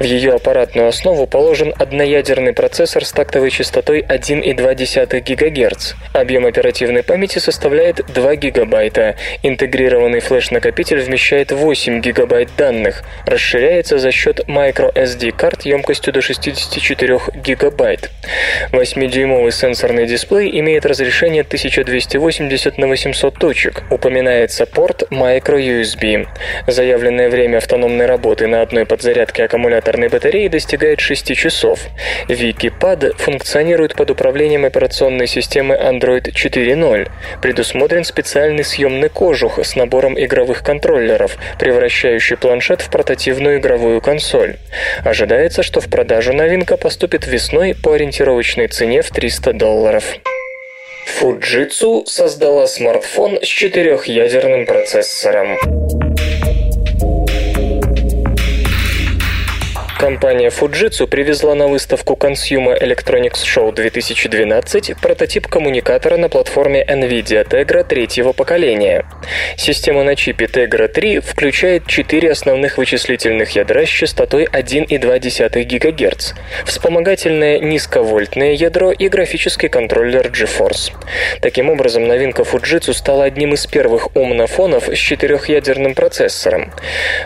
В 0.00 0.02
ее 0.02 0.32
аппаратную 0.32 0.88
основу 0.88 1.28
положен 1.28 1.72
одноядерный 1.78 2.52
процессор 2.52 3.04
с 3.04 3.12
тактовой 3.12 3.50
частотой 3.50 4.00
1,2 4.00 5.20
ГГц. 5.20 5.94
Объем 6.14 6.46
оперативной 6.46 7.04
памяти 7.04 7.38
составляет 7.38 8.04
2 8.12 8.36
ГБ. 8.36 9.14
Интегрированный 9.44 10.18
флеш-накопитель 10.18 11.00
вмещает 11.00 11.52
8 11.52 12.00
ГБ 12.00 12.48
данных. 12.56 13.04
Расширяется 13.24 13.98
за 13.98 14.10
счет 14.10 14.40
microSD 14.48 15.30
карт 15.60 15.66
емкостью 15.66 16.12
до 16.12 16.20
64 16.20 17.20
ГБ. 17.34 17.96
8-дюймовый 18.72 19.52
сенсорный 19.52 20.06
дисплей 20.06 20.58
имеет 20.60 20.86
разрешение 20.86 21.42
1280 21.42 22.78
на 22.78 22.86
800 22.86 23.34
точек. 23.38 23.82
Упоминается 23.90 24.66
порт 24.66 25.04
microUSB. 25.10 26.26
Заявленное 26.66 27.28
время 27.28 27.58
автономной 27.58 28.06
работы 28.06 28.46
на 28.46 28.62
одной 28.62 28.86
подзарядке 28.86 29.44
аккумуляторной 29.44 30.08
батареи 30.08 30.48
достигает 30.48 31.00
6 31.00 31.34
часов. 31.36 31.80
Wikipad 32.28 33.16
функционирует 33.18 33.94
под 33.94 34.10
управлением 34.10 34.64
операционной 34.64 35.26
системы 35.26 35.74
Android 35.74 36.32
4.0. 36.32 37.08
Предусмотрен 37.42 38.04
специальный 38.04 38.64
съемный 38.64 39.08
кожух 39.08 39.58
с 39.58 39.76
набором 39.76 40.18
игровых 40.18 40.62
контроллеров, 40.62 41.36
превращающий 41.58 42.36
планшет 42.36 42.80
в 42.80 42.90
портативную 42.90 43.58
игровую 43.58 44.00
консоль. 44.00 44.56
Ожидается, 45.04 45.49
что 45.62 45.80
в 45.80 45.88
продажу 45.88 46.32
новинка 46.32 46.76
поступит 46.76 47.26
весной 47.26 47.74
по 47.74 47.92
ориентировочной 47.94 48.68
цене 48.68 49.02
в 49.02 49.10
300 49.10 49.52
долларов. 49.52 50.04
Fujitsu 51.20 52.06
создала 52.06 52.66
смартфон 52.66 53.40
с 53.42 53.46
четырехъядерным 53.46 54.64
процессором. 54.64 55.58
Компания 60.00 60.48
Fujitsu 60.48 61.06
привезла 61.06 61.54
на 61.54 61.66
выставку 61.68 62.14
Consumer 62.14 62.74
Electronics 62.80 63.44
Show 63.44 63.70
2012 63.70 64.96
прототип 64.96 65.46
коммуникатора 65.46 66.16
на 66.16 66.30
платформе 66.30 66.82
NVIDIA 66.82 67.46
Tegra 67.46 67.84
третьего 67.84 68.32
поколения. 68.32 69.04
Система 69.58 70.02
на 70.02 70.16
чипе 70.16 70.46
Tegra 70.46 70.88
3 70.88 71.20
включает 71.20 71.86
четыре 71.86 72.30
основных 72.30 72.78
вычислительных 72.78 73.50
ядра 73.50 73.84
с 73.84 73.90
частотой 73.90 74.44
1,2 74.44 75.64
ГГц, 75.64 76.32
вспомогательное 76.64 77.58
низковольтное 77.58 78.54
ядро 78.54 78.92
и 78.92 79.06
графический 79.10 79.68
контроллер 79.68 80.28
GeForce. 80.28 80.92
Таким 81.42 81.68
образом, 81.68 82.08
новинка 82.08 82.44
Fujitsu 82.44 82.94
стала 82.94 83.24
одним 83.24 83.52
из 83.52 83.66
первых 83.66 84.16
умнофонов 84.16 84.88
с 84.88 84.96
четырехъядерным 84.96 85.94
процессором. 85.94 86.72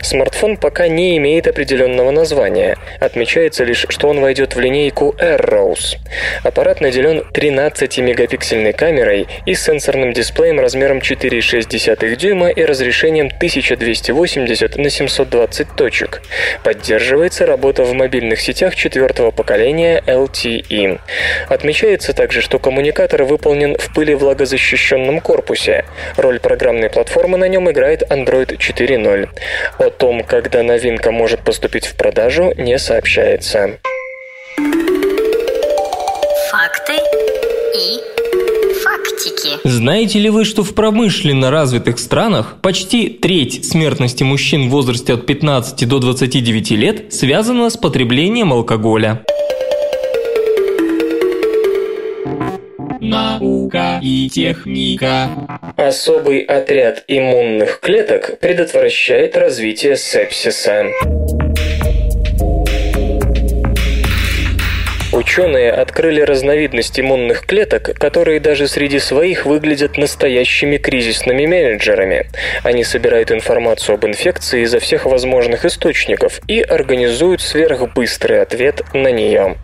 Смартфон 0.03 0.57
пока 0.57 0.89
не 0.89 1.16
имеет 1.18 1.47
определенного 1.47 2.11
названия, 2.11 2.64
Отмечается 3.01 3.65
лишь, 3.65 3.87
что 3.89 4.09
он 4.09 4.21
войдет 4.21 4.55
в 4.55 4.61
линейку 4.61 5.15
Airrose. 5.19 5.97
Аппарат 6.43 6.81
наделен 6.81 7.25
13-мегапиксельной 7.33 8.73
камерой 8.73 9.27
и 9.47 9.55
сенсорным 9.55 10.12
дисплеем 10.12 10.61
размером 10.61 10.99
4,6 10.99 12.17
дюйма 12.17 12.49
и 12.49 12.65
разрешением 12.65 13.27
1280 13.27 14.77
на 14.77 14.91
720 14.91 15.77
точек. 15.77 16.23
Поддерживается 16.62 17.47
работа 17.47 17.85
в 17.85 17.93
мобильных 17.93 18.41
сетях 18.41 18.75
четвертого 18.75 19.31
поколения 19.31 20.03
LTE. 20.07 21.01
Отмечается 21.49 22.12
также, 22.12 22.41
что 22.41 22.59
коммуникатор 22.59 23.25
выполнен 23.25 23.77
в 23.79 23.93
пылевлагозащищенном 23.95 25.21
корпусе. 25.21 25.85
Роль 26.17 26.41
программной 26.41 26.91
платформы 26.91 27.39
на 27.39 27.49
нем 27.49 27.71
играет 27.71 28.03
Android 28.03 28.57
4.0. 28.57 29.29
О 29.79 29.91
том, 29.91 30.23
когда 30.23 30.62
новинка 30.62 31.11
может 31.11 31.41
поступить 31.41 31.87
в 31.87 31.97
продажу, 31.97 32.53
не 32.57 32.79
сообщается. 32.79 33.79
Факты 36.51 36.95
и 37.75 38.01
фактики. 38.83 39.59
Знаете 39.65 40.19
ли 40.19 40.31
вы, 40.31 40.45
что 40.45 40.63
в 40.63 40.75
промышленно 40.75 41.51
развитых 41.51 41.99
странах 41.99 42.57
почти 42.63 43.09
треть 43.09 43.65
смертности 43.65 44.23
мужчин 44.23 44.69
в 44.69 44.71
возрасте 44.71 45.15
от 45.15 45.27
15 45.27 45.89
до 45.89 45.99
29 45.99 46.71
лет 46.73 47.13
связана 47.13 47.71
с 47.71 47.77
потреблением 47.77 48.53
алкоголя? 48.53 49.25
Наука 53.01 54.01
и 54.03 54.31
техника. 54.31 55.29
Особый 55.77 56.41
отряд 56.41 57.05
иммунных 57.07 57.81
клеток 57.81 58.39
предотвращает 58.41 59.37
развитие 59.37 59.97
сепсиса. 59.97 60.87
Ученые 65.15 65.71
открыли 65.71 66.23
разновидность 66.23 66.99
иммунных 66.99 67.47
клеток, 67.47 67.97
которые 68.01 68.41
даже 68.41 68.67
среди 68.67 68.99
своих 68.99 69.47
выглядят 69.47 69.97
настоящими 69.97 70.77
кризисными 70.77 71.47
менеджерами. 71.47 72.27
Они 72.65 72.83
собирают 72.83 73.31
информацию 73.31 73.95
об 73.95 74.05
инфекции 74.07 74.62
изо 74.62 74.81
всех 74.81 75.07
возможных 75.07 75.65
источников 75.65 76.41
и 76.49 76.61
организуют 76.62 77.43
сверхбыстрый 77.43 78.43
ответ 78.43 78.83
на 78.93 79.12
нее. 79.12 79.55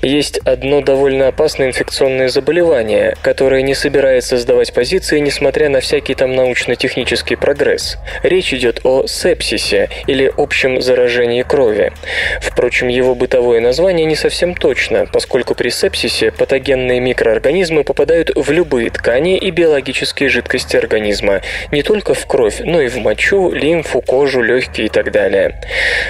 Есть 0.00 0.38
одно 0.38 0.80
довольно 0.80 1.28
опасное 1.28 1.66
инфекционное 1.66 2.28
заболевание, 2.28 3.14
которое 3.20 3.60
не 3.60 3.74
собирается 3.74 4.38
сдавать 4.38 4.72
позиции, 4.72 5.18
несмотря 5.18 5.68
на 5.68 5.80
всякий 5.80 6.14
там 6.14 6.34
научно-технический 6.34 7.36
прогресс. 7.36 7.98
Речь 8.22 8.54
идет 8.54 8.80
о 8.84 9.06
сепсисе 9.06 9.90
или 10.06 10.32
общем 10.34 10.80
заражении 10.80 11.42
крови. 11.42 11.92
Впрочем, 12.40 12.88
его 12.88 13.14
бытовое 13.14 13.60
название 13.60 14.06
не 14.06 14.16
совсем 14.16 14.54
точно 14.62 15.06
поскольку 15.12 15.56
при 15.56 15.70
сепсисе 15.70 16.30
патогенные 16.30 17.00
микроорганизмы 17.00 17.82
попадают 17.82 18.30
в 18.36 18.52
любые 18.52 18.90
ткани 18.90 19.36
и 19.36 19.50
биологические 19.50 20.28
жидкости 20.28 20.76
организма, 20.76 21.40
не 21.72 21.82
только 21.82 22.14
в 22.14 22.24
кровь, 22.26 22.60
но 22.60 22.80
и 22.80 22.86
в 22.86 22.96
мочу, 22.98 23.50
лимфу, 23.50 24.00
кожу, 24.00 24.40
легкие 24.40 24.86
и 24.86 24.88
так 24.88 25.10
далее. 25.10 25.60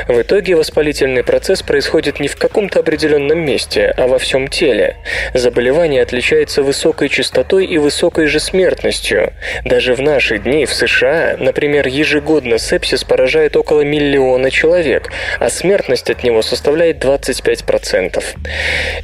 В 0.06 0.20
итоге 0.20 0.54
воспалительный 0.54 1.24
процесс 1.24 1.62
происходит 1.62 2.20
не 2.20 2.28
в 2.28 2.36
каком-то 2.36 2.80
определенном 2.80 3.38
месте, 3.38 3.94
а 3.96 4.06
во 4.06 4.18
всем 4.18 4.48
теле. 4.48 4.96
Заболевание 5.32 6.02
отличается 6.02 6.62
высокой 6.62 7.08
частотой 7.08 7.64
и 7.64 7.78
высокой 7.78 8.26
же 8.26 8.38
смертностью. 8.38 9.32
Даже 9.64 9.94
в 9.94 10.02
наши 10.02 10.36
дни 10.36 10.66
в 10.66 10.74
США, 10.74 11.36
например, 11.38 11.86
ежегодно 11.86 12.58
сепсис 12.58 13.02
поражает 13.02 13.56
около 13.56 13.80
миллиона 13.80 14.50
человек, 14.50 15.10
а 15.40 15.48
смертность 15.48 16.10
от 16.10 16.22
него 16.22 16.42
составляет 16.42 17.02
25%. 17.02 18.22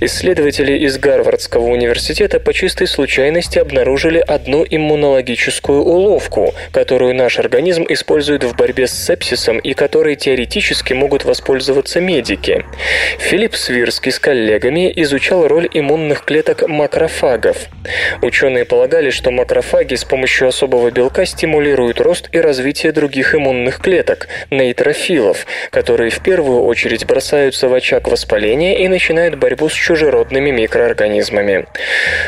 Исследователи 0.00 0.78
из 0.78 0.98
Гарвардского 0.98 1.64
университета 1.64 2.40
по 2.40 2.52
чистой 2.52 2.86
случайности 2.86 3.58
обнаружили 3.58 4.18
одну 4.18 4.64
иммунологическую 4.68 5.80
уловку, 5.80 6.54
которую 6.72 7.14
наш 7.14 7.38
организм 7.38 7.84
использует 7.88 8.44
в 8.44 8.54
борьбе 8.56 8.86
с 8.86 8.92
сепсисом 8.92 9.58
и 9.58 9.74
которой 9.74 10.16
теоретически 10.16 10.92
могут 10.92 11.24
воспользоваться 11.24 12.00
медики. 12.00 12.64
Филипп 13.18 13.54
Свирский 13.54 14.12
с 14.12 14.18
коллегами 14.18 14.92
изучал 14.96 15.46
роль 15.46 15.68
иммунных 15.72 16.24
клеток 16.24 16.68
макрофагов. 16.68 17.56
Ученые 18.22 18.64
полагали, 18.64 19.10
что 19.10 19.30
макрофаги 19.30 19.94
с 19.94 20.04
помощью 20.04 20.48
особого 20.48 20.90
белка 20.90 21.26
стимулируют 21.26 22.00
рост 22.00 22.28
и 22.32 22.38
развитие 22.38 22.92
других 22.92 23.34
иммунных 23.34 23.78
клеток– 23.80 24.28
нейтрофилов, 24.50 25.46
которые 25.70 26.10
в 26.10 26.20
первую 26.20 26.64
очередь 26.64 27.06
бросаются 27.06 27.68
в 27.68 27.74
очаг 27.74 28.08
воспаления 28.08 28.78
и 28.78 28.88
начинают 28.88 29.27
борьбу 29.36 29.68
с 29.68 29.72
чужеродными 29.72 30.50
микроорганизмами. 30.50 31.66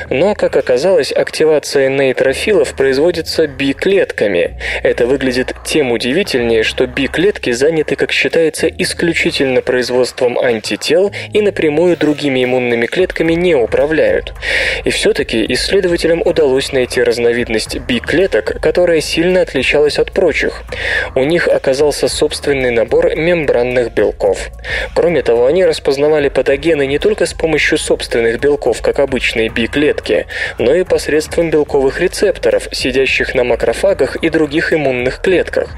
Но, 0.09 0.35
как 0.35 0.57
оказалось, 0.57 1.13
активация 1.13 1.89
нейтрофилов 1.89 2.75
производится 2.75 3.47
би-клетками. 3.47 4.59
Это 4.83 5.07
выглядит 5.07 5.55
тем 5.65 5.93
удивительнее, 5.93 6.63
что 6.63 6.87
би-клетки 6.87 7.51
заняты, 7.51 7.97
как 7.97 8.13
считается, 8.13 8.69
исключительно 8.69 9.63
производством 9.63 10.39
антител 10.39 11.13
и 11.33 11.41
напрямую 11.43 11.97
другими 11.97 12.45
иммунными 12.45 12.87
клетками 12.87 13.33
не 13.33 13.55
управляют. 13.55 14.35
И 14.85 14.91
все-таки 14.91 15.45
исследователям 15.53 16.23
удалось 16.25 16.73
найти 16.73 17.03
разновидность 17.03 17.79
би-клеток, 17.79 18.61
которая 18.61 19.01
сильно 19.01 19.43
отличалась 19.43 19.99
от 19.99 20.13
прочих. 20.13 20.63
У 21.15 21.25
них 21.25 21.49
оказался 21.49 22.09
собственный 22.09 22.71
набор 22.71 23.15
мембранных 23.17 23.93
белков. 23.93 24.51
Кроме 24.95 25.23
того, 25.23 25.47
они 25.47 25.65
распознавали 25.65 26.29
патогены 26.29 26.87
не 26.91 26.99
только 26.99 27.25
с 27.25 27.33
помощью 27.33 27.79
собственных 27.79 28.41
белков, 28.41 28.83
как 28.83 28.99
обычные 28.99 29.49
би-клетки, 29.49 30.27
но 30.59 30.75
и 30.75 30.83
посредством 30.83 31.49
белковых 31.49 32.01
рецепторов, 32.01 32.67
сидящих 32.73 33.37
на 33.37 33.45
макрофагах 33.45 34.17
и 34.17 34.29
других 34.29 34.73
иммунных 34.73 35.21
клетках. 35.21 35.69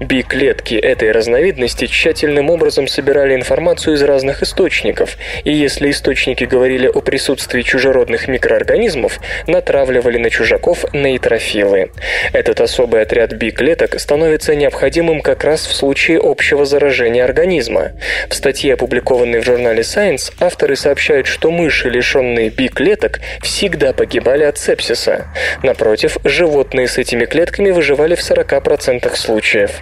Би-клетки 0.00 0.74
этой 0.74 1.12
разновидности 1.12 1.86
тщательным 1.86 2.48
образом 2.48 2.88
собирали 2.88 3.34
информацию 3.34 3.96
из 3.96 4.02
разных 4.02 4.42
источников, 4.42 5.18
и 5.44 5.52
если 5.52 5.90
источники 5.90 6.44
говорили 6.44 6.86
о 6.86 7.02
присутствии 7.02 7.60
чужеродных 7.60 8.26
микроорганизмов, 8.26 9.20
натравливали 9.46 10.16
на 10.16 10.30
чужаков 10.30 10.86
нейтрофилы. 10.94 11.90
Этот 12.32 12.62
особый 12.62 13.02
отряд 13.02 13.34
би-клеток 13.34 14.00
становится 14.00 14.54
необходимым 14.54 15.20
как 15.20 15.44
раз 15.44 15.66
в 15.66 15.74
случае 15.74 16.20
общего 16.22 16.64
заражения 16.64 17.22
организма. 17.22 17.92
В 18.30 18.34
статье, 18.34 18.72
опубликованной 18.72 19.40
в 19.40 19.44
журнале 19.44 19.82
Science, 19.82 20.32
авторы 20.54 20.76
сообщают, 20.76 21.26
что 21.26 21.50
мыши, 21.50 21.90
лишенные 21.90 22.48
би-клеток, 22.48 23.18
всегда 23.42 23.92
погибали 23.92 24.44
от 24.44 24.56
сепсиса. 24.56 25.26
Напротив, 25.64 26.16
животные 26.22 26.86
с 26.86 26.96
этими 26.96 27.24
клетками 27.24 27.72
выживали 27.72 28.14
в 28.14 28.20
40% 28.20 29.16
случаев. 29.16 29.72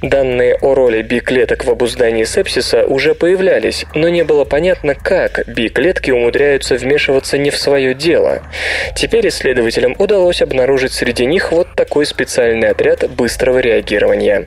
Данные 0.00 0.54
о 0.62 0.74
роли 0.74 1.02
би-клеток 1.02 1.66
в 1.66 1.70
обуздании 1.70 2.24
сепсиса 2.24 2.86
уже 2.86 3.14
появлялись, 3.14 3.84
но 3.94 4.08
не 4.08 4.24
было 4.24 4.46
понятно, 4.46 4.94
как 4.94 5.46
би-клетки 5.46 6.10
умудряются 6.10 6.76
вмешиваться 6.76 7.36
не 7.36 7.50
в 7.50 7.58
свое 7.58 7.92
дело. 7.92 8.42
Теперь 8.94 9.28
исследователям 9.28 9.96
удалось 9.98 10.40
обнаружить 10.40 10.94
среди 10.94 11.26
них 11.26 11.52
вот 11.52 11.74
такой 11.74 12.06
специальный 12.06 12.70
отряд 12.70 13.10
быстрого 13.10 13.58
реагирования. 13.58 14.46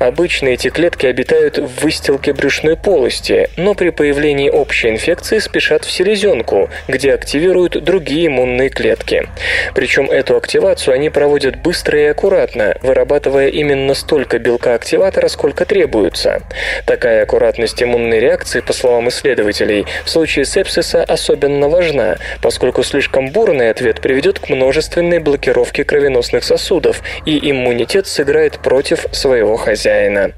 Обычно 0.00 0.48
эти 0.48 0.70
клетки 0.70 1.06
обитают 1.06 1.58
в 1.58 1.84
выстилке 1.84 2.32
брюшной 2.32 2.76
полости, 2.76 3.48
но 3.56 3.74
при 3.74 3.90
появлении 3.90 4.50
общей 4.50 4.88
инфекции 4.88 5.03
спешат 5.40 5.84
в 5.84 5.90
селезенку, 5.90 6.70
где 6.88 7.12
активируют 7.12 7.84
другие 7.84 8.28
иммунные 8.28 8.70
клетки. 8.70 9.28
Причем 9.74 10.10
эту 10.10 10.36
активацию 10.36 10.94
они 10.94 11.10
проводят 11.10 11.56
быстро 11.56 12.00
и 12.00 12.04
аккуратно, 12.04 12.76
вырабатывая 12.82 13.48
именно 13.48 13.94
столько 13.94 14.38
белка 14.38 14.74
активатора, 14.74 15.28
сколько 15.28 15.66
требуется. 15.66 16.42
Такая 16.86 17.22
аккуратность 17.22 17.82
иммунной 17.82 18.18
реакции, 18.18 18.60
по 18.60 18.72
словам 18.72 19.08
исследователей, 19.10 19.86
в 20.04 20.10
случае 20.10 20.46
сепсиса 20.46 21.04
особенно 21.04 21.68
важна, 21.68 22.16
поскольку 22.40 22.82
слишком 22.82 23.30
бурный 23.30 23.70
ответ 23.70 24.00
приведет 24.00 24.38
к 24.38 24.48
множественной 24.48 25.18
блокировке 25.18 25.84
кровеносных 25.84 26.44
сосудов, 26.44 27.02
и 27.26 27.50
иммунитет 27.50 28.06
сыграет 28.06 28.58
против 28.58 29.06
своего 29.12 29.56
хозяина. 29.56 30.32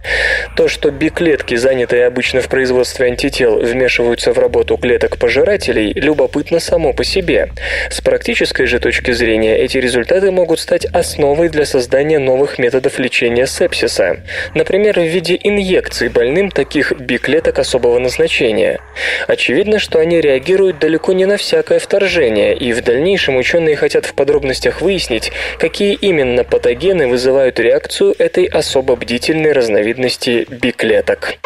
То, 0.56 0.68
что 0.68 0.90
би-клетки, 0.90 1.54
занятые 1.54 2.06
обычно 2.06 2.40
в 2.40 2.48
производстве 2.48 3.06
антител, 3.06 3.58
вмешиваются 3.58 4.32
в 4.32 4.38
работу 4.38 4.55
клеток 4.64 5.18
пожирателей, 5.18 5.92
любопытно 5.92 6.60
само 6.60 6.92
по 6.92 7.04
себе. 7.04 7.50
С 7.90 8.00
практической 8.00 8.66
же 8.66 8.78
точки 8.78 9.10
зрения 9.10 9.56
эти 9.58 9.78
результаты 9.78 10.30
могут 10.30 10.60
стать 10.60 10.84
основой 10.86 11.48
для 11.48 11.64
создания 11.64 12.18
новых 12.18 12.58
методов 12.58 12.98
лечения 12.98 13.46
сепсиса. 13.46 14.18
Например, 14.54 14.98
в 14.98 15.04
виде 15.04 15.38
инъекций 15.42 16.08
больным 16.08 16.50
таких 16.50 16.92
би-клеток 16.98 17.58
особого 17.58 17.98
назначения. 17.98 18.80
Очевидно, 19.26 19.78
что 19.78 19.98
они 19.98 20.20
реагируют 20.20 20.78
далеко 20.78 21.12
не 21.12 21.26
на 21.26 21.36
всякое 21.36 21.78
вторжение, 21.78 22.56
и 22.56 22.72
в 22.72 22.82
дальнейшем 22.82 23.36
ученые 23.36 23.76
хотят 23.76 24.06
в 24.06 24.14
подробностях 24.14 24.80
выяснить, 24.80 25.32
какие 25.58 25.94
именно 25.94 26.44
патогены 26.44 27.08
вызывают 27.08 27.58
реакцию 27.58 28.14
этой 28.18 28.44
особо 28.44 28.96
бдительной 28.96 29.52
разновидности 29.52 30.46
биклеток. 30.48 31.38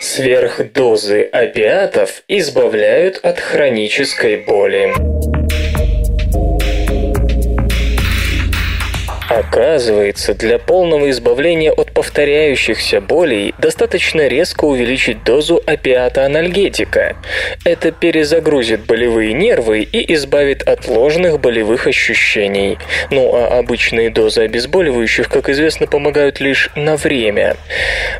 Сверхдозы 0.00 1.24
опиатов 1.24 2.22
избавляют 2.26 3.18
от 3.22 3.38
хронической 3.38 4.38
боли. 4.38 4.94
Оказывается, 9.30 10.34
для 10.34 10.58
полного 10.58 11.08
избавления 11.10 11.70
от 11.70 11.92
повторяющихся 11.92 13.00
болей 13.00 13.54
достаточно 13.58 14.26
резко 14.26 14.64
увеличить 14.64 15.22
дозу 15.22 15.62
опиата-анальгетика. 15.64 17.14
Это 17.64 17.92
перезагрузит 17.92 18.86
болевые 18.86 19.32
нервы 19.32 19.82
и 19.82 20.14
избавит 20.14 20.66
от 20.66 20.88
ложных 20.88 21.38
болевых 21.38 21.86
ощущений. 21.86 22.78
Ну 23.12 23.32
а 23.32 23.60
обычные 23.60 24.10
дозы 24.10 24.40
обезболивающих, 24.40 25.28
как 25.28 25.48
известно, 25.48 25.86
помогают 25.86 26.40
лишь 26.40 26.68
на 26.74 26.96
время. 26.96 27.56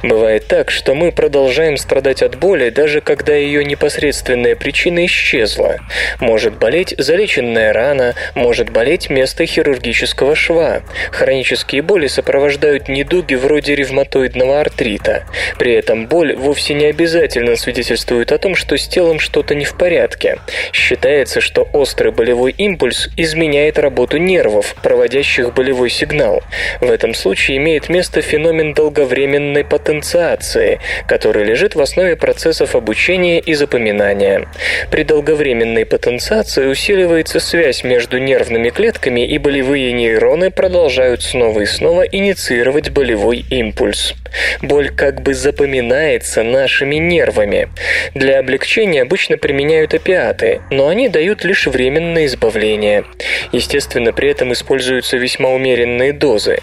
Бывает 0.05 0.47
так, 0.47 0.71
что 0.71 0.95
мы 0.95 1.11
продолжаем 1.11 1.77
страдать 1.77 2.23
от 2.23 2.39
боли, 2.39 2.71
даже 2.71 3.01
когда 3.01 3.35
ее 3.35 3.65
непосредственная 3.65 4.55
причина 4.55 5.07
исчезла. 5.07 5.79
Может 6.21 6.57
болеть 6.57 6.95
залеченная 6.97 7.73
рана, 7.73 8.15
может 8.37 8.71
болеть 8.71 9.11
место 9.11 9.45
хирургического 9.45 10.37
шва. 10.37 10.83
Хронические 11.11 11.83
боли 11.83 12.07
сопровождают 12.07 12.89
недуги 12.89 13.35
вроде 13.35 13.75
ревматоидного 13.75 14.61
артрита. 14.61 15.25
При 15.59 15.73
этом 15.73 16.07
боль 16.07 16.37
вовсе 16.37 16.75
не 16.75 16.87
обязательно 16.87 17.57
свидетельствует 17.57 18.33
о 18.33 18.39
том, 18.39 18.55
что 18.55 18.77
с 18.77 18.87
телом 18.87 19.19
что-то 19.19 19.55
не 19.55 19.65
в 19.65 19.77
порядке. 19.77 20.39
Считается, 20.73 21.41
что 21.41 21.69
острый 21.73 22.13
болевой 22.13 22.53
импульс 22.53 23.09
изменяет 23.17 23.79
работу 23.79 24.19
нервов, 24.19 24.77
проводящих 24.83 25.53
болевой 25.53 25.91
сигнал. 25.91 26.43
В 26.81 26.91
этом 26.91 27.15
случае 27.15 27.59
имеет 27.59 27.89
место 27.89 28.23
феномен 28.23 28.73
долговременной 28.73 29.65
потенциации, 29.65 30.81
который 31.07 31.45
лежит 31.45 31.75
в 31.75 31.81
основе 31.81 32.17
процессов 32.17 32.77
обучения 32.77 33.41
и 33.41 33.55
запоминания. 33.55 34.49
При 34.91 35.03
долговременной 35.03 35.87
потенциации 35.87 36.67
усиливается 36.67 37.41
связь 37.41 37.83
между 37.85 38.19
нервными 38.19 38.71
клетками 38.71 39.27
и 39.27 39.39
болевые 39.39 39.93
нейроны 39.93 40.51
продолжают 40.51 40.90
продолжают 40.91 41.23
снова 41.23 41.61
и 41.61 41.67
снова 41.67 42.03
инициировать 42.03 42.91
болевой 42.91 43.45
импульс. 43.49 44.15
Боль 44.61 44.91
как 44.91 45.23
бы 45.23 45.35
запоминается 45.35 46.43
нашими 46.43 46.97
нервами. 46.97 47.69
Для 48.15 48.41
облегчения 48.41 49.03
обычно 49.03 49.37
применяют 49.37 49.95
опиаты, 49.95 50.63
но 50.71 50.89
они 50.89 51.09
дают 51.09 51.45
лишь 51.45 51.67
временное 51.67 52.27
избавление. 52.27 53.05
Естественно, 53.53 54.13
при 54.13 54.31
этом 54.31 54.53
используются 54.53 55.17
весьма 55.17 55.51
умеренные 55.51 56.13
дозы. 56.13 56.59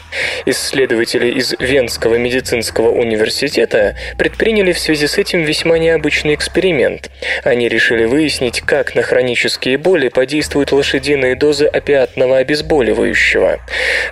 Исследователи 0.45 1.31
из 1.31 1.55
Венского 1.59 2.15
медицинского 2.15 2.89
университета 2.89 3.95
предприняли 4.17 4.73
в 4.73 4.79
связи 4.79 5.07
с 5.07 5.17
этим 5.17 5.43
весьма 5.43 5.77
необычный 5.77 6.35
эксперимент. 6.35 7.11
Они 7.43 7.69
решили 7.69 8.05
выяснить, 8.05 8.61
как 8.61 8.93
на 8.95 9.03
хронические 9.03 9.77
боли 9.77 10.09
подействуют 10.09 10.71
лошадиные 10.71 11.35
дозы 11.35 11.65
опиатного 11.65 12.37
обезболивающего. 12.37 13.59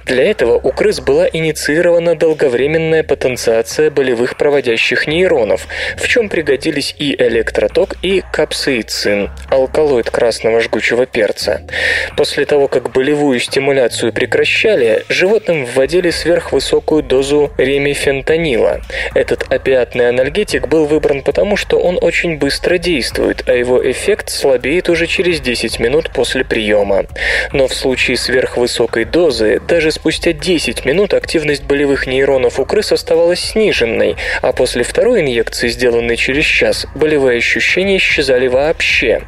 Для 0.06 0.24
этого 0.30 0.60
у 0.60 0.72
крыс 0.72 0.99
была 0.99 1.28
инициирована 1.28 2.16
долговременная 2.16 3.01
потенциация 3.01 3.89
болевых 3.89 4.38
проводящих 4.38 5.08
нейронов, 5.08 5.68
в 5.97 6.08
чем 6.08 6.30
пригодились 6.30 6.95
и 6.99 7.16
электроток, 7.16 7.95
и 8.03 8.24
капсаицин, 8.32 9.32
алкалоид 9.49 10.12
красного 10.12 10.62
жгучего 10.62 11.08
перца. 11.08 11.62
После 12.18 12.45
того, 12.45 12.68
как 12.68 12.91
болевую 12.91 13.39
стимуляцию 13.39 14.14
прекращали, 14.14 15.03
животным 15.10 15.66
вводили 15.66 16.12
сверхвысокую 16.12 17.01
дозу 17.01 17.51
ремифентанила. 17.58 18.82
Этот 19.16 19.51
опиатный 19.51 20.10
анальгетик 20.10 20.68
был 20.68 20.86
выбран 20.86 21.24
потому, 21.24 21.58
что 21.58 21.80
он 21.80 21.97
очень 21.99 22.38
быстро 22.38 22.78
действует, 22.78 23.43
а 23.47 23.53
его 23.53 23.82
эффект 23.91 24.30
слабеет 24.30 24.88
уже 24.88 25.08
через 25.08 25.41
10 25.41 25.80
минут 25.80 26.12
после 26.12 26.45
приема. 26.45 27.06
Но 27.53 27.68
в 27.68 27.74
случае 27.74 28.18
сверхвысокой 28.18 29.06
дозы, 29.06 29.60
даже 29.68 29.95
спустя 29.96 30.34
10 30.34 30.86
минут 30.86 31.14
активность 31.14 31.64
болевых 31.64 32.06
нейронов 32.06 32.60
у 32.60 32.66
крыс 32.66 32.91
оставалась 32.91 33.39
сниженной, 33.39 34.18
а 34.41 34.52
после 34.52 34.84
второй 34.84 35.22
инъекции, 35.22 35.70
сделанной 35.70 36.18
через 36.18 36.43
час, 36.43 36.86
болевые 36.96 37.38
ощущения 37.38 37.98
исчезали 37.98 38.48
вообще. 38.48 39.22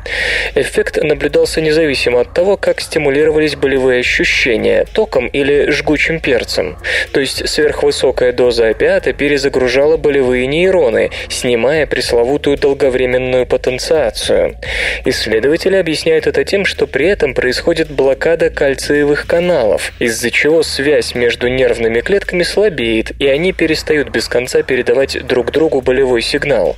Эффект 0.56 1.02
наблюдался 1.02 1.62
независимо 1.62 2.22
от 2.22 2.34
того, 2.34 2.58
как 2.58 2.82
стимулировались 2.82 3.56
болевые 3.56 4.02
ощущения– 4.02 4.86
током 4.94 5.28
или 5.28 5.72
жгучим 5.72 6.20
перцем. 6.20 6.78
То 7.14 7.22
есть 7.22 7.48
сверхвысокая 7.48 8.34
доза 8.34 8.68
опиата 8.68 9.14
перезагружала 9.14 9.96
болевые 9.98 10.48
нейроны, 10.48 11.12
снимая 11.30 11.88
пресловутую 11.88 12.58
долговременную 12.58 13.46
потенциацию. 13.46 14.58
Исследователи 15.06 15.78
объясняют 15.78 16.28
это 16.28 16.44
тем, 16.44 16.66
что 16.66 16.88
при 16.88 17.08
этом 17.08 17.34
происходит 17.34 17.90
блокада 17.90 18.50
кальциевых 18.50 19.26
каналов, 19.28 19.94
из-за 20.00 20.30
чего 20.30 20.57
связь 20.64 21.16
между 21.16 21.48
нервными 21.48 22.02
клетками 22.02 22.44
слабеет, 22.44 23.12
и 23.20 23.28
они 23.28 23.54
перестают 23.54 24.10
без 24.10 24.28
конца 24.28 24.64
передавать 24.64 25.26
друг 25.26 25.52
другу 25.52 25.82
болевой 25.82 26.22
сигнал. 26.22 26.76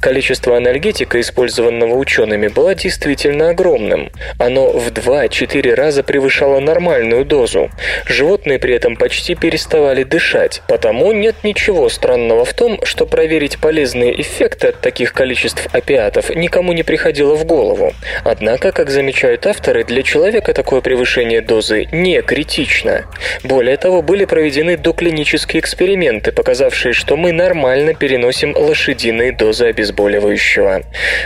Количество 0.00 0.56
анальгетика, 0.56 1.20
использованного 1.20 1.94
учеными, 1.94 2.48
было 2.48 2.74
действительно 2.74 3.50
огромным. 3.50 4.10
Оно 4.38 4.70
в 4.70 4.90
2-4 4.90 5.74
раза 5.74 6.02
превышало 6.02 6.60
нормальную 6.60 7.24
дозу. 7.24 7.70
Животные 8.06 8.58
при 8.58 8.74
этом 8.74 8.96
почти 8.96 9.34
переставали 9.34 10.04
дышать, 10.04 10.62
потому 10.68 11.12
нет 11.12 11.36
ничего 11.42 11.88
странного 11.88 12.44
в 12.44 12.54
том, 12.54 12.84
что 12.84 13.06
проверить 13.06 13.58
полезные 13.58 14.20
эффекты 14.20 14.68
от 14.68 14.80
таких 14.80 15.12
количеств 15.12 15.68
опиатов 15.72 16.30
никому 16.30 16.72
не 16.72 16.82
приходило 16.82 17.34
в 17.34 17.44
голову. 17.44 17.92
Однако, 18.24 18.72
как 18.72 18.90
замечают 18.90 19.46
авторы, 19.46 19.84
для 19.84 20.02
человека 20.02 20.54
такое 20.54 20.80
превышение 20.80 21.40
дозы 21.40 21.86
не 21.92 22.22
критично. 22.22 22.99
Более 23.42 23.76
того, 23.76 24.02
были 24.02 24.24
проведены 24.24 24.76
доклинические 24.76 25.60
эксперименты, 25.60 26.32
показавшие, 26.32 26.92
что 26.92 27.16
мы 27.16 27.32
нормально 27.32 27.94
переносим 27.94 28.56
лошадиные 28.56 29.32
дозы 29.32 29.66
обезболивающего. 29.66 30.82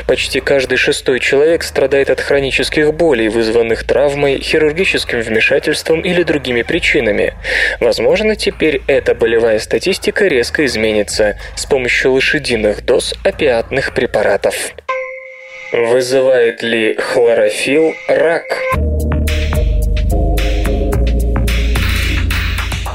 Почти 0.07 0.41
каждый 0.41 0.77
шестой 0.77 1.21
человек 1.21 1.63
страдает 1.63 2.11
от 2.11 2.21
хронических 2.21 2.95
болей, 2.95 3.29
вызванных 3.29 3.85
травмой, 3.85 4.41
хирургическим 4.41 5.21
вмешательством 5.21 6.01
или 6.01 6.23
другими 6.23 6.63
причинами. 6.63 7.35
Возможно, 7.81 8.37
теперь 8.37 8.83
эта 8.87 9.15
болевая 9.15 9.59
статистика 9.59 10.27
резко 10.27 10.65
изменится 10.65 11.39
с 11.57 11.67
помощью 11.67 12.13
лошадиных 12.13 12.85
доз 12.85 13.15
опиатных 13.25 13.95
препаратов. 13.95 14.75
Вызывает 15.73 16.63
ли 16.63 16.95
хлорофилл 16.95 17.95
рак? 18.09 18.45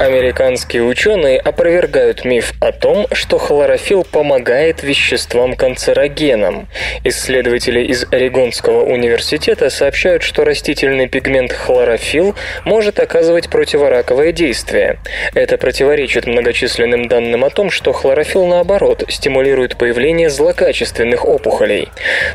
Американские 0.00 0.82
ученые 0.82 1.38
опровергают 1.38 2.24
миф 2.24 2.54
о 2.58 2.72
том, 2.72 3.06
что 3.12 3.36
хлорофилл 3.36 4.02
помогает 4.02 4.82
веществам-канцерогенам. 4.82 6.68
Исследователи 7.04 7.82
из 7.82 8.06
Орегонского 8.10 8.82
университета 8.82 9.68
сообщают, 9.68 10.22
что 10.22 10.44
растительный 10.44 11.06
пигмент 11.06 11.52
хлорофилл 11.52 12.34
может 12.64 12.98
оказывать 12.98 13.50
противораковое 13.50 14.32
действие. 14.32 14.98
Это 15.34 15.58
противоречит 15.58 16.26
многочисленным 16.26 17.06
данным 17.06 17.44
о 17.44 17.50
том, 17.50 17.70
что 17.70 17.92
хлорофилл, 17.92 18.46
наоборот, 18.46 19.04
стимулирует 19.10 19.76
появление 19.76 20.30
злокачественных 20.30 21.26
опухолей. 21.26 21.90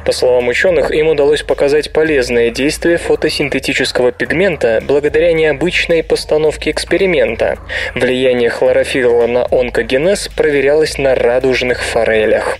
По 0.05 0.11
словам 0.11 0.49
ученых, 0.49 0.91
им 0.91 1.07
удалось 1.07 1.41
показать 1.41 1.91
полезное 1.91 2.51
действие 2.51 2.97
фотосинтетического 2.97 4.11
пигмента 4.11 4.83
благодаря 4.85 5.33
необычной 5.33 6.03
постановке 6.03 6.69
эксперимента. 6.69 7.54
Влияние 7.95 8.49
хлорофилла 8.49 9.27
на 9.27 9.45
онкогенез 9.45 10.29
проверялось 10.29 10.97
на 10.97 11.15
радужных 11.15 11.83
форелях. 11.83 12.57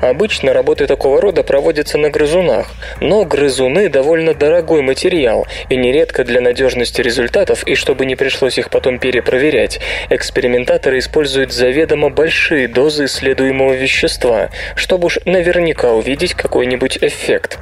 Обычно 0.00 0.52
работы 0.52 0.86
такого 0.86 1.20
рода 1.20 1.42
проводятся 1.42 1.98
на 1.98 2.10
грызунах, 2.10 2.68
но 3.00 3.24
грызуны 3.24 3.88
довольно 3.88 4.34
дорогой 4.34 4.82
материал, 4.82 5.46
и 5.68 5.76
нередко 5.76 6.24
для 6.24 6.40
надежности 6.40 7.00
результатов 7.00 7.66
и 7.66 7.74
чтобы 7.74 8.06
не 8.06 8.16
пришлось 8.16 8.58
их 8.58 8.70
потом 8.70 8.98
перепроверять, 8.98 9.80
экспериментаторы 10.10 10.98
используют 10.98 11.52
заведомо 11.52 12.10
большие 12.10 12.68
дозы 12.68 13.06
исследуемого 13.06 13.72
вещества, 13.72 14.50
чтобы 14.76 15.06
уж 15.06 15.18
наверняка 15.24 15.92
увидеть 15.92 16.34
какой-нибудь 16.34 16.98
эффект. 17.00 17.58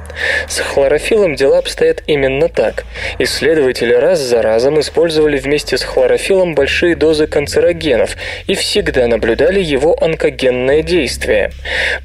С 0.47 0.59
хлорофиллом 0.59 1.35
дела 1.35 1.59
обстоят 1.59 2.03
именно 2.07 2.49
так. 2.49 2.85
Исследователи 3.19 3.93
раз 3.93 4.19
за 4.19 4.41
разом 4.41 4.79
использовали 4.79 5.37
вместе 5.37 5.77
с 5.77 5.83
хлорофиллом 5.83 6.55
большие 6.55 6.95
дозы 6.95 7.27
канцерогенов 7.27 8.15
и 8.47 8.55
всегда 8.55 9.07
наблюдали 9.07 9.59
его 9.59 9.95
онкогенное 10.01 10.81
действие. 10.81 11.51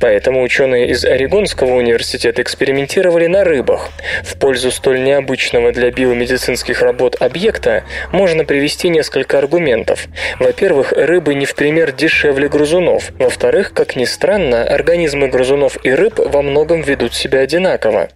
Поэтому 0.01 0.43
ученые 0.43 0.89
из 0.89 1.05
Орегонского 1.05 1.75
университета 1.75 2.43
экспериментировали 2.43 3.27
на 3.27 3.45
рыбах. 3.45 3.91
В 4.23 4.37
пользу 4.39 4.71
столь 4.71 5.03
необычного 5.03 5.73
для 5.73 5.91
биомедицинских 5.91 6.83
работ 6.83 7.17
объекта 7.21 7.85
можно 8.13 8.45
привести 8.45 8.89
несколько 8.89 9.39
аргументов. 9.39 10.07
Во-первых, 10.39 10.93
рыбы 10.93 11.35
не 11.35 11.47
в 11.47 11.55
пример 11.55 11.93
дешевле 11.93 12.49
грызунов. 12.49 13.11
Во-вторых, 13.19 13.73
как 13.73 13.97
ни 13.97 14.05
странно, 14.05 14.65
организмы 14.65 15.29
грызунов 15.29 15.79
и 15.85 15.91
рыб 15.91 16.19
во 16.19 16.43
многом 16.43 16.83
ведут 16.83 17.15
себя 17.15 17.41
одинаково. 17.41 18.09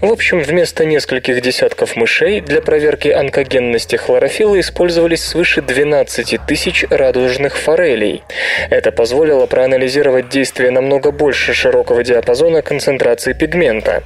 В 0.00 0.10
общем, 0.10 0.40
вместо 0.40 0.84
нескольких 0.84 1.40
десятков 1.42 1.96
мышей 1.96 2.40
для 2.40 2.60
проверки 2.62 3.08
онкогенности 3.08 3.96
хлорофилла 3.96 4.60
использовались 4.60 5.24
свыше 5.24 5.62
12 5.62 6.40
тысяч 6.46 6.84
радужных 6.88 7.56
форелей. 7.56 8.22
Это 8.70 8.92
позволило 8.92 9.46
проанализировать 9.46 10.28
действие 10.28 10.70
намного 10.70 11.12
больше 11.18 11.52
широкого 11.52 12.02
диапазона 12.04 12.62
концентрации 12.62 13.32
пигмента. 13.32 14.04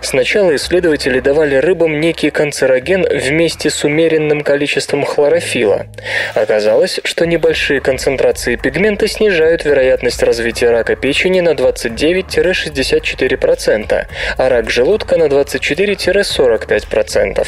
Сначала 0.00 0.54
исследователи 0.54 1.18
давали 1.18 1.56
рыбам 1.56 1.98
некий 2.00 2.30
канцероген 2.30 3.04
вместе 3.10 3.68
с 3.68 3.82
умеренным 3.84 4.42
количеством 4.42 5.04
хлорофила. 5.04 5.86
Оказалось, 6.34 7.00
что 7.02 7.26
небольшие 7.26 7.80
концентрации 7.80 8.54
пигмента 8.56 9.08
снижают 9.08 9.64
вероятность 9.64 10.22
развития 10.22 10.70
рака 10.70 10.94
печени 10.94 11.40
на 11.40 11.50
29-64%, 11.50 14.06
а 14.38 14.48
рак 14.48 14.70
желудка 14.70 15.16
на 15.16 15.24
24-45%. 15.24 17.46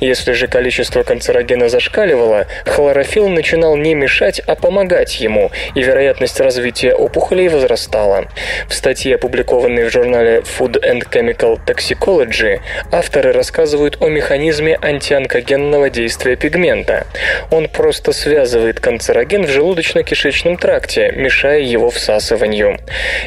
Если 0.00 0.32
же 0.32 0.48
количество 0.48 1.04
канцерогена 1.04 1.68
зашкаливало, 1.68 2.48
хлорофилл 2.66 3.28
начинал 3.28 3.76
не 3.76 3.94
мешать, 3.94 4.40
а 4.40 4.56
помогать 4.56 5.20
ему, 5.20 5.52
и 5.76 5.82
вероятность 5.82 6.40
развития 6.40 6.92
опухолей 6.92 7.46
возрастала. 7.48 8.26
В 8.68 8.74
статье, 8.74 9.14
опубликованной 9.14 9.84
в 9.84 9.92
журнале 9.92 10.42
Food 10.58 10.82
and 10.82 11.08
Chemical 11.10 11.58
Toxicology, 11.64 12.60
авторы 12.92 13.32
рассказывают 13.32 13.98
о 14.00 14.08
механизме 14.08 14.78
антионкогенного 14.80 15.90
действия 15.90 16.36
пигмента. 16.36 17.06
Он 17.50 17.68
просто 17.68 18.12
связывает 18.12 18.80
канцероген 18.80 19.44
в 19.44 19.50
желудочно-кишечном 19.50 20.58
тракте, 20.58 21.12
мешая 21.16 21.60
его 21.60 21.90
всасыванию. 21.90 22.78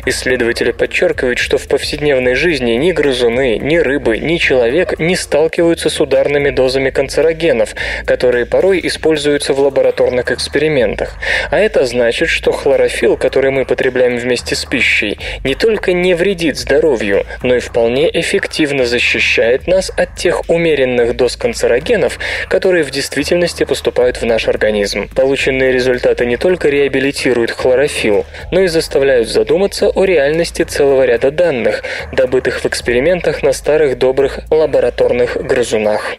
Исследователи 0.06 0.72
подчеркивают, 0.72 1.40
что 1.40 1.58
в 1.58 1.68
повседневной 1.68 2.36
жизни 2.36 2.72
ни 2.74 2.92
грызуны, 2.92 3.58
ни 3.58 3.78
рыбы, 3.78 4.18
ни 4.18 4.38
человек 4.38 5.00
не 5.00 5.16
сталкиваются 5.16 5.90
с 5.90 6.00
ударными 6.00 6.50
дозами 6.50 6.90
канцерогенов, 6.90 7.76
которые 8.06 8.46
порой 8.46 8.80
используются 8.84 9.54
в 9.54 9.60
лабораторных 9.60 10.32
экспериментах. 10.32 11.16
А 11.50 11.60
это 11.60 11.86
значит, 11.86 12.30
что 12.30 12.52
хлорофилл, 12.52 13.18
который 13.18 13.52
мы 13.52 13.66
потребляем 13.66 14.18
вместе 14.18 14.56
с 14.56 14.66
пищей, 14.66 15.01
не 15.44 15.56
только 15.56 15.94
не 15.94 16.14
вредит 16.14 16.58
здоровью, 16.58 17.26
но 17.44 17.56
и 17.56 17.60
вполне 17.60 18.10
эффективно 18.20 18.86
защищает 18.86 19.68
нас 19.68 19.92
от 19.96 20.16
тех 20.16 20.50
умеренных 20.50 21.16
доз 21.16 21.36
канцерогенов, 21.36 22.20
которые 22.50 22.84
в 22.84 22.92
действительности 22.92 23.64
поступают 23.64 24.22
в 24.22 24.26
наш 24.26 24.48
организм. 24.48 25.10
Полученные 25.16 25.72
результаты 25.72 26.26
не 26.26 26.38
только 26.38 26.70
реабилитируют 26.70 27.52
хлорофилл, 27.52 28.26
но 28.52 28.62
и 28.62 28.68
заставляют 28.68 29.28
задуматься 29.28 29.90
о 29.90 30.06
реальности 30.06 30.64
целого 30.64 31.04
ряда 31.04 31.32
данных, 31.32 31.84
добытых 32.12 32.62
в 32.62 32.66
экспериментах 32.66 33.44
на 33.44 33.54
старых 33.54 33.98
добрых 33.98 34.40
лабораторных 34.50 35.38
грызунах. 35.38 36.18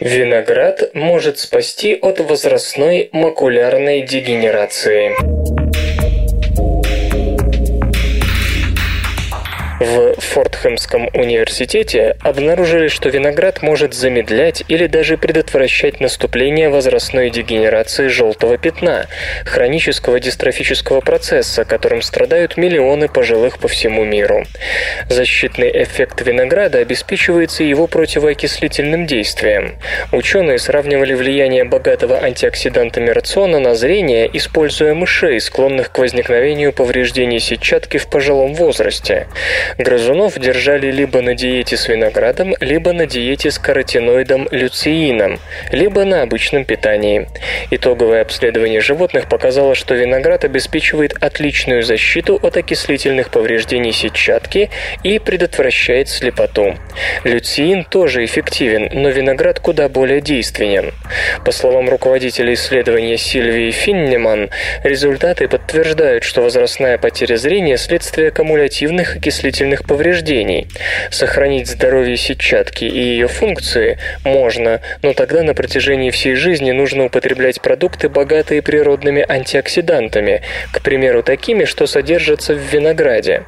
Виноград 0.00 0.94
может 0.94 1.40
спасти 1.40 1.98
от 2.00 2.20
возрастной 2.20 3.08
макулярной 3.12 4.02
дегенерации. 4.02 5.12
В 9.80 10.14
Фортхэмском 10.18 11.08
университете 11.14 12.16
обнаружили, 12.22 12.88
что 12.88 13.10
виноград 13.10 13.62
может 13.62 13.94
замедлять 13.94 14.64
или 14.66 14.88
даже 14.88 15.16
предотвращать 15.16 16.00
наступление 16.00 16.68
возрастной 16.68 17.30
дегенерации 17.30 18.08
желтого 18.08 18.58
пятна, 18.58 19.06
хронического 19.44 20.18
дистрофического 20.18 21.00
процесса, 21.00 21.64
которым 21.64 22.02
страдают 22.02 22.56
миллионы 22.56 23.08
пожилых 23.08 23.58
по 23.58 23.68
всему 23.68 24.04
миру. 24.04 24.44
Защитный 25.08 25.70
эффект 25.84 26.22
винограда 26.22 26.78
обеспечивается 26.78 27.62
его 27.62 27.86
противоокислительным 27.86 29.06
действием. 29.06 29.76
Ученые 30.10 30.58
сравнивали 30.58 31.14
влияние 31.14 31.62
богатого 31.62 32.18
антиоксидантами 32.18 33.10
рациона 33.10 33.60
на 33.60 33.76
зрение, 33.76 34.28
используя 34.32 34.94
мышей, 34.94 35.40
склонных 35.40 35.92
к 35.92 35.98
возникновению 35.98 36.72
повреждений 36.72 37.38
сетчатки 37.38 37.98
в 37.98 38.08
пожилом 38.08 38.54
возрасте. 38.54 39.28
Грызунов 39.76 40.38
держали 40.38 40.90
либо 40.90 41.20
на 41.20 41.34
диете 41.34 41.76
с 41.76 41.88
виноградом, 41.88 42.54
либо 42.60 42.92
на 42.92 43.06
диете 43.06 43.50
с 43.50 43.58
каротиноидом 43.58 44.48
люциином, 44.50 45.38
либо 45.70 46.04
на 46.04 46.22
обычном 46.22 46.64
питании. 46.64 47.28
Итоговое 47.70 48.22
обследование 48.22 48.80
животных 48.80 49.28
показало, 49.28 49.74
что 49.74 49.94
виноград 49.94 50.44
обеспечивает 50.44 51.14
отличную 51.20 51.82
защиту 51.82 52.38
от 52.42 52.56
окислительных 52.56 53.30
повреждений 53.30 53.92
сетчатки 53.92 54.70
и 55.02 55.18
предотвращает 55.18 56.08
слепоту. 56.08 56.74
Люциин 57.24 57.84
тоже 57.84 58.24
эффективен, 58.24 58.88
но 58.92 59.10
виноград 59.10 59.60
куда 59.60 59.88
более 59.88 60.20
действенен. 60.20 60.92
По 61.44 61.52
словам 61.52 61.88
руководителя 61.88 62.54
исследования 62.54 63.16
Сильвии 63.16 63.70
Финнеман, 63.70 64.50
результаты 64.82 65.48
подтверждают, 65.48 66.24
что 66.24 66.42
возрастная 66.42 66.98
потеря 66.98 67.36
зрения– 67.36 67.76
следствие 67.78 68.30
кумулятивных 68.30 69.16
окислительных 69.16 69.57
зрительных 69.58 69.84
повреждений. 69.84 70.68
Сохранить 71.10 71.66
здоровье 71.66 72.16
сетчатки 72.16 72.84
и 72.84 72.98
ее 72.98 73.26
функции 73.26 73.98
можно, 74.24 74.80
но 75.02 75.12
тогда 75.12 75.42
на 75.42 75.52
протяжении 75.54 76.10
всей 76.10 76.34
жизни 76.34 76.70
нужно 76.70 77.06
употреблять 77.06 77.60
продукты, 77.60 78.08
богатые 78.08 78.62
природными 78.62 79.24
антиоксидантами, 79.28 80.42
к 80.72 80.80
примеру, 80.80 81.22
такими, 81.24 81.64
что 81.64 81.86
содержатся 81.86 82.54
в 82.54 82.58
винограде. 82.72 83.42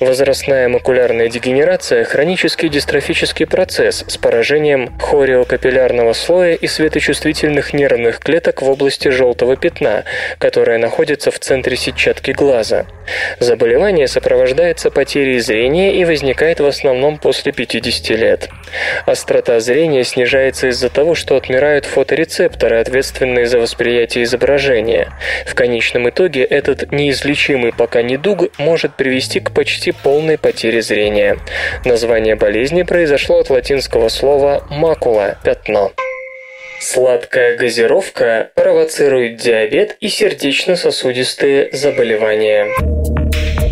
Возрастная 0.00 0.68
макулярная 0.68 1.28
дегенерация– 1.28 2.04
хронический 2.06 2.70
дистрофический 2.70 3.46
процесс 3.46 4.04
с 4.08 4.16
поражением 4.16 4.98
хориокапиллярного 4.98 6.14
слоя 6.14 6.54
и 6.54 6.66
светочувствительных 6.66 7.74
нервных 7.74 8.18
клеток 8.20 8.62
в 8.62 8.70
области 8.70 9.08
желтого 9.08 9.56
пятна, 9.56 10.04
которое 10.38 10.78
находится 10.78 11.30
в 11.30 11.38
центре 11.38 11.76
сетчатки 11.76 12.30
глаза. 12.30 12.86
Заболевание 13.40 14.06
сопровождается 14.06 14.90
потерей 14.90 15.40
зрения 15.40 15.49
и 15.50 16.04
возникает 16.04 16.60
в 16.60 16.66
основном 16.66 17.18
после 17.18 17.52
50 17.52 18.10
лет. 18.18 18.48
Острота 19.06 19.58
зрения 19.60 20.04
снижается 20.04 20.68
из-за 20.68 20.88
того, 20.88 21.14
что 21.14 21.36
отмирают 21.36 21.84
фоторецепторы, 21.84 22.78
ответственные 22.78 23.46
за 23.46 23.58
восприятие 23.58 24.24
изображения. 24.24 25.12
В 25.46 25.54
конечном 25.54 26.08
итоге 26.08 26.44
этот 26.44 26.92
неизлечимый 26.92 27.72
пока 27.72 28.02
недуг 28.02 28.58
может 28.58 28.94
привести 28.94 29.40
к 29.40 29.52
почти 29.52 29.92
полной 29.92 30.38
потере 30.38 30.82
зрения. 30.82 31.38
Название 31.84 32.36
болезни 32.36 32.82
произошло 32.82 33.40
от 33.40 33.50
латинского 33.50 34.08
слова 34.08 34.64
«макула»– 34.70 35.38
«пятно». 35.44 35.92
Сладкая 36.80 37.58
газировка 37.58 38.50
провоцирует 38.54 39.36
диабет 39.36 39.96
и 40.00 40.08
сердечно-сосудистые 40.08 41.68
заболевания. 41.72 43.69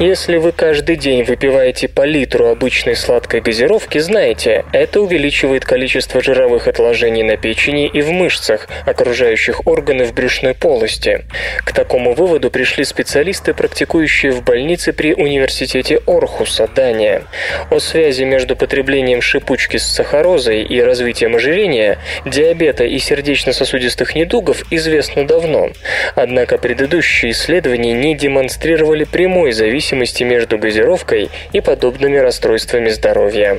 Если 0.00 0.38
вы 0.38 0.52
каждый 0.52 0.96
день 0.96 1.24
выпиваете 1.24 1.86
по 1.86 2.06
литру 2.06 2.46
обычной 2.46 2.96
сладкой 2.96 3.42
газировки, 3.42 3.98
знайте, 3.98 4.64
это 4.72 5.02
увеличивает 5.02 5.66
количество 5.66 6.22
жировых 6.22 6.68
отложений 6.68 7.24
на 7.24 7.36
печени 7.36 7.86
и 7.86 8.00
в 8.00 8.10
мышцах, 8.10 8.66
окружающих 8.86 9.66
органы 9.66 10.04
в 10.06 10.14
брюшной 10.14 10.54
полости. 10.54 11.26
К 11.66 11.74
такому 11.74 12.14
выводу 12.14 12.50
пришли 12.50 12.84
специалисты, 12.84 13.52
практикующие 13.52 14.32
в 14.32 14.42
больнице 14.42 14.94
при 14.94 15.12
университете 15.12 16.00
Орхуса, 16.06 16.66
Дания. 16.66 17.24
О 17.68 17.78
связи 17.78 18.22
между 18.22 18.56
потреблением 18.56 19.20
шипучки 19.20 19.76
с 19.76 19.84
сахарозой 19.84 20.62
и 20.62 20.80
развитием 20.80 21.36
ожирения, 21.36 21.98
диабета 22.24 22.84
и 22.84 22.98
сердечно-сосудистых 22.98 24.14
недугов 24.14 24.64
известно 24.70 25.26
давно. 25.26 25.72
Однако 26.14 26.56
предыдущие 26.56 27.32
исследования 27.32 27.92
не 27.92 28.14
демонстрировали 28.14 29.04
прямой 29.04 29.52
зависимости 29.52 29.89
зависимости 29.90 30.22
между 30.22 30.56
газировкой 30.56 31.30
и 31.52 31.60
подобными 31.60 32.16
расстройствами 32.16 32.90
здоровья. 32.90 33.58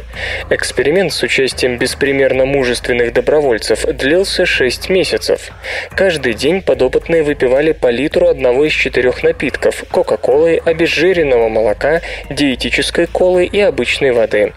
Эксперимент 0.50 1.12
с 1.12 1.24
участием 1.24 1.78
беспримерно 1.78 2.46
мужественных 2.46 3.14
добровольцев 3.14 3.86
длился 3.86 4.46
6 4.46 4.90
месяцев. 4.90 5.52
Каждый 5.92 6.34
день 6.34 6.62
подопытные 6.62 7.24
выпивали 7.24 7.74
по 7.74 7.90
литру 7.90 8.28
одного 8.28 8.66
из 8.66 8.72
четырех 8.72 9.24
напитков– 9.24 9.84
кока-колы, 9.92 10.62
обезжиренного 10.64 11.50
молока, 11.50 12.02
диетической 12.30 13.08
колы 13.08 13.46
и 13.46 13.60
обычной 13.60 14.12
воды. 14.12 14.54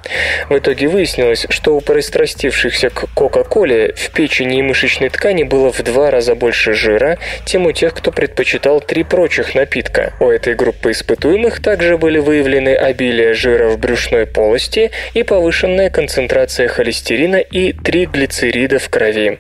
В 0.49 0.57
итоге 0.57 0.87
выяснилось, 0.87 1.47
что 1.49 1.75
у 1.75 1.81
пристрастившихся 1.81 2.91
к 2.91 3.07
кока-коле 3.15 3.95
в 3.97 4.11
печени 4.11 4.59
и 4.59 4.63
мышечной 4.63 5.09
ткани 5.09 5.43
было 5.43 5.73
в 5.73 5.83
два 5.83 6.11
раза 6.13 6.37
больше 6.37 6.75
жира, 6.75 7.19
чем 7.45 7.67
у 7.67 7.73
тех, 7.73 7.95
кто 7.95 8.13
предпочитал 8.13 8.81
три 8.81 9.03
прочих 9.03 9.57
напитка. 9.57 10.13
У 10.21 10.29
этой 10.29 10.55
группы 10.55 10.93
испытуемых 10.93 11.64
также 11.65 11.97
были 11.97 12.19
выявлены 12.19 12.75
обилие 12.75 13.33
жира 13.33 13.71
в 13.71 13.79
брюшной 13.79 14.27
полости 14.27 14.91
и 15.15 15.23
повышенная 15.23 15.89
концентрация 15.89 16.69
холестерина 16.69 17.37
и 17.37 17.73
триглицерида 17.73 18.79
в 18.79 18.91
крови. 18.91 19.39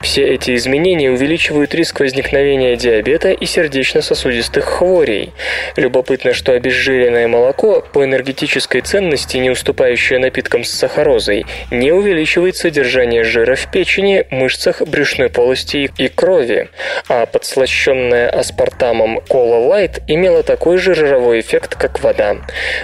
Все 0.00 0.24
эти 0.24 0.54
изменения 0.54 1.10
увеличивают 1.10 1.74
риск 1.74 1.98
возникновения 1.98 2.76
диабета 2.76 3.32
и 3.32 3.44
сердечно-сосудистых 3.46 4.64
хворей. 4.64 5.32
Любопытно, 5.74 6.34
что 6.34 6.52
обезжиренное 6.52 7.26
молоко, 7.26 7.84
по 7.92 8.04
энергетической 8.04 8.80
ценности 8.82 9.36
не 9.38 9.50
уступающее 9.50 10.20
напиткам 10.20 10.62
с 10.62 10.70
сахарозой, 10.70 11.46
не 11.72 11.90
увеличивает 11.90 12.56
содержание 12.56 13.24
жира 13.24 13.56
в 13.56 13.72
печени, 13.72 14.24
мышцах 14.30 14.82
брюшной 14.82 15.30
полости 15.30 15.90
и 15.98 16.06
крови, 16.06 16.68
а 17.08 17.26
подслащенная 17.26 18.30
аспартамом 18.30 19.20
кола 19.22 19.56
лайт 19.56 19.98
имела 20.06 20.44
такой 20.44 20.78
же 20.78 20.94
жировой 20.94 21.40
эффект 21.40 21.55
эффект, 21.56 21.76
как 21.76 22.02
вода. 22.02 22.36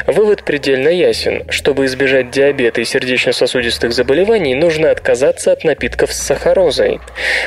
Вывод 0.07 0.45
предельно 0.45 0.89
ясен. 0.89 1.45
Чтобы 1.51 1.85
избежать 1.87 2.31
диабета 2.31 2.81
и 2.81 2.85
сердечно-сосудистых 2.85 3.93
заболеваний, 3.93 4.55
нужно 4.55 4.91
отказаться 4.91 5.53
от 5.53 5.65
напитков 5.65 6.13
с 6.13 6.19
сахарозой. 6.19 7.01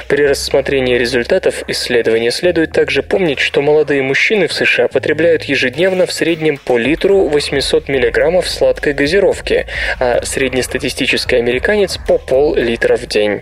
При 0.07 0.25
рассмотрении 0.25 0.97
результатов 0.97 1.63
исследования 1.67 2.31
следует 2.31 2.71
также 2.71 3.01
помнить, 3.01 3.39
что 3.39 3.61
молодые 3.61 4.03
мужчины 4.03 4.47
в 4.47 4.53
США 4.53 4.87
потребляют 4.87 5.43
ежедневно 5.45 6.05
в 6.05 6.11
среднем 6.11 6.57
по 6.57 6.77
литру 6.77 7.27
800 7.27 7.89
мг 7.89 8.45
сладкой 8.45 8.93
газировки, 8.93 9.65
а 9.99 10.23
среднестатистический 10.23 11.37
американец 11.37 11.97
по 11.97 12.17
пол-литра 12.17 12.97
в 12.97 13.07
день. 13.07 13.41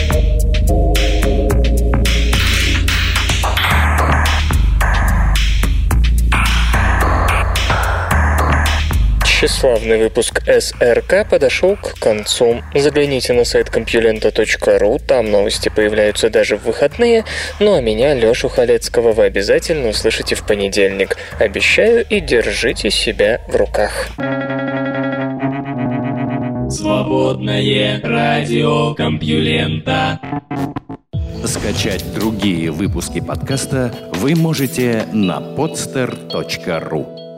Тщеславный 9.41 9.97
выпуск 9.97 10.43
СРК 10.45 11.27
подошел 11.27 11.75
к 11.75 11.97
концу. 11.97 12.61
Загляните 12.75 13.33
на 13.33 13.43
сайт 13.43 13.71
компьюлента.ру, 13.71 14.99
там 14.99 15.31
новости 15.31 15.69
появляются 15.69 16.29
даже 16.29 16.57
в 16.57 16.65
выходные, 16.65 17.25
ну 17.59 17.73
а 17.73 17.81
меня, 17.81 18.13
Лешу 18.13 18.49
Халецкого, 18.49 19.13
вы 19.13 19.23
обязательно 19.23 19.89
услышите 19.89 20.35
в 20.35 20.45
понедельник. 20.45 21.17
Обещаю 21.39 22.05
и 22.07 22.19
держите 22.19 22.91
себя 22.91 23.41
в 23.47 23.55
руках. 23.55 24.09
Свободное 26.69 27.99
радио 28.03 28.93
Компьюлента. 28.93 30.19
Скачать 31.43 32.13
другие 32.13 32.69
выпуски 32.69 33.19
подкаста 33.19 33.91
вы 34.13 34.35
можете 34.35 35.07
на 35.11 35.39
podster.ru 35.39 37.30